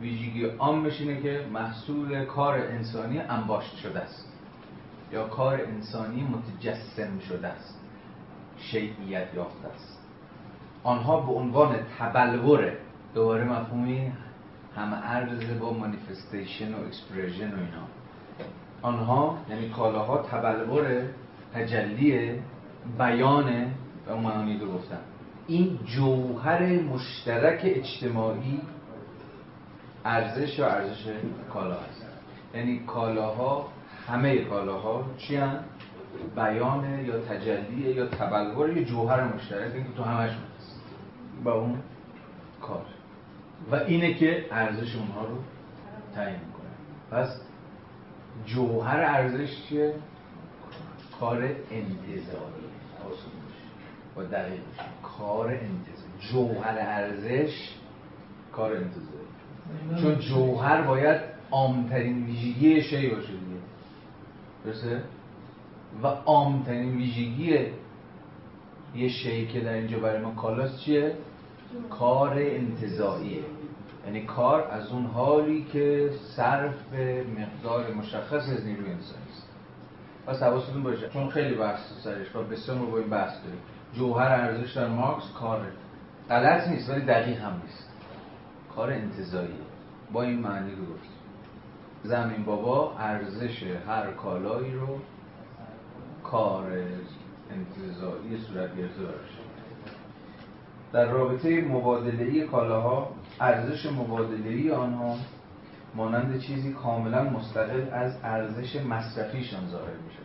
[0.00, 4.32] ویژگی عامش اینه که محصول کار انسانی انباشت شده است.
[5.12, 7.80] یا کار انسانی متجسم شده است.
[8.58, 9.98] شیئیت یافته است.
[10.82, 12.72] آنها به عنوان تبلور
[13.14, 14.12] دوباره مفهومی
[14.78, 17.86] هم‌عرض با manifestation و expression و اینا.
[18.82, 21.02] آنها یعنی کالاها تبلور
[21.54, 22.32] تجلی
[22.98, 23.72] بیان
[24.06, 24.98] و معانی رو گفتم
[25.46, 28.60] این جوهر مشترک اجتماعی
[30.04, 31.12] ارزش و ارزش
[31.52, 32.06] کالا هست.
[32.54, 33.68] یعنی کالاها
[34.08, 35.64] همه کالاها چی هم؟
[36.36, 40.80] بیان یا تجلی یا تبلور یا جوهر مشترک این تو همشون هست.
[41.44, 41.78] با اون؟
[42.60, 42.82] کار.
[43.70, 45.36] و اینه که ارزش اونها رو
[46.14, 46.70] تعیین می‌کنه.
[47.10, 47.40] پس
[48.46, 49.94] جوهر ارزش چیه؟
[51.20, 52.68] کار انتظاری.
[54.14, 54.60] با دقیق
[55.02, 56.32] کار انتظاری.
[56.32, 57.74] جوهر ارزش
[58.52, 60.02] کار انتظاری.
[60.02, 61.20] چون جوهر باید
[61.50, 63.60] عامترین ویژگی شی باشه دیگه.
[64.64, 65.02] درسته؟
[66.02, 67.66] و عامترین ویژگی
[68.94, 71.14] یه شی که در اینجا برای ما کالاست چیه؟
[71.90, 73.44] کار انتظاییه
[74.06, 76.92] یعنی کار از اون حالی که صرف
[77.38, 79.48] مقدار مشخص از نیروی انسانی است.
[80.26, 83.60] پس حواستون باشه چون خیلی بحث سرش و بسیار با این بحث داریم.
[83.92, 85.72] جوهر ارزش در مارکس کاره
[86.28, 87.90] غلط نیست ولی دقیق هم نیست.
[88.76, 89.54] کار انتظاییه
[90.12, 91.08] با این معنی رو گفت.
[92.02, 94.98] زمین بابا ارزش هر کالایی رو
[96.22, 96.72] کار
[97.50, 99.02] انتظایی صورت گرفته
[100.92, 103.10] در رابطه مبادله کالاها
[103.40, 105.16] ارزش مبادله‌ای آنها
[105.94, 110.24] مانند چیزی کاملا مستقل از ارزش مصرفیشان ظاهر می شود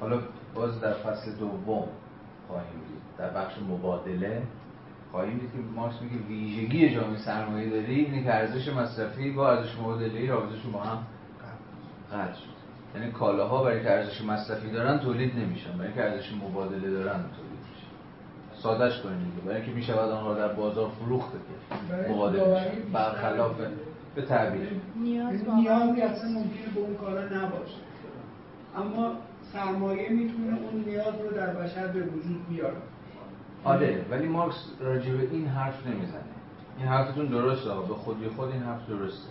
[0.00, 0.20] حالا
[0.54, 1.88] باز در فصل دوم
[2.48, 3.00] خواهیم دید.
[3.18, 4.42] در بخش مبادله
[5.10, 9.78] خواهیم دید که مارکس میگه ویژگی جامعه سرمایه داری اینه که ارزش مصرفی با ارزش
[9.78, 10.98] مبادله رابطهشون با هم
[12.12, 12.50] قطع شد.
[12.94, 17.49] یعنی کالاها برای که ارزش مصرفی دارن تولید نمیشن برای که ارزش مبادله دارن تولید
[18.62, 19.46] سادهش کنید دیگه.
[19.46, 23.52] برای اینکه می‌شود آنها در بازار فروخته که مبادله میشن برخلاف
[24.14, 24.68] به تعبیر.
[24.96, 25.42] نیازی
[26.02, 27.80] اصلا ممکنه به اون کالا نباشه.
[28.76, 29.12] اما
[29.52, 32.76] سرمایه می‌تونه اون نیاز رو در بشر به وجود بیاره.
[33.64, 36.20] آره ولی مارکس راجع به این حرف نمی‌زنه.
[36.78, 39.28] این حرفتون درسته به خودی خود این حرف درسته.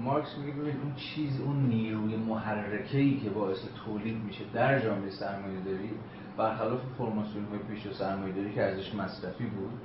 [0.00, 5.10] مارکس میگه ببین اون چیز اون نیروی محرکه ای که باعث تولید میشه در جامعه
[5.10, 5.90] سرمایه داری
[6.36, 9.80] برخلاف فرماسیون های پیش سرمایه داری که ارزش مصرفی بود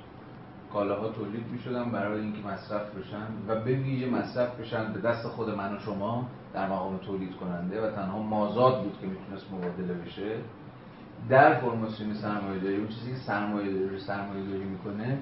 [0.72, 5.50] کالاها تولید می‌شدن برای اینکه مصرف بشن و به ویژه مصرف بشن به دست خود
[5.50, 10.36] من و شما در مقام تولید کننده و تنها مازاد بود که می‌تونست مبادله بشه.
[11.28, 15.18] در فرماسیون سرمایه داری اون چیزی که سرمایه داری سرمایه داری می‌کنه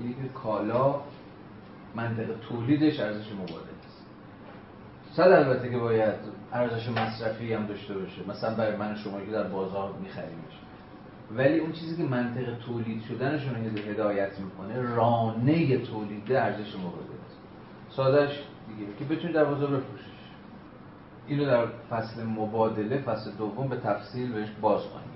[0.00, 0.94] اینه که کالا
[1.96, 3.71] منطق تولیدش ارزش مبادله.
[5.16, 6.14] صد البته که باید
[6.52, 8.28] ارزش مصرفی هم داشته باشه.
[8.28, 10.58] مثلا برای من شما که در بازار میخریمش
[11.36, 13.54] ولی اون چیزی که منطق تولید شدنشون
[13.90, 17.22] هدایت می‌کنه رانه تولید ارزش مبادله.
[17.26, 17.38] است
[17.90, 20.06] سادهش دیگه که بتونی در بازار بفروشیش.
[21.26, 25.12] اینو در فصل مبادله فصل دوم به تفصیل بهش باز خواهیم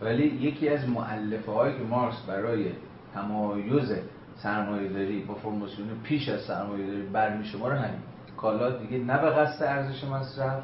[0.00, 2.66] ولی یکی از معلفه هایی که مارکس برای
[3.14, 3.92] تمایز
[4.36, 8.00] سرمایه داری با فرماسیون پیش از سرمایه داری برمی شما رو همین.
[8.40, 10.62] کالا دیگه نه به قصد ارزش مصرف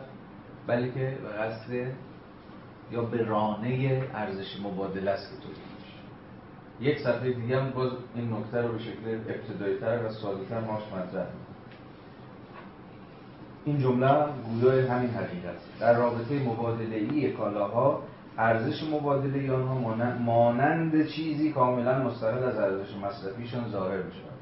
[0.66, 1.73] بلکه به قصد
[2.90, 5.77] یا به رانه ارزش مبادله است که تولید
[6.81, 10.61] یک صفحه دیگه هم باز این نکته رو به شکل ابتدایی تر و ساده تر
[10.61, 11.27] مارکس مطرح
[13.65, 18.03] این جمله گویای همین حقیقت در رابطه مبادله ای کالاها
[18.39, 24.36] ارزش مبادله آنها مانند چیزی کاملا مستقل از ارزش مصرفیشان ظاهر می شود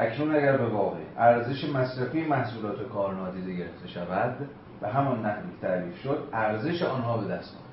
[0.00, 4.48] اکنون اگر به واقع ارزش مصرفی محصولات کار نادیده گرفته شود
[4.80, 7.70] به همان نحوی تعریف شد ارزش آنها به دست آمد.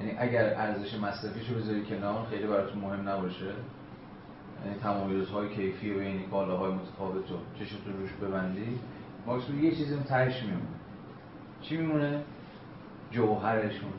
[0.00, 3.44] یعنی اگر ارزش مصرفیشو بذاری کنار خیلی براتون مهم نباشه.
[4.64, 8.78] یعنی تمایزهای کیفی و یعنی کالاهای متفاوت رو چشتون روش ببندی
[9.26, 10.66] مارکس یه چیزی تهش میمونه.
[11.62, 12.22] چی میمونه؟
[13.10, 13.92] جوهرشون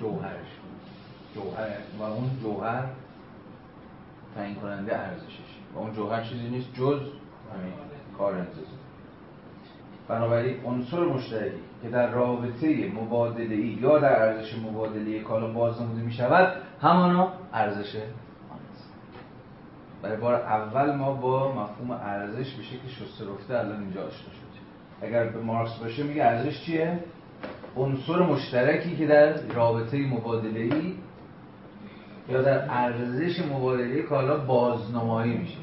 [0.00, 0.48] جوهرش
[1.34, 1.68] جوهر
[1.98, 2.84] و اون جوهر
[4.34, 7.00] تعیین کننده ارزشش و اون جوهر چیزی نیست جز
[7.52, 7.72] همین
[8.18, 8.64] کار انتظار
[10.08, 16.12] بنابراین عنصر مشترکی که در رابطه مبادله ای یا در ارزش مبادله کالا بازنموده می
[16.12, 18.22] شود همانا ارزش است.
[20.02, 24.62] برای بار اول ما با مفهوم ارزش به شکل شسته رفته الان اینجا آشنا شدیم.
[25.02, 26.98] اگر به مارکس باشه میگه ارزش چیه؟
[27.76, 30.94] عنصر مشترکی که در رابطه مبادله ای
[32.32, 35.58] یا در ارزش مبادله کالا بازنمایی میشه.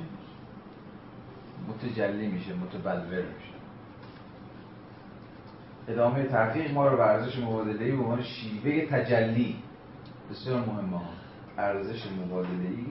[1.67, 3.53] متجلی میشه متبلور میشه.
[5.87, 9.55] ادامه تحقیق ما رو به ارزش مبادله به عنوان شیوه تجلی.
[10.31, 11.09] بسیار مهمه ها.
[11.57, 12.85] ارزش مبادله ای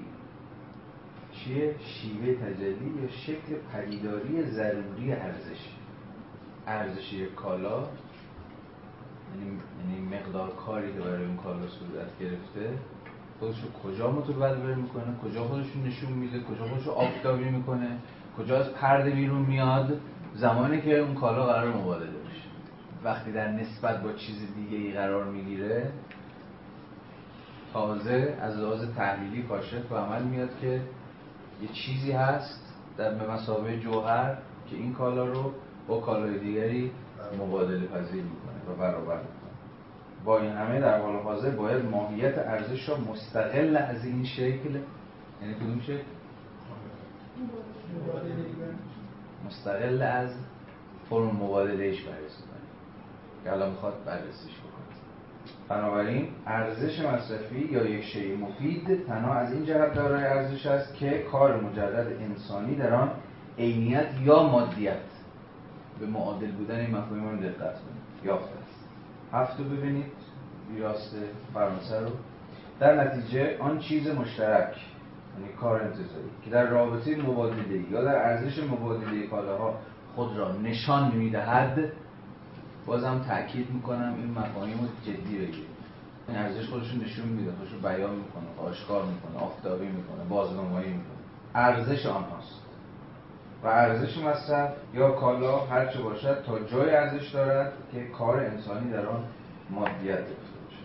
[1.33, 5.69] چیه؟ شیوه تجلی یا شکل پدیداری ضروری ارزش.
[6.67, 7.79] ارزش کالا
[9.35, 12.79] یعنی, یعنی مقدار کاری که برای اون کالا صورت گرفته
[13.41, 17.99] خودش رو کجا متبلور می‌کنه کجا خودش نشون میده کجا خودش رو آفتابی می‌کنه
[18.39, 20.01] کجا از پرده بیرون میاد.
[20.35, 22.49] زمانی که اون کالا قرار مبادله بشه.
[23.05, 25.91] وقتی در نسبت با چیز دیگه ای قرار می‌گیره
[27.73, 30.81] تازه از لحاظ تحلیلی کاشف و عمل میاد که
[31.63, 34.37] یه چیزی هست در مسابقه جوهر
[34.71, 35.53] که این کالا رو
[35.89, 36.91] با کالای دیگری
[37.39, 39.21] مبادله پذیر می‌کنه و برابر.
[40.29, 44.79] با این همه در حال حاضر باید ماهیت ارزش را مستقل از این شکل
[45.43, 46.03] یعنی کدوم شکل؟
[49.47, 50.31] مستقل از
[51.11, 52.69] فرم مبادله ایش بررسی کنیم.
[53.45, 54.97] که الان می‌خواد بررسیش بکنه.
[55.69, 61.19] بنابراین ارزش مصرفی یا یک شیء مفید تنها از این جهت دارای ارزش است که
[61.33, 63.11] کار مجرد انسانی در آن
[63.59, 64.97] عینیت یا مادیت
[66.01, 68.58] به معادل بودن این رو دقت کنید یافته.
[69.33, 70.13] هفت ببینید
[70.75, 71.17] ویراست
[71.55, 72.11] فرانسه رو.
[72.81, 74.77] در نتیجه آن چیز مشترک
[75.39, 79.79] یعنی کار انتظاری که در رابطه مبادله یا در ارزش مبادله کالاها
[80.15, 81.93] خود را نشان می‌دهد
[82.87, 85.79] بازم تاکید می‌کنم این مفاهیم رو جدی بگیرید.
[86.29, 91.19] این ارزش خودش نشون میده خودش بیان می‌کنه آشکار می‌کنه آفتابی می‌کنه بازنمایی می‌کنه.
[91.55, 92.58] ارزش آنهاست.
[93.63, 99.07] و ارزش مصرف یا کالا هرچه باشد تا جای ارزش دارد که کار انسانی در
[99.07, 99.25] آن
[99.71, 100.79] مادیت گرفته باشه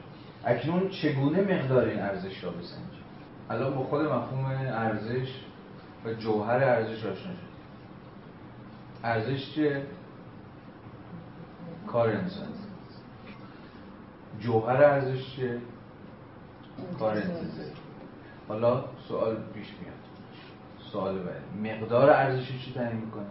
[0.45, 3.03] اکنون چگونه مقدار این ارزش را بسنجیم؟
[3.49, 5.29] الان با خود مفهوم ارزش
[6.05, 7.53] و جوهر ارزش آشنا شد
[9.03, 9.81] ارزش چیه
[11.87, 12.53] کار انسانی
[14.39, 15.57] جوهر ارزش چیه
[16.99, 17.71] کار انتظاری
[18.47, 20.02] حالا سوال پیش میاد.
[20.93, 23.25] سوال بعدی مقدار ارزش چی تعیین می‌کنه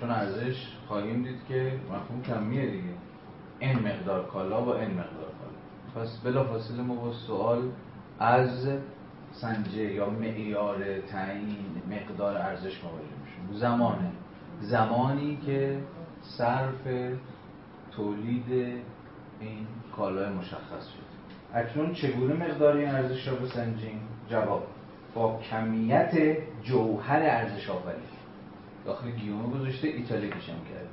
[0.00, 2.94] چون ارزش خواهیم دید که مفهوم کمیه دیگه.
[3.58, 6.04] این مقدار کالا با این مقدار کالا.
[6.04, 7.70] پس بلا فاصله ما با سوال
[8.18, 8.68] از
[9.32, 13.60] سنجه یا معیار تعیین مقدار ارزش مواجه میشیم.
[13.60, 14.10] زمانه.
[14.60, 15.80] زمانی که
[16.22, 17.14] صرف
[17.96, 18.52] تولید
[19.40, 19.66] این
[19.96, 21.12] کالای مشخص شد
[21.54, 24.00] اکنون چگونه مقدار این ارزش را بسنجیم
[24.30, 24.66] جواب.
[25.14, 28.02] با کمیت جوهر ارزش آفرین
[28.84, 30.88] داخل گیومه گذاشته ایتالیکش هم کرده.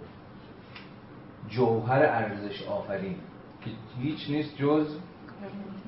[1.47, 3.15] جوهر ارزش آفرین.
[3.61, 4.97] که هیچ نیست جز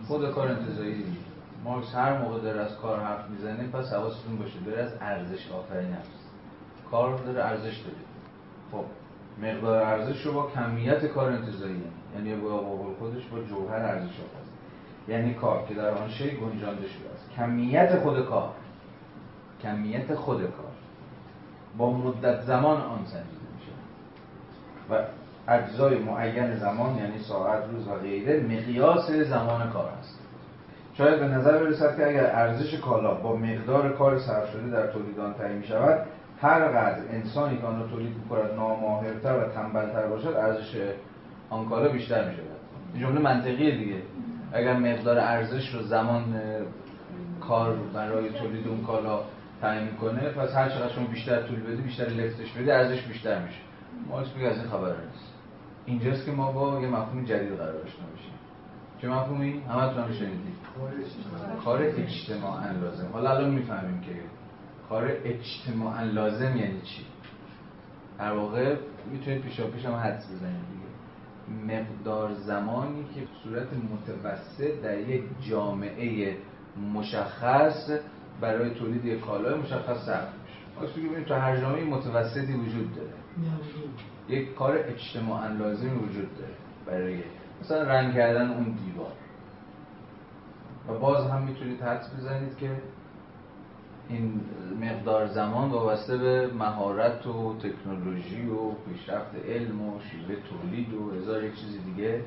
[0.08, 1.18] خود کار انتظایی دیگه.
[1.64, 5.94] مارکس هر موقع داره از کار حرف می‌زنه پس حواستون باشه داره از ارزش آفرین
[5.94, 6.12] هست
[6.92, 7.98] کار داره ارزش داره
[8.72, 8.86] خب
[9.44, 11.82] مقدار ارزش رو با کمیت کار انتظایی
[12.16, 12.36] یعنی.
[12.36, 14.52] با قول خودش با جوهر ارزش آفرین.
[15.08, 18.50] یعنی کار که در آن شی گنجانده شده است کمیت خود کار.
[19.64, 20.72] کمیت خود کار.
[21.78, 23.72] با مدت زمان آن سنجیده میشه.
[24.90, 25.06] و
[25.48, 30.20] اجزای معین زمان یعنی ساعت روز و غیره مقیاس زمان کار است.
[30.94, 35.20] شاید به نظر برسد که اگر ارزش کالا با مقدار کار صرف شده در تولید
[35.20, 36.00] آن تعیین شود
[36.42, 40.76] هر قدر انسانی که آن را تولید می‌کند ناماهرتر و تنبلتر باشد ارزش
[41.50, 42.46] آن کالا بیشتر می شود
[42.94, 44.02] این جمله منطقیه دیگه.
[44.54, 46.24] اگر مقدار ارزش رو زمان
[47.42, 49.20] کار برای تولید اون کالا
[49.62, 53.60] تعیین کنه پس هر چقدر شما بیشتر طول بدی بیشتر لفتش بدی ارزش بیشتر میشه.
[54.10, 55.34] ما میگه از این خبر نیست.
[55.86, 58.32] اینجاست که ما با یه مفهوم جدید قرار آشنا میشیم
[59.02, 60.56] چه مفهومی؟ همتون هم شنیدید.
[61.66, 63.10] کار اجتماعا لازم.
[63.14, 64.12] حالا الان می‌فهمیم که
[64.90, 67.06] کار اجتماعا لازم یعنی چی؟
[68.20, 68.76] در واقع
[69.12, 70.92] می‌تونید پیشا پیش هم حدس بزنید دیگه.
[71.76, 76.38] مقدار زمانی که صورت متوسط در یک جامعه
[76.94, 77.90] مشخص
[78.42, 80.80] برای تولید یک کالای مشخص صرف میشه.
[80.82, 83.10] واسه ببینید تو هر جامعه متوسطی وجود داره.
[84.30, 86.54] یک کار اجتماعا لازمی وجود داره
[86.86, 87.24] برای
[87.62, 89.12] مثلا رنگ کردن اون دیوار.
[90.90, 92.72] و باز هم می‌تونید حدس بزنید که
[94.10, 94.42] این
[94.82, 101.44] مقدار زمان وابسته به مهارت و تکنولوژی و پیشرفت علم و شیوه تولید و هزار
[101.44, 102.26] یک چیز دیگه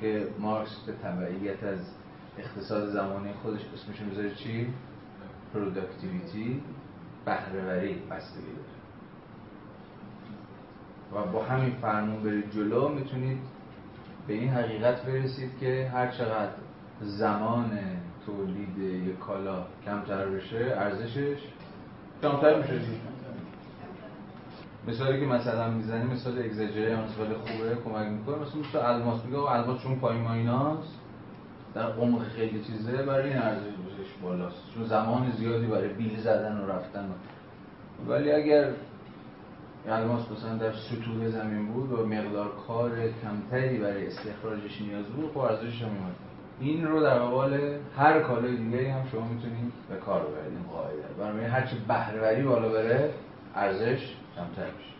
[0.00, 1.78] که مارکس به تبعیت از
[2.38, 4.72] اقتصاد زمانی خودش اسمش می‌ذاره چی؟
[5.54, 6.62] productivity
[7.24, 8.82] بهره‌وری بستگی داره.
[11.12, 13.38] و با همین فرمون برید جلو می‌تونید
[14.26, 16.52] به این حقیقت برسید که هر چقدر
[17.00, 17.78] زمان
[18.26, 21.38] تولید یک کالا کمتر بشه ارزشش
[22.22, 22.80] کمتر میشه.
[24.88, 28.36] مثالی که مثلا می‌زنی مثال اگزاجره مثال خوبه کمک می‌کنه.
[28.36, 30.98] مثلا مثل الماس میگه الماس چون پای مایناست
[31.74, 34.74] در عمق خیلی چیزه برای این ارزشش بالاست.
[34.74, 37.08] چون زمان زیادی برای بیل زدن و رفتن
[38.08, 38.70] ولی اگر
[39.88, 42.90] الماس مثلا در سطوح زمین بود و مقدار کار
[43.22, 46.14] کمتری برای استخراجش نیاز بود خب ارزشش هم میاد
[46.60, 47.60] این رو در قبال
[47.96, 51.02] هر کالای دیگه هم شما می‌تونید به کار ببرید این قاعده.
[51.18, 53.10] برای هر چه بهره‌وری بالا بره
[53.54, 54.92] ارزش کمتر میشه.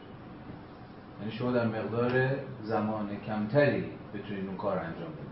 [1.20, 2.30] یعنی شما در مقدار
[2.62, 3.84] زمان کمتری
[4.14, 5.31] بتونید اون کار انجام بدید.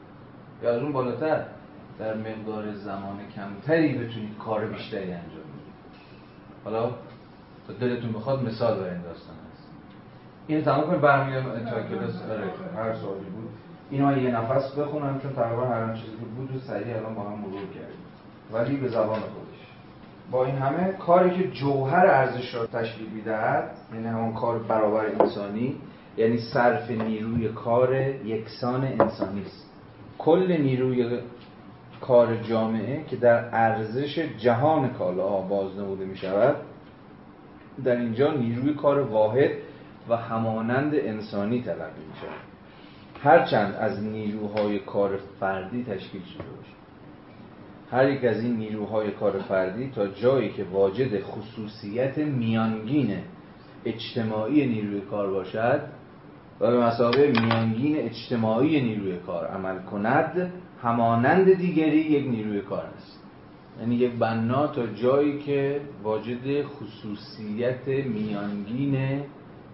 [0.62, 1.44] یا از اون بالاتر
[1.98, 5.74] در مقدار زمان کمتری بتونید کار بیشتری انجام بدید.
[6.64, 6.90] حالا
[7.66, 9.68] تا دلتون بخواد مثال برای این داستان هست.
[10.46, 12.44] این تمام کنید برمیگردم تا کلاس آره،
[12.76, 13.50] هر سوالی بود.
[13.90, 17.38] اینو یه نفس بخونم چون تقریبا هر چیزی که بود و سریع الان با هم
[17.38, 18.00] مرور کردیم.
[18.52, 19.60] ولی به زبان خودش.
[20.30, 25.76] با این همه کاری که جوهر ارزش را تشکیل می‌دهد یعنی همون کار برابر انسانی
[26.16, 29.69] یعنی صرف نیروی کار یکسان انسانی است.
[30.24, 31.18] کل نیروی
[32.00, 36.56] کار جامعه که در ارزش جهان کالاها بازنموده می شود
[37.84, 39.50] در اینجا نیروی کار واحد
[40.08, 42.50] و همانند انسانی تلقی می شود.
[43.22, 46.80] هرچند از نیروهای کار فردی تشکیل شده باشد.
[47.90, 53.16] هر یک از این نیروهای کار فردی تا جایی که واجد خصوصیت میانگین
[53.84, 55.80] اجتماعی نیروی کار باشد
[56.60, 63.20] و به مسابقه میانگین اجتماعی نیروی کار عمل کند همانند دیگری یک نیروی کار است.
[63.80, 69.22] یعنی یک بنا تا جایی که واجد خصوصیت میانگین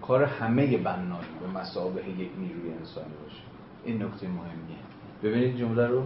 [0.02, 3.42] کار همه بنایی به مسابقه یک نیروی انسانی باشه.
[3.84, 4.76] این نکته مهمیه.
[5.22, 6.02] ببینید جمله رو.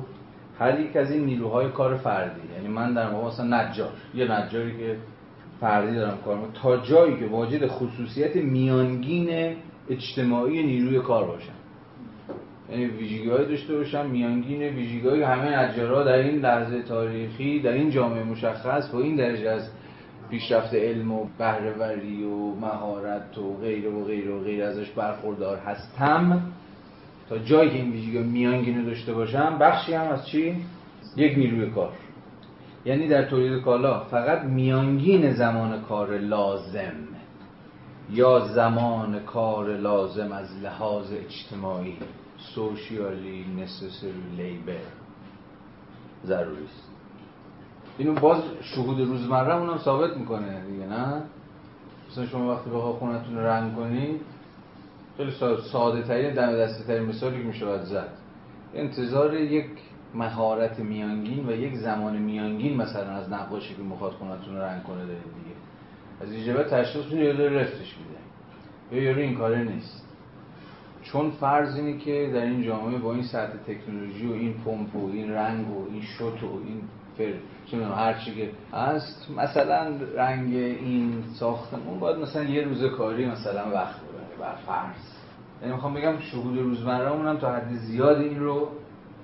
[0.58, 4.76] هر یک از این نیروهای کار فردی یعنی من در واقع مثلا نجار یه نجاری
[4.78, 4.96] که
[5.60, 9.56] فردی دارم کار تا جایی که واجد خصوصیت میانگین
[9.90, 11.52] اجتماعی نیروی کار باشم.
[12.70, 18.24] یعنی ویژگی داشته باشم میانگین ویژگی همه نجارا در این لحظه تاریخی در این جامعه
[18.24, 19.70] مشخص با این درجه از
[20.30, 26.42] پیشرفت علم و بهرهوری و مهارت و غیر و غیر و غیر ازش برخوردار هستم.
[27.28, 30.56] تا جایی که این ویژگی میانگین داشته باشم بخشی هم از چی؟
[31.16, 31.92] یک نیروی کار.
[32.84, 36.94] یعنی در تولید کالا فقط میانگین زمان کار لازم
[38.10, 41.96] یا زمان کار لازم از لحاظ اجتماعی
[42.54, 45.00] سوشیالی نسسری لیبر.
[46.24, 46.90] ضروری است.
[47.98, 51.22] اینو باز شهود روزمره اونم ثابت می‌کنه دیگه نه؟
[52.10, 54.20] مثلا شما وقتی بخواه خونتون رنگ کنید
[55.16, 55.30] خیلی
[55.72, 58.08] ساده ترین دم دستی ترین مثالی که میشه زد.
[58.74, 59.66] انتظار یک
[60.14, 65.22] مهارت میانگین و یک زمان میانگین مثلا از نقاشی که می‌خواد خونتون رنگ کنه دارید
[65.22, 65.56] دیگه.
[66.20, 68.20] از اینجا تشخیص میده یا داره رفتش میده.
[68.92, 70.06] یا یارو این کاره نیست.
[71.02, 75.10] چون فرض اینه که در این جامعه با این سطح تکنولوژی و این پمپ و
[75.12, 76.82] این رنگ و این شوت و این
[77.18, 77.32] فر
[77.94, 83.96] هر چی که هست مثلا رنگ این ساختمون باید مثلا یه روز کاری مثلا وقت
[83.96, 85.14] ببره بر فرض.
[85.62, 88.68] یعنی می‌خوام بگم شهود روزمرهمون هم تا حد زیاد این رو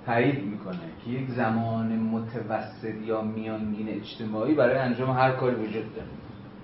[0.06, 6.08] تایید می‌کنه که یک زمان متوسط یا میانگین اجتماعی برای انجام هر کاری وجود داره.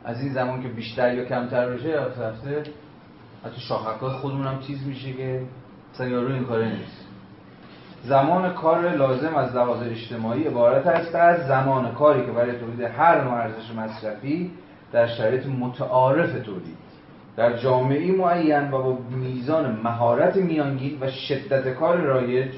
[0.04, 2.62] از این زمان که بیشتر یا کمتر بشه یا هفته
[3.44, 5.42] حتی شاخکای خودمون هم تیز میشه که
[5.94, 7.06] مثلا یارو این کاره نیست.
[8.04, 13.24] زمان کار لازم از لحاظ اجتماعی عبارت است از زمان کاری که برای تولید هر
[13.24, 14.50] نوع ارزش مصرفی
[14.92, 16.82] در شرایط متعارف تولید.
[17.36, 22.52] در جامعه معین و با میزان مهارت میانگین و شدت کار رایج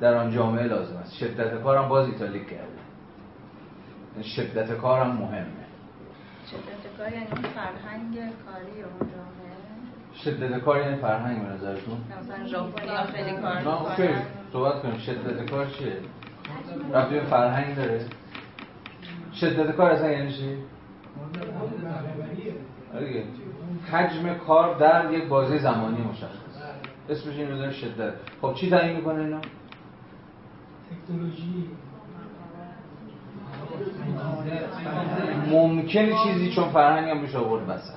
[0.00, 1.14] در آن جامعه لازم است.
[1.14, 2.64] شدت کار هم باز ایتالیک کرده.
[4.12, 5.64] یعنی شدت کار هم مهمه.
[6.50, 9.54] شدت کار یعنی فرهنگ کاری اون جامعه؟
[10.24, 14.14] شدت کار یعنی فرهنگ به نظرتون؟ مثلا ژاپنیا خیلی کار نه خیلی
[14.52, 14.98] صحبت کنیم.
[14.98, 15.96] شدت کار چیه؟
[16.92, 18.06] رفتی به فرهنگ داره؟
[19.32, 20.56] شدت کار اصلا یعنی چی؟
[23.92, 26.44] حجم کار در یک بازه زمانی مشخص.
[27.08, 28.12] اسمش این شدت.
[28.42, 29.40] خب چی تعیین می‌کنه اینا؟
[30.94, 31.68] تکنولوژی
[35.50, 37.94] ممکنه چیزی چون فرهنگ هم بشه آورد وسط.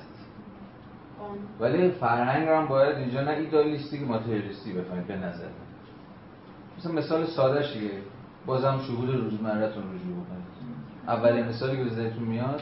[1.60, 5.48] ولی فرهنگ هم باید اینجا نه ایدالیستی که ماتریالیستی بفهمید به نظر
[6.78, 7.90] مثلا مثال سادهش دیگه.
[8.46, 10.48] بازم شهود روزمرهتون رجوع بکنید.
[11.08, 12.60] اولین مثالی که ذهنتون میاد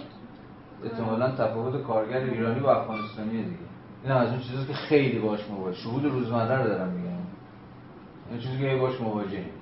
[0.84, 3.56] احتمالا تفاوت کارگر ایرانی با افغانستانی دیگه.
[4.04, 5.76] این از اون چیزی که خیلی باش مواجه.
[5.76, 7.16] شهود روزمره رو دارم میگم.
[8.30, 9.55] این چیزی که باش مواجهیم.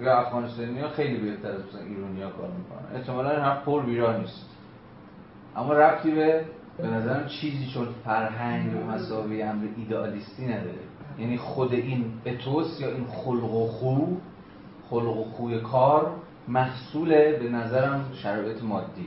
[0.00, 2.96] یا افغانستانی ها خیلی بهتر از مثلا ایرانی ها کار می‌کنن.
[2.96, 4.46] احتمالا این حق پر نیست.
[5.56, 6.44] اما ربطی به
[6.78, 10.78] به نظرم چیزی چون فرهنگ و مساوی امر ایدئالیستی نداره.
[11.18, 14.06] یعنی خود این اتوس یا این خلق و خو
[14.90, 16.12] خلق و خوی کار
[16.48, 17.08] محصول
[17.38, 19.06] به نظرم شرایط مادی.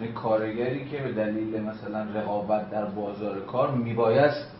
[0.00, 4.55] یعنی کارگری که به دلیل مثلا رقابت در بازار کار میبایست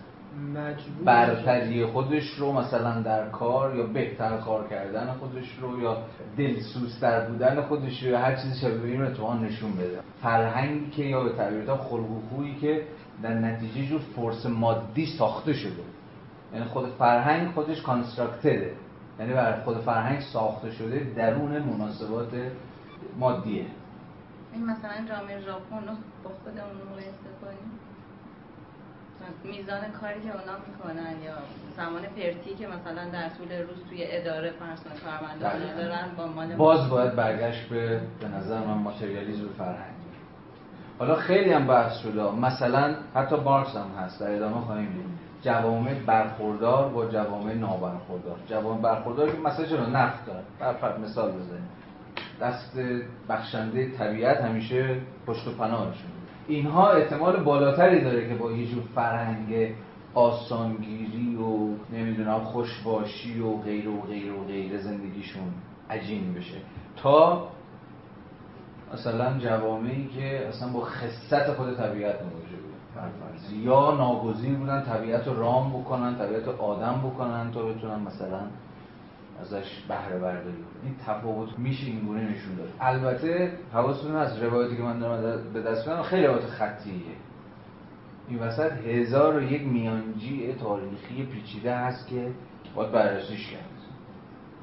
[1.04, 5.98] برتری خودش رو مثلا در کار یا بهتر کار کردن خودش رو یا
[6.36, 10.00] دلسوزتر بودن خودش رو یا هر چیزی شبیه این رو نشون بده.
[10.22, 12.82] فرهنگی که یا به تعبیر خلق و خویی که
[13.22, 15.82] در نتیجه جور فرس مادی ساخته شده.
[16.52, 18.72] یعنی خود فرهنگ خودش کانستراکتده
[19.20, 22.28] یعنی بر خود فرهنگ ساخته شده درون مناسبات
[23.18, 23.66] مادیه.
[24.52, 25.94] این مثلا جامعه ژاپن رو
[26.24, 27.35] با خودمون مقایسه
[29.44, 31.34] میزان کاری که اونا می‌کنن یا
[31.76, 35.84] زمان پرتی که مثلا در طول روز توی اداره فرسون کارمندان بله.
[35.84, 39.96] دارن با مال باز باید برگشت به به نظر من ماتریالیزم فرهنگ.
[40.98, 42.30] حالا خیلی هم بحث شده.
[42.30, 45.26] مثلا حتی مارکس هم هست در ادامه خواهیم دید.
[45.42, 48.36] جوامع برخوردار با جوامع نابرخوردار.
[48.48, 50.42] جوامع برخوردار که مثلا چرا نفت داره؟
[50.82, 51.68] بر مثال بزنیم.
[52.40, 52.78] دست
[53.28, 56.15] بخشنده طبیعت همیشه پشت و پناهشون
[56.48, 59.74] اینها احتمال بالاتری داره که با یه جور فرهنگ
[60.14, 65.48] آسانگیری و نمی‌دونم خوشباشی و غیر و غیر و غیر زندگیشون
[65.90, 66.56] عجین بشه.
[66.96, 67.48] تا
[68.94, 75.28] مثلا جوامعی که اصلا با خصت خود طبیعت مواجه بود برفرض یا ناگزیر بودن طبیعت
[75.28, 78.40] رام بکنن طبیعت رو آدم بکنن تا بتونن مثلا
[79.40, 82.68] ازش بهره برداری این تفاوت میشه این گونه نشون داد.
[82.80, 87.02] البته حواستون از روایتی که من دارم به دست میارم خیلی روایت خطیه.
[88.28, 92.32] این وسط هزار و یک میانجی تاریخی پیچیده هست که
[92.74, 93.70] باید بررسیش کرد.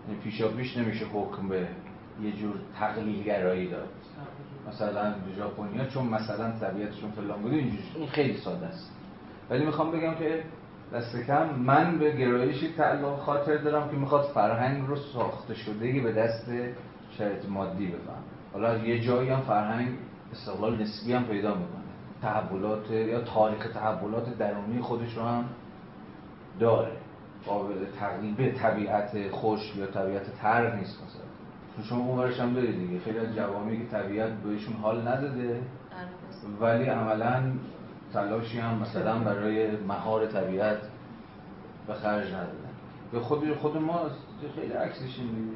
[0.08, 1.68] یعنی پیشا پیش نمیشه حکم به
[2.22, 3.90] یه جور تقلیل گرایی داد.
[4.68, 8.92] مثلا ژاپنیا چون مثلا طبیعتشون فلان بوده اینجوری این خیلی ساده است.
[9.50, 10.44] ولی می‌خوام بگم که
[10.94, 11.50] دست کم.
[11.56, 16.52] من به گرایشی تعلق خاطر دارم که می‌خواد فرهنگ رو ساخته شده به دست
[17.18, 19.98] شرایط مادی بفهم حالا یه جایی هم فرهنگ
[20.32, 21.84] استقلال نسبی هم پیدا می‌کنه.
[22.22, 25.46] تحولات یا تاریخ تحولات درونی خودش رو هم
[26.60, 26.92] داره.
[27.46, 31.86] قابل تقلیل به طبیعت خوش یا طبیعت تر نیست مثلا.
[31.90, 33.00] شما اون هم دارید دیگه.
[33.00, 35.62] خیلی از جوامعی که طبیعت بهشون حال نداده
[36.62, 37.44] ولی عملا
[38.14, 40.78] تلاشی هم مثلا برای مهار طبیعت
[41.88, 42.74] به خرج ندادن.
[43.12, 44.00] به خود خود ما
[44.56, 45.50] خیلی عکسش این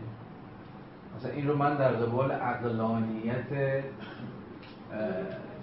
[1.17, 3.83] مثلا این رو من در قبال اقلانیت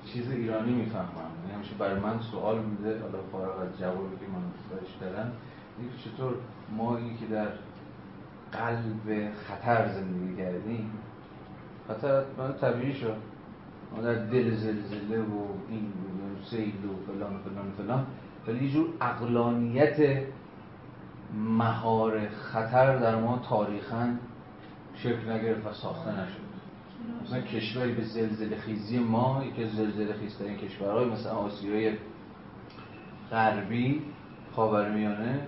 [0.05, 1.07] چیز ایرانی می‌فهمم.
[1.43, 5.33] یعنی همیشه برای من سوال بوده حالا فارغ از جوابی که من داشت دارم
[6.05, 6.35] چطور
[6.77, 7.49] مایی که در
[8.53, 10.91] قلب خطر زندگی کردیم
[11.89, 12.23] خطر
[12.61, 13.17] طبیعی شد.
[13.97, 15.93] ما در دل زلزله و این
[16.51, 18.07] سیل و فلان و فلان و فلان.
[18.47, 20.23] ولی یه جور اقلانیت
[21.35, 24.15] مهار خطر در ما تاریخا
[24.95, 26.45] شکل نگرفت و ساخته نشد.
[27.25, 31.93] مثلا کشوری به زلزله خیزی ما یکی از زلزله خیزترین کشورهای مثلا آسیای
[33.31, 34.03] غربی
[34.57, 35.47] خاورمیانه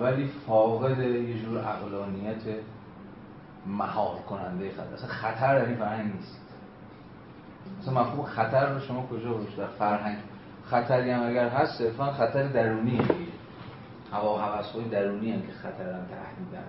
[0.00, 2.42] ولی فاقد یه جور اقلانیت
[3.66, 4.94] مهار کننده خطر.
[4.94, 6.47] اصلا خطر در این فرهنگ نیست.
[7.80, 10.18] مثلا مفهوم خطر رو شما کجا باش در فرهنگ.
[10.70, 13.00] خطری هم اگر هست صرفا خطر درونی
[14.12, 16.64] هوا و های درونی هم که خطر هم تهدیدن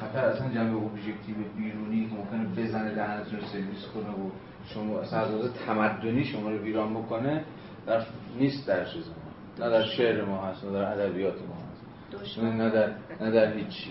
[0.00, 4.30] خطر اصلا جنبه ابژکتیو بیرونی که ممکنه بزنه دهنتون رو سرویس کنه و
[4.66, 7.44] شما اصلا از تمدنی شما رو ویران بکنه
[7.86, 8.02] در
[8.38, 9.64] نیست در چیز ما.
[9.64, 12.38] نه در شعر ما هست نه در ادبیات ما هست.
[12.38, 13.88] نه در نه در هیچ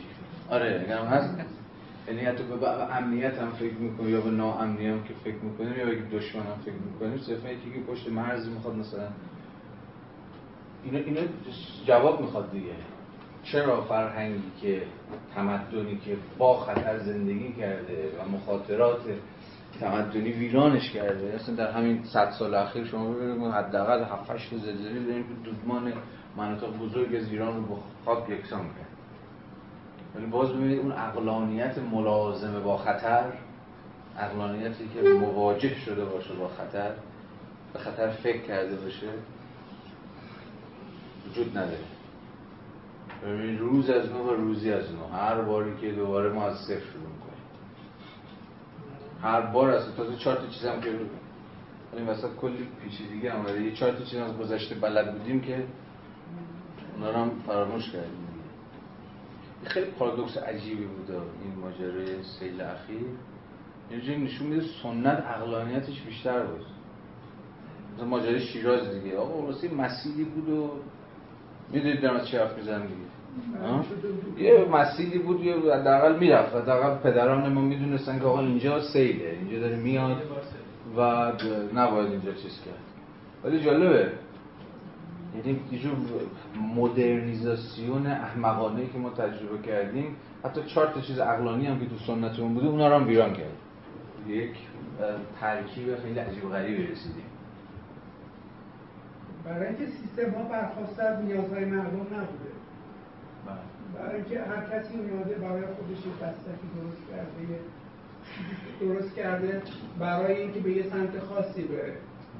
[0.49, 1.35] آره اگر هست.
[2.07, 5.85] یعنی حتی به امنیت هم فکر می‌کنیم یا به ناامنی هم که فکر می‌کنیم یا
[5.85, 9.07] به دشمن هم فکر می‌کنیم صرفا یکی که پشت مرز می‌خواد مثلا
[10.83, 11.21] اینا, اینا
[11.85, 12.75] جواب می‌خواد دیگه.
[13.43, 14.81] چرا فرهنگی که
[15.35, 19.01] تمدنی که با خطر زندگی کرده و مخاطرات
[19.79, 24.99] تمدنی ویرانش کرده؟ اصلا در همین صد سال اخیر شما ببینید حداقل 7 8 زلزله
[24.99, 25.93] داریم که دودمان
[26.37, 28.90] مناطق بزرگ از ایران رو به خاک یکسان کرد
[30.15, 33.23] ولی باز ببینید اون اقلانیت ملازمه با خطر
[34.17, 36.91] اقلانیتی که مواجه شده باشه با خطر
[37.73, 39.07] به خطر فکر کرده باشه
[41.29, 41.77] وجود نداره.
[43.23, 46.73] ببینید روز از نو و روزی از نو هر باری که دوباره ما از صفر
[46.73, 47.41] شروع کنیم
[49.21, 50.89] هر بار از تازه چهار تا چیز هم که
[51.93, 53.65] این وسط کلی پیچیدگی هم.
[53.65, 55.63] یه چهار تا چیز از گذشته بلد بودیم که
[56.95, 58.30] اونا رو هم فراموش کردیم.
[59.63, 62.97] خیلی پارادوکس عجیبی بود این ماجرای سیل اخیر.
[63.91, 66.65] یه نشون میده سنت اقلانیتش بیشتر بود.
[67.95, 69.17] مثلا ماجرای شیراز دیگه.
[69.17, 70.69] آقا واسه مسیدی بود و
[71.73, 74.49] می‌دونید در چه حرف می‌زنم دیگه.
[74.49, 76.55] یه مسیدی بود یه حداقل می‌رفت.
[76.55, 79.37] حداقل پدران ما می‌دونستن که آقا اینجا سیله.
[79.39, 80.17] اینجا داره میاد
[80.97, 81.31] و
[81.75, 82.79] نباید اینجا چیز کرد.
[83.43, 84.11] ولی جالبه.
[85.35, 85.91] یعنی یه جور
[86.75, 90.15] مدرنیزاسیون احمقانه که ما تجربه کردیم.
[90.43, 93.57] حتی چهار تا چیز عقلانی هم که تو سنتمون بوده اونا رو هم ویران کرد
[94.27, 94.55] یک
[95.39, 97.23] ترکیب خیلی عجیب غریبی رسیدیم.
[99.45, 102.51] برای اینکه سیستم ها برخواسته از نیازهای مردم نبوده.
[103.45, 103.57] بله.
[103.95, 107.59] برای اینکه هر کسی اومده برای خودش یه دستکی درست کرده
[108.81, 109.61] درست کرده
[109.99, 111.97] برای اینکه به یه سمت خاصی بره.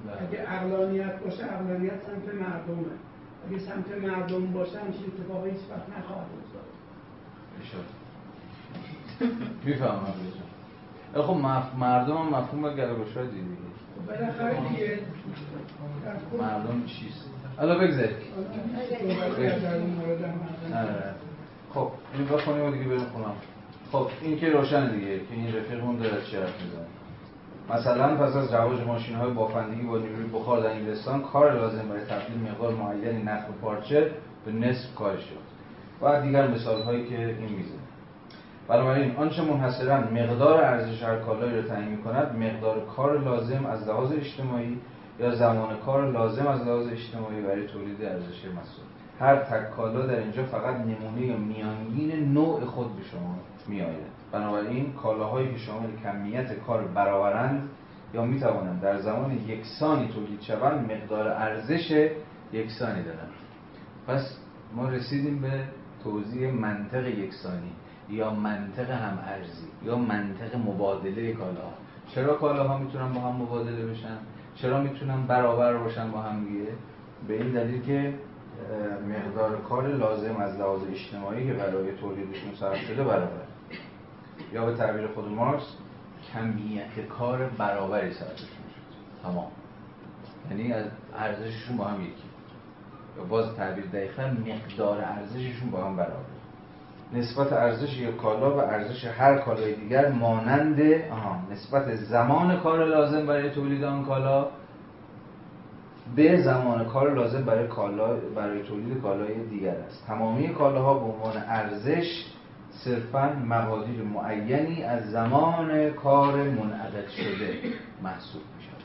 [0.10, 2.94] اگه اقلانیت باشه اقلانیت سمت مردمه.
[3.48, 6.68] اگه سمت مردم باشه همچین اتفاقی هیچ وقت نخواهد افتاد.
[9.66, 10.14] می‌فهمم
[11.14, 11.36] خب
[11.80, 13.46] مردم هم مفهوم گرگوشای دیگه.
[13.96, 15.00] خب بالاخره دیگه
[16.40, 18.16] مردم چیست؟ حالا بگذارید.
[20.74, 21.14] آره.
[21.74, 23.36] خب این بخونیم و دیگه بریم خونم
[23.92, 26.86] خب این که روشن دیگه که این رفیقمون داره چی حرف می‌زنه.
[27.74, 32.06] مثلا پس از رواج ماشین های بافندگی با نیروی بخار در انگلستان کار لازم برای
[32.06, 34.12] تبدیل مقدار معینی نخ و پارچه
[34.46, 35.52] به نصف کاهش شد
[36.02, 37.74] و دیگر مثال هایی که این میزه.
[38.68, 44.12] بنابراین آنچه منحصرا مقدار ارزش هر کالایی را تعیین کند مقدار کار لازم از لحاظ
[44.12, 44.78] اجتماعی
[45.20, 48.86] یا زمان کار لازم از لحاظ اجتماعی برای تولید ارزش محصول.
[49.20, 53.36] هر تک کالا در اینجا فقط نمونه یا میانگین نوع خود به شما
[53.68, 54.12] میآید.
[54.32, 57.70] بنابراین کالاهایی که شامل کمیت کار برآورند
[58.14, 62.10] یا می توانند در زمان یکسانی تولید شوند مقدار ارزش
[62.54, 63.32] یکسانی دارند.
[64.08, 64.38] پس
[64.76, 65.64] ما رسیدیم به
[66.04, 67.72] توضیح منطق یکسانی
[68.10, 71.74] یا منطق هم ارزی یا منطق مبادله کالاها.
[72.08, 74.18] چرا کالاها می‌تونن با هم مبادله بشن؟
[74.56, 76.68] چرا می‌تونن برابر باشن با هم دیگه؟
[77.28, 78.14] به این دلیل که
[79.10, 83.51] مقدار کار لازم از لحاظ اجتماعی که برای تولیدشون صرف شده برابر.
[84.54, 85.76] یا به تعبیر خود مارکس
[86.34, 88.26] کمیت کار برابری شد
[89.24, 89.48] تمام.
[90.50, 92.24] یعنی از ارزششون با هم یکی.
[93.18, 96.42] یا باز تعبیر دقیقا مقدار ارزششون با هم برابر.
[97.14, 103.26] نسبت ارزش یک کالا و ارزش هر کالای دیگر مانند آها نسبت زمان کار لازم
[103.26, 104.48] برای تولید آن کالا
[106.16, 110.08] به زمان کار لازم برای کالا برای تولید کالای دیگر است.
[110.08, 112.26] تمامی کالاها به عنوان ارزش
[112.84, 117.60] صرفا مقادیر معینی از زمان کار منعقد شده
[118.04, 118.82] محسوب می شود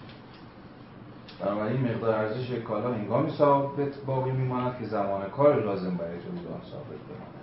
[1.40, 6.60] بنابراین مقدار ارزش کالا هنگامی ثابت باقی میماند که زمان کار لازم برای تولید آن
[6.70, 7.36] ثابت بماند.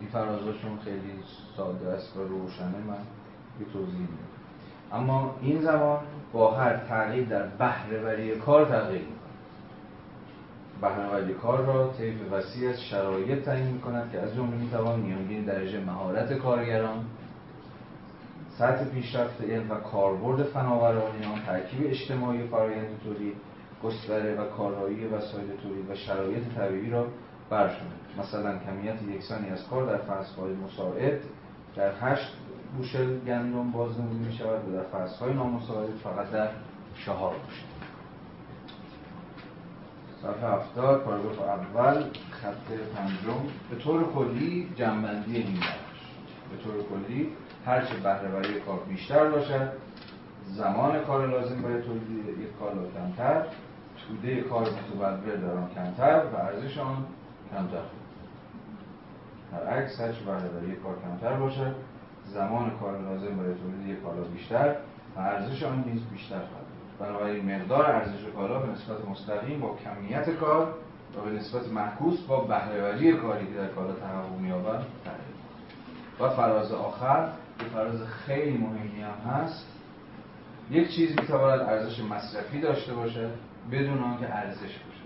[0.00, 1.12] این فرازاشون خیلی
[1.56, 3.04] ساده است و روشنه من
[3.60, 4.30] یه توضیح میدم.
[4.92, 5.98] اما این زمان
[6.32, 9.02] با هر تغییر در بهرهوری کار تغییر
[10.80, 15.80] بهرهوری کار را طیف وسیع از شرایط تعیین می‌کند که از جمله می‌توان میانگین درجه
[15.84, 17.04] مهارت کارگران
[18.58, 23.34] سطح پیشرفت علم و کاربرد فناورانی آن ترکیب اجتماعی فرایند تولید
[23.84, 27.06] گستره و کارایی وسایل تولید و شرایط طبیعی را
[27.50, 31.20] برشمارید مثلا کمیت یکسانی از کار در فصلهای مساعد
[31.76, 32.32] در هشت
[32.76, 36.48] بوشل گندم بازنمودی می شود و در فصلهای نامساعد فقط در
[37.06, 37.89] چهار بوشل
[40.22, 43.40] صفحه هفتاد پاراگراف اول خط پنجم.
[43.70, 45.60] به طور کلی جنبندی این
[46.50, 47.32] به طور کلی
[47.66, 49.72] هرچه بهرهوری کار بیشتر باشد
[50.44, 53.44] زمان کار لازم برای تولید یک کالا کمتر
[54.08, 57.06] توده کار متبلور در آن کمتر و ارزش آن
[57.50, 57.82] کمتر.
[59.68, 61.74] عکس هرچه بهرهوری کار کمتر باشد
[62.24, 64.76] زمان کار لازم برای تولید یک کالا بیشتر
[65.16, 66.69] و ارزش آن نیز بیشتر خواهد
[67.00, 70.74] بنابراین مقدار ارزش کالا به نسبت مستقیم با کمیت کار
[71.16, 74.82] و به نسبت معکوس با بهرهوری کاری که در کالا تحقق می‌یابد
[76.20, 77.28] و فراز آخر
[77.58, 79.66] که فراز خیلی مهمی هم هست
[80.70, 83.30] یک چیز می‌تواند ارزش مصرفی داشته باشد
[83.72, 85.04] بدون آنکه ارزش باشه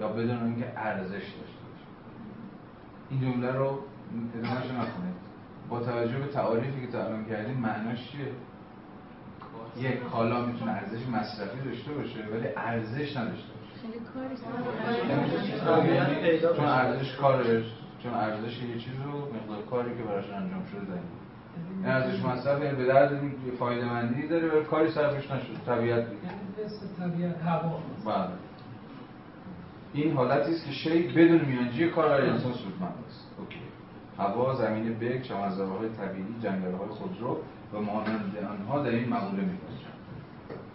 [0.00, 1.86] یا بدون آنکه ارزش داشته باشه.
[3.10, 3.78] این جمله رو
[4.38, 5.14] ادامهش نکنید.
[5.68, 8.32] با توجه به تعاریفی که تا الان کردیم معناش چیه؟
[9.76, 13.70] یک کالا می‌تونه ارزش مصرفی داشته باشه ولی ارزش نداشته باشه.
[16.56, 17.64] چون ارزش کارش
[18.02, 21.02] چون ارزش یه چیز رو مقدار کاری که براش انجام شده داریم
[21.76, 23.20] این ارزش مصرف یعنی به درد
[23.58, 26.12] فایده مندی داره ولی کاری صرفش نشده طبیعت یعنی
[26.98, 28.28] طبیعت هوا بله.
[29.92, 33.34] این حالتی است که شی بدون میانجی کار برای انسان سودمند است.
[33.38, 33.60] اوکی.
[34.18, 37.38] هوا زمین بک چمنزارهای طبیعی جنگل‌های خودرو
[37.72, 40.00] و مانند آنها در این مقوله می‌باشند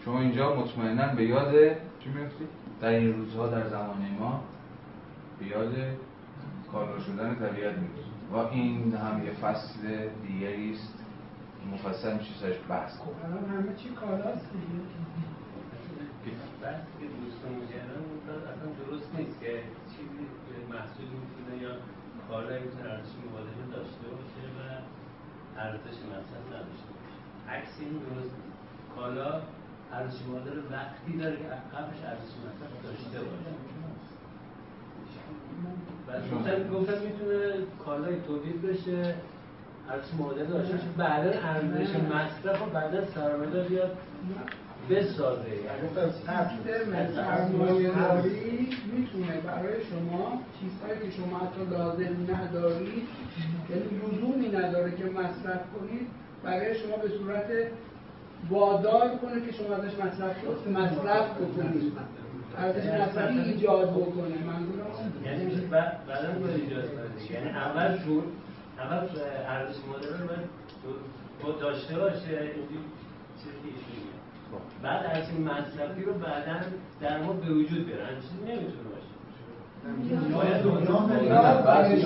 [0.05, 1.53] شما اینجا مطمئنا به یاد
[1.99, 2.47] چی می‌افتید
[2.81, 4.43] در این روزها در زمان ما
[5.39, 5.73] به یاد
[6.71, 9.81] کارا شدن طبیعت می‌افتید و این هم یه فصل
[10.27, 10.93] دیگری است.
[11.73, 13.19] مفصل میشه سرش بحث کنیم.
[13.25, 14.49] الان همه چی کالاست
[16.61, 18.01] بحثی که دوستان می‌کردن
[18.51, 19.51] اصلا درست نیست که
[19.91, 20.23] چیزی
[20.73, 21.71] محصولی می‌تونه یا
[22.29, 23.54] کالایی می‌تونه ارزش مبادله
[25.57, 27.19] ارزش مصرف نداشته باشه.
[27.49, 28.59] عکس این درست نیست.
[28.95, 29.41] کالا
[29.93, 33.51] ارزش مبادله وقتی داره که قبلش ارزش مصرف داشته باشه.
[36.35, 37.39] گفتم گفتم می‌تونه
[37.85, 39.15] کالای تولید بشه
[39.89, 40.87] ارزش مبادله داشته باشه.
[40.97, 43.97] بعدا ارزش مصرف و بعدا سرمایه بیاد.
[44.89, 45.49] بسازه.
[45.49, 45.87] یعنی
[47.95, 53.07] داری می‌تونه برای شما چیزهایی که شما حتی لازم ندارید
[53.69, 56.07] یعنی لزومی نداره که مصرف کنید
[56.43, 57.45] برای شما به صورت
[58.49, 61.93] وادار کنه که شما ازش مصرف مصرف بکنید.
[62.57, 64.43] ارزش مصرفی ایجاد بکنه.
[64.47, 66.89] منظورم یعنی میشه بعدا ایجاد
[67.31, 68.23] یعنی اول شور
[68.79, 69.07] اول
[69.47, 70.27] ارزش مدل رو
[71.43, 72.85] باید داشته باشه اینجوری
[73.43, 74.04] چیزی
[74.83, 76.55] بعد از این مصرفی رو بعدا
[77.01, 79.05] در ما به وجود بیارن چیزی نمی‌تونه باشه.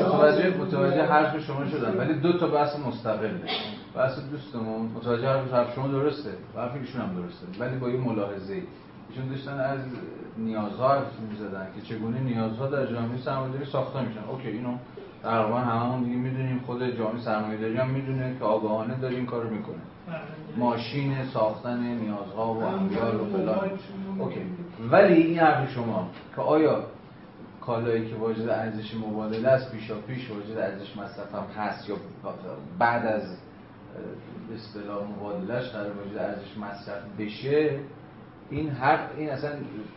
[0.03, 1.99] متوجه متوجه حرف شما شدم.
[1.99, 3.41] ولی دو تا بحث مستقله
[3.95, 4.82] بحث دوستمون.
[4.82, 6.30] متوجه حرف حرف شما درسته.
[6.56, 7.45] حرف ایشون هم درسته.
[7.60, 8.64] ولی با یه ملاحظه ای
[9.10, 9.80] ایشون داشتن از
[10.38, 14.24] نیازها حرف می‌زدن که چگونه نیازها در جامعه سرمایه‌داری ساخته میشن.
[14.32, 14.78] اوکی اینو
[15.23, 19.75] تقریبا هممون دیگه می‌دونیم خود جامعه سرمایه‌داری هم می‌دونه که آگاهانه داره این کارو می‌کنه.
[20.57, 23.69] ماشین ساختن نیازها و امیال و فلان.
[24.19, 24.41] اوکی.
[24.91, 26.83] ولی این حرف شما که آیا
[27.61, 31.95] کالایی که واجد ارزش مبادله است پیشا پیش واجد ارزش مصرف هم هست یا
[32.79, 33.37] بعد از
[34.53, 37.79] اصطلاح مبادلهش قرار واجد ارزش مصرف بشه
[38.49, 39.51] این هر این اصلا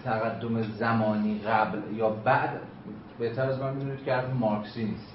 [0.05, 2.61] تقدم زمانی قبل یا بعد؟
[3.19, 5.12] بهتر از من می‌دونید که حرف مارکسی نیست.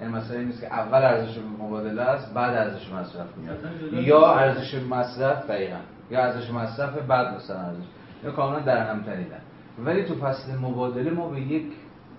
[0.00, 3.58] این یعنی مسئله نیست که اول ارزش مبادله است بعد ارزش مصرف میاد.
[3.92, 5.78] یا ارزش مصرف دقیقا
[6.10, 7.84] یا ارزش مصرف بعد مثلا ارزش.
[8.24, 9.40] یا کاملا در هم تنیدن
[9.84, 11.66] ولی تو فصل مبادله ما به یک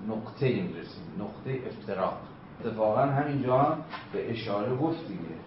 [0.08, 2.18] نقطه می‌رسیم نقطه افتراق.
[2.66, 3.78] اتفاقا همینجا هم
[4.14, 5.40] به اشاره گفت دیگه.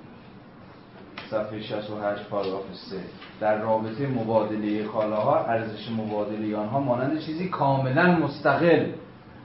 [1.30, 2.96] صفحه 68 پاراگراف 3
[3.40, 8.86] در رابطه مبادله کالاها ارزش مبادله آنها مانند چیزی کاملا مستقل.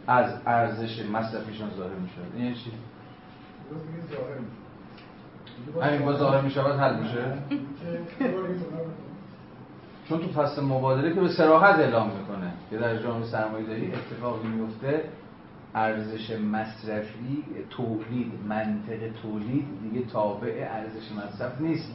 [0.07, 2.71] از ارزش مصرفیشان ظاهر میشه این چی؟
[5.81, 7.33] همین با ظاهر میشه حل میشه؟
[10.09, 14.47] چون تو فصل مبادله که به سراحت اعلام می‌کنه که در جامعه سرمایه داری اتفاقی
[14.47, 15.03] میفته
[15.75, 21.91] ارزش مصرفی تولید منطق تولید دیگه تابع ارزش مصرف نیست.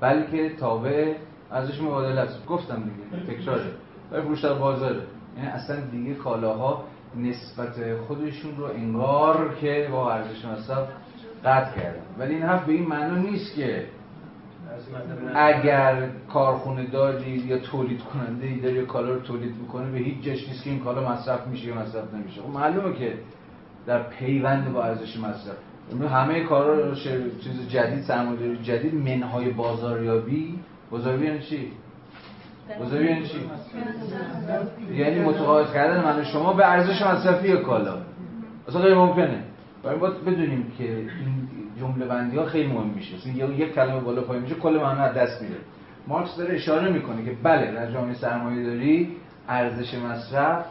[0.00, 1.14] بلکه تابع
[1.52, 2.46] ارزش مبادله است.
[2.46, 3.70] گفتم دیگه تکراره.
[4.12, 5.02] ولی فروش در بازاره.
[5.36, 6.84] یعنی اصلا دیگه کالاها
[7.16, 10.88] نسبت خودشون رو انگار که با ارزش مصرف
[11.44, 12.02] قطع کردن.
[12.18, 13.86] ولی این حرف به این معنی نیست که
[15.34, 20.48] اگر کارخونه داری یا تولید کننده ای داری کالا رو تولید می‌کنه به هیچ جاش
[20.48, 22.40] نیست که این کالا مصرف میشه یا مصرف نمیشه.
[22.40, 23.12] خب معلومه که
[23.86, 25.56] در پیوند با ارزش مصرف.
[26.12, 30.58] همه کارا چیز جدید سرمایه‌داری جدید منهای بازاریابی.
[30.90, 31.72] بازاریابی یعنی چی؟
[32.78, 33.38] بازاریابی یعنی چی.
[34.94, 37.94] یعنی متقاعد کردن من شما به ارزش مصرفی کالا.
[38.68, 39.44] اصلا غیر ممکنه.
[39.82, 41.48] باید بدونیم که این
[41.80, 43.28] جمله بندی ها خیلی مهم میشه.
[43.28, 45.56] یه یک کلمه بالا پایین میشه کل معنی از دست میره
[46.06, 49.16] مارکس داره اشاره می‌کنه که بله در جامعه سرمایه داری
[49.48, 50.64] ارزش مصرف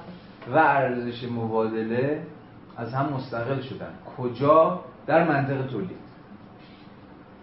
[0.54, 2.22] و ارزش مبادله
[2.78, 3.94] از هم مستقل شدن.
[4.18, 5.90] کجا؟ در منطق تولید.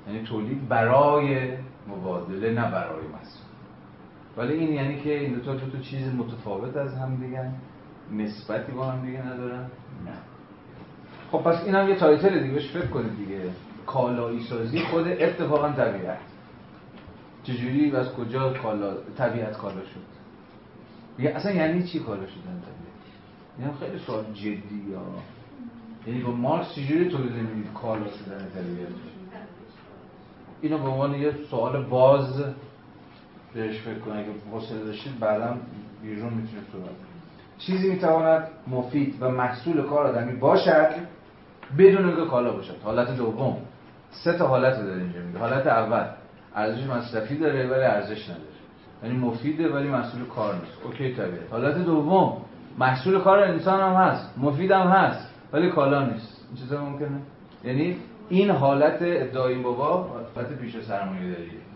[0.06, 1.52] یعنی تولید برای
[1.88, 3.49] مبادله نه برای مصرف.
[4.36, 7.50] ولی این یعنی که این دو تا تو چیز متفاوت از هم دیگه
[8.12, 9.62] نسبتی با هم دیگه ندارن؟
[10.04, 10.12] نه.
[11.32, 13.40] خب پس این هم یه title دیگه بهش فکر کنید دیگه.
[13.86, 16.18] کالایی سازی خود اتفاقا طبیعت.
[17.42, 20.10] چجوری و از کجا کالا طبیعت کالا شد؟
[21.18, 23.00] یه اصلا یعنی چی کالا شدن طبیعت؟
[23.58, 25.00] این خیلی سوال جدی یا؟
[26.06, 28.88] یعنی با مارکس چجوری تولید نمی‌دید کالا شدن طبیعت؟
[30.60, 32.44] اینو به عنوان یه سوال باز
[33.54, 35.56] بهش فکر کنید اگه حوصله داشتید بعدا
[36.02, 36.90] بیرون می‌تونید صحبت
[37.58, 40.90] چیزی می‌تواند مفید و محصول کار آدمی باشد
[41.78, 42.76] بدون اینکه کالا باشد.
[42.84, 43.56] حالت دوم.
[44.10, 45.38] سه تا حالت داره اینجا میگه.
[45.38, 46.06] حالت اول.
[46.54, 48.44] ارزش مصرفی داره ولی ارزش نداره.
[49.02, 50.82] یعنی مفیده ولی محصول کار نیست.
[50.84, 51.50] اوکی طبیعت.
[51.50, 52.36] حالت دوم.
[52.78, 54.38] محصول کار انسان هم هست.
[54.38, 55.34] مفید هم هست.
[55.52, 56.46] ولی کالا نیست.
[56.48, 57.20] این چیزا ممکنه؟
[57.64, 57.96] یعنی
[58.28, 61.69] این حالت ادعای بابا حالت پیش سرمایه داریه.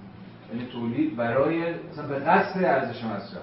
[0.52, 3.42] یعنی تولید برای مثلا به قصد ارزش مصرف.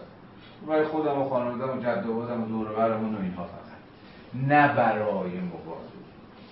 [0.68, 3.61] برای خودم و خانواده‌ام و جد و و دور برمون و اینها فقط.
[4.34, 5.91] نه برای مبادله.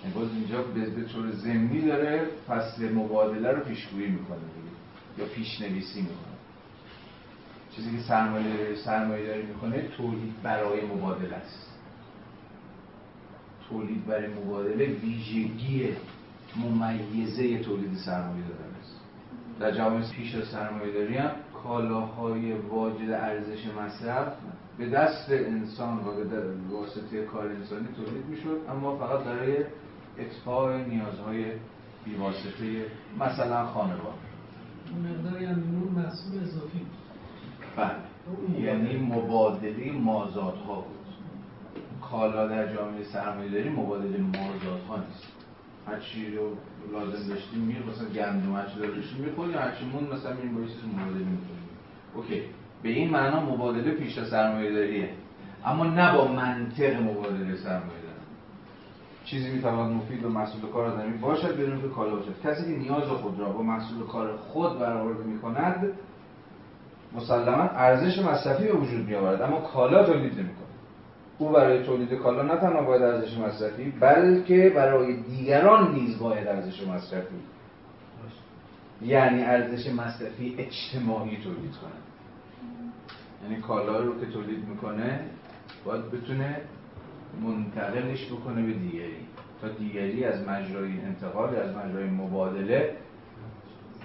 [0.02, 4.38] یعنی باز اینجا به طور ضمنی داره فصل مبادله رو پیشگویی می‌کنه
[5.18, 6.36] یا پیشنویسی می‌کنه.
[7.76, 11.70] چیزی که سرمایه سرمایه داری می‌کنه تولید برای مبادله است.
[13.68, 15.88] تولید برای مبادله ویژگی
[16.56, 18.69] ممیزه تولید سرمایه داره.
[19.60, 21.30] در جامعه پیش از سرمایه داری هم
[21.62, 24.32] کالاهای واجد ارزش مصرف
[24.78, 29.64] به دست انسان و به واسطه کار انسانی تولید می‌شد اما فقط برای
[30.18, 31.44] اطفاع نیازهای
[32.04, 32.86] بیواسطه
[33.20, 34.14] مثلا خانوار
[35.04, 35.58] مقداری هم
[35.96, 36.86] محصول اضافی
[37.76, 38.60] بله.
[38.60, 40.96] یعنی مبادله مازادها بود.
[42.00, 45.39] کالا در جامعه سرمایه داری مبادله مازادها نیست.
[45.90, 46.56] هر چی رو
[46.92, 49.70] لازم داشتیم میره مثلا گندم هر چی داشتیم می‌خوریم هر
[50.12, 51.68] مثلا میریم با مبادله می‌کنیم.
[52.14, 52.42] اوکی.
[52.82, 55.10] به این معنا مبادله پیش از سرمایه داریه
[55.64, 58.20] اما نه با منطق مبادله سرمایه داری
[59.24, 62.40] چیزی می‌تواند مفید و محصول کار آدمی باشد بدون که کالا باشد.
[62.44, 65.92] کسی که نیاز خود را با محصول کار خود برآورده می‌کند
[67.16, 70.69] مسلما ارزش مصرفی به وجود میآورد اما کالا تولید نمی‌کنه
[71.40, 76.86] او برای تولید کالا نه تنها باید ارزش مصرفی بلکه برای دیگران نیز باید ارزش
[76.86, 77.34] مصرفی
[79.02, 82.02] یعنی ارزش مصرفی اجتماعی تولید کنند
[83.42, 85.20] یعنی کالا رو که تولید می‌کنه
[85.84, 86.60] باید بتونه
[87.42, 89.26] منتقلش بکنه به دیگری.
[89.60, 92.96] تا دیگری از مجرای انتقال از مجرای مبادله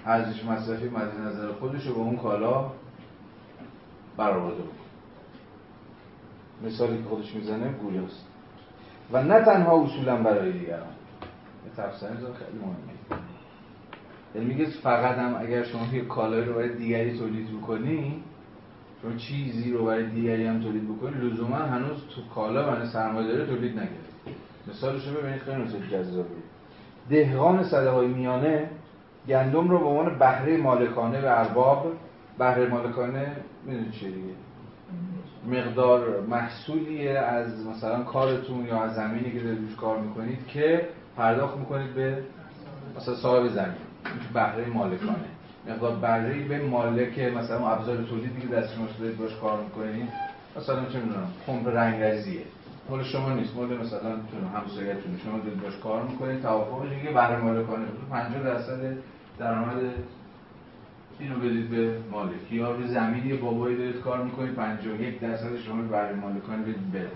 [0.06, 2.70] ارزش مصرفی مد نظر خودش رو به اون کالا
[4.16, 4.85] برآورده بکنه.
[6.64, 8.26] مثالی که خودش می‌زنه گویاست
[9.12, 10.96] و نه تنها اصولا برای دیگران.
[11.76, 13.20] تفسیر خیلی مهمه.
[14.34, 18.22] یعنی میگه فقط هم اگر شما یه کالایی رو برای دیگری تولید بکنی
[19.02, 23.46] شما چیزی رو برای دیگری هم تولید بکنی لزوما هنوز تو کالا برای سرمایه داره
[23.46, 24.06] تولید نکرد
[24.68, 26.36] مثالش رو ببینید خیلی مثال جذابیه
[27.10, 28.70] دهقان صده های میانه
[29.28, 31.92] گندم رو به عنوان بهره مالکانه به ارباب
[32.38, 34.45] بهره مالکانه می‌دونید چیه دیگه؟
[35.46, 41.94] مقدار محصولیه از مثلا کارتون یا از زمینی که دارید کار می‌کنید که پرداخت می‌کنید
[41.94, 42.18] به
[42.96, 43.74] مثلا صاحب زمین
[44.34, 45.30] بهره مالکانه.
[45.68, 50.08] مقدار بهره به مالک مثلا ابزار تولیدی که دست شما دارید باش کار می‌کنید.
[50.56, 52.40] مثلا چه می‌دونم پمپ رنگرزیه
[52.90, 54.16] مال شما نیست مال مثلا
[54.54, 55.18] همسایه‌تون.
[55.24, 57.86] شما دارید باش کار می‌کنید توافقش دیگه بهره مالکانه.
[58.10, 58.96] 50 درصد
[59.38, 59.76] درآمد
[61.18, 66.14] اینو بدید به مالک یا روی زمینی بابایی دارید کار می‌کنید 51 درصد شما بهره
[66.14, 67.10] مالکانه بدید بره.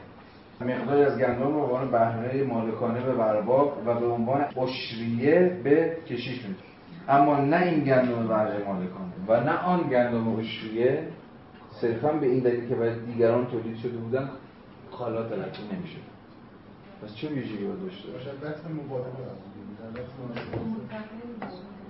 [0.60, 5.96] مقداری از گندم رو به عنوان بهره مالکانه به برباب و به عنوان اشریه به
[6.06, 6.60] کشیش میده
[7.08, 11.08] اما نه این گندم بهره مالکانه و نه آن گندم اشریه
[11.70, 14.30] صرفا به این دلیل که برای دیگران تولید شده بودن
[14.98, 15.98] کالا تلقی نمیشه
[17.02, 19.10] پس چه ویژگی باید داشته باشه بحث مبادله.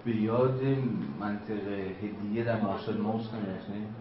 [0.05, 0.61] به یاد
[1.21, 1.69] منطق
[2.03, 3.95] هدیه در مارسل موس نمیفتیم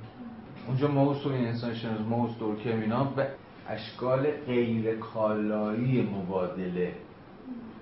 [0.68, 3.28] اونجا موس و این انسان شناس موس دورکیم اینا به
[3.68, 6.94] اشکال غیر کالایی مبادله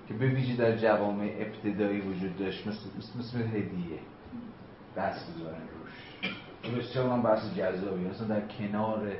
[0.08, 3.98] که به ویژه در جوامع ابتدایی وجود داشت مثل, مثل, مثل هدیه.
[4.96, 5.62] دست بذارن
[6.64, 6.78] روش.
[6.78, 9.12] بسیار من بحث جذابی؟ مثلا در کنار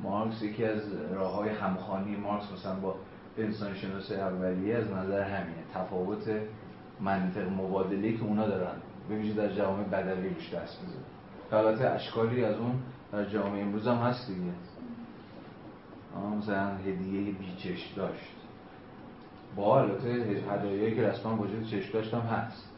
[0.00, 0.80] مارکس یکی از
[1.14, 2.94] راه های همخانی مارکس مثلا با
[3.38, 5.64] انسان شناس اولیه از نظر همینه.
[5.74, 6.28] تفاوت
[7.00, 8.76] منطق مبادله که اونا دارن.
[9.08, 12.74] به ویژه در جامعه بدوی روش دست بزن البته اشکالی از اون
[13.12, 14.52] در جامعه امروز هم هست دیگه.
[16.38, 18.36] مثلا هدیه بیچش داشت.
[19.56, 20.08] با البته
[20.50, 22.70] هدایایی که رسما وجود چشم داشت هم هست.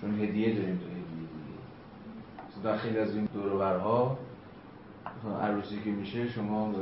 [0.00, 2.62] چون هدیه داریم تو هدیه دیگه.
[2.64, 4.18] در خیلی از این دورورها
[5.42, 6.74] عروسی که میشه شما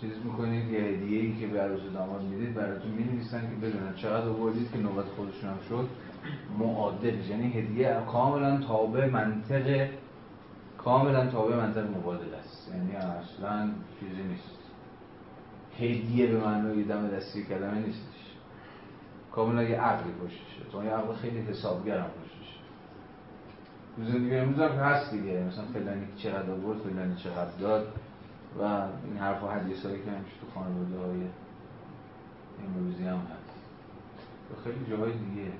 [0.00, 4.28] چیز می‌کنید یه هدیه ای که به عروس داماد می‌دید براتون می‌نویسن که بدونن چقدر
[4.28, 5.88] آوردید که نوبت خودشون هم شد.
[6.58, 9.88] معادل یعنی هدیه کاملا تابع منطق
[10.78, 12.72] کاملا تابع منطق مبادله است.
[12.74, 14.58] یعنی اصلا چیزی نیست.
[15.78, 18.32] هدیه به معنای دم دستی کلمه نیستش.
[19.32, 22.58] کاملا یه عقلی پشتشه تو یه عقل خیلی حسابگر هم پشتشه
[23.96, 25.44] تو زندگی امروز هم هست دیگه.
[25.44, 27.88] مثلا فلانی چقدر آورد فلانی چقدر داد.
[28.60, 31.20] و این حرف و حدیث هایی که همیشه تو خانواده های
[32.66, 33.58] امروزی هم هست.
[34.50, 35.52] و خیلی جاهای دیگه.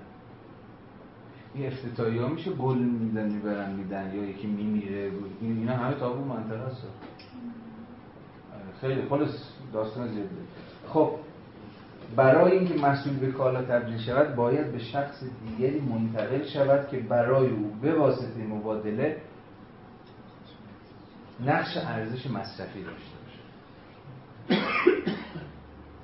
[1.59, 5.10] این افتتاحی ها میشه گل میدن می‌برن میدن یا یکی میمیره.
[5.40, 6.82] اینا همه تابو منطقه هست.
[8.80, 9.30] خیلی خلاص
[9.72, 10.28] داستان زیاده
[10.89, 11.10] خب
[12.16, 17.51] برای اینکه مسئول به کالا تبدیل شود باید به شخص دیگری منتقل شود که برای
[17.51, 19.16] او به واسطه مبادله
[21.47, 24.62] نقش ارزش مصرفی داشته باشه.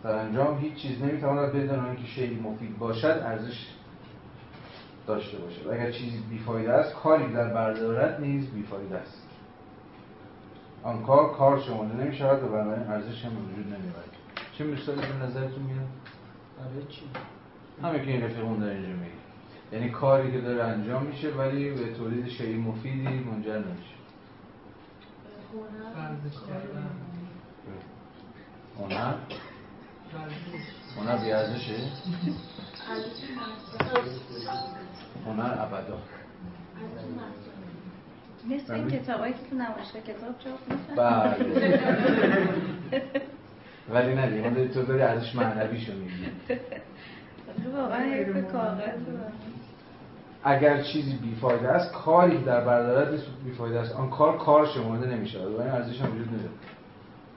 [0.05, 3.67] در انجام هیچ چیز نمی‌تواند بدون اینکه شیء مفید باشد ارزش
[5.07, 5.69] داشته باشه.
[5.69, 9.23] و اگر چیزی بیفایده است کاری در بردارد نیز بیفایده است.
[10.83, 14.11] آن کار کار شمرده نمی شود و بنابراین ارزش هم وجود نمی‌برد
[14.59, 15.87] چه مثالی به نظرتون میاد؟
[16.59, 17.03] برای چی؟
[17.83, 19.11] همه که این رفیقون در اینجا میگه.
[19.73, 23.95] یعنی کاری که داره انجام میشه ولی به تولید شیء مفیدی منجر نمیشه.
[28.79, 29.15] هنر.
[30.97, 31.75] هنر؟ بی ارزشه
[35.27, 35.99] هنر ابدا.
[38.51, 40.61] مثل این کتابایی که تو نمایشگاه کتاب چاپ
[40.97, 41.81] بله.
[43.91, 46.27] ولی نه دیگه ما تو داری ارزش معنویشو میگی.
[47.77, 49.01] واقعا حیف کاغذ
[50.45, 53.97] اگر چیزی بیفایده است کاری که در بردارت بیفایده است.
[53.97, 56.51] آن کار کار شمرده نمیشه و این ارزش هم وجود نداره.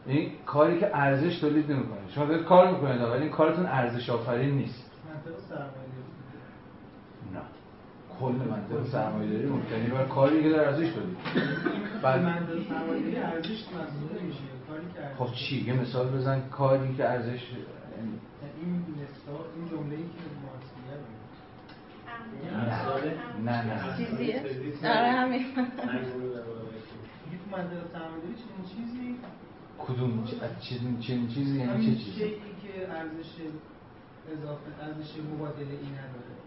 [0.06, 2.00] این کاری که ارزش تولید نمی‌کنه.
[2.16, 4.92] شما دارید کار می‌کنید ولی این کارتون ارزش آفرین نیست
[8.20, 11.18] کل منطق سرمایه‌داری مبتنی بر کاری که در ارزش تولید
[12.04, 16.42] بعد منطق سرمایه‌داری ارزش محسوب نمیشه کاری که خب چی؟ یه مثال بزن.
[16.50, 17.40] کاری که ارزش
[18.62, 20.10] این مثال این جمله‌ای که
[20.44, 20.68] مارکس
[23.46, 23.98] نه نه نه.
[23.98, 24.42] چیزیه؟
[24.84, 25.46] آره همین.
[27.94, 29.16] سرمایه‌داری چنین چیزی؟
[29.80, 33.32] کدوم؟ چ- از چنین چنین چیزی؟ یعنی چه چیزی؟ که ارزش
[34.32, 36.34] اضافه ارزش مبادله ای نداره.
[36.38, 36.47] این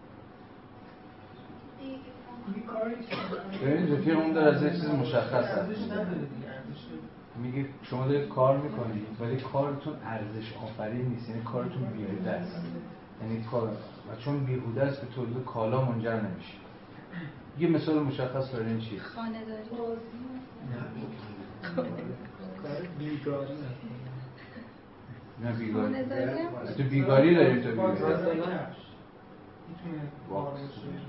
[3.61, 5.45] ببینید رفیق اون داره از یه چیز مشخص
[7.35, 12.61] میگه شما دارید کار می‌کنید ولی کارتون ارزش آفرین نیست یعنی کارتون بیهوده است.
[13.21, 16.53] یعنی کار و چون بیهوده است به تولید کالا منجر نمیشه.
[17.59, 19.97] یه مثال مشخص برای این چیه؟ خانه داری کار
[22.99, 23.53] بیگاری.
[25.43, 26.47] نه بیگاری تو داریم
[26.77, 27.35] تو بیگاری.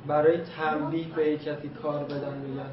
[0.07, 2.71] برای تنبیه به یک کسی کار بدن بگن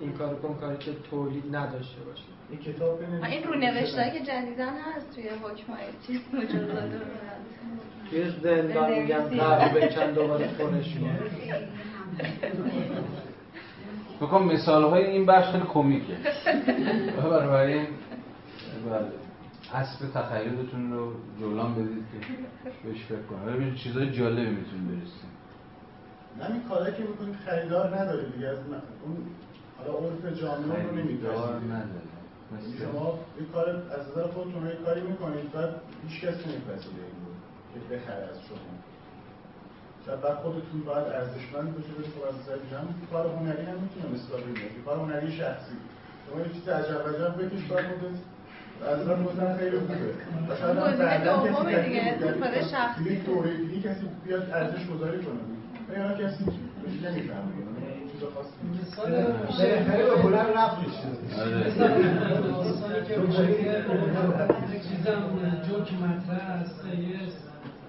[0.00, 2.22] این کار کن کاری که تولید نداشته باشه.
[2.50, 2.98] این کتاب
[3.30, 6.90] این رو نوشته که جدیدن هست توی حکمای چیز مجازات
[8.10, 11.18] توی زندان میگن قبل بکن دوباره پرش کن
[14.20, 16.12] بکنم مثال های این بخش خیلی کمیکه.
[17.22, 17.86] بنابراین
[18.90, 19.25] بله.
[19.74, 22.18] اسب تخیلتون رو جولان بدید که
[22.84, 25.36] بهش فکر کنید ببینید چیزای جالبی می‌تونید برسید
[26.38, 28.46] نه این کارهایی که می‌کنید خریدار نداره دیگه.
[28.48, 29.16] از من- اون
[29.78, 30.94] حالا عرف جامعه رو
[32.52, 35.70] مثل شما این کار از نظر خودتون یه کاری می‌کنید بعد
[36.08, 37.32] هیچ کس نمیپذیره این رو
[37.72, 38.58] که بخره از شما.
[40.06, 43.78] شاید بعد خودتون باید ارزشمند باشه بشه خب از نظر دیگه هم کار هنری هم
[43.84, 45.76] می‌تونه مثل این کار هنری شخصی.
[46.28, 47.86] شما یه چیز عجب عجب بکش بعد
[48.82, 53.16] نظر خودتون خیلی خوبه هم گزینه دیگه، استفاده شخصی.
[53.26, 56.44] دوره دیگه کسی بیاد ارزش گذاری کنه یا کسی
[57.02, 57.52] نمی‌فهمه
[57.96, 58.92] این چیز خاصی نیست.
[58.92, 59.10] مثال
[60.14, 61.16] به هنر رفت شده
[62.48, 65.22] داستانی که میشه که چیزم
[65.68, 67.20] جوک مطرح است یه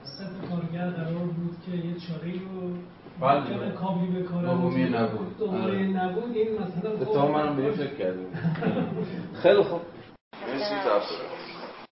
[0.03, 2.73] سه کارگر قرار بود که یه چاره رو
[3.21, 3.71] بله.
[3.71, 5.37] کابلی بکارن دومی نبود.
[5.37, 5.83] دومی آره.
[5.83, 8.19] نبود این مثلا اتفاقا منم به فکر کردم
[9.43, 9.81] خیلی خوب
[10.33, 11.36] مرسی تفسیر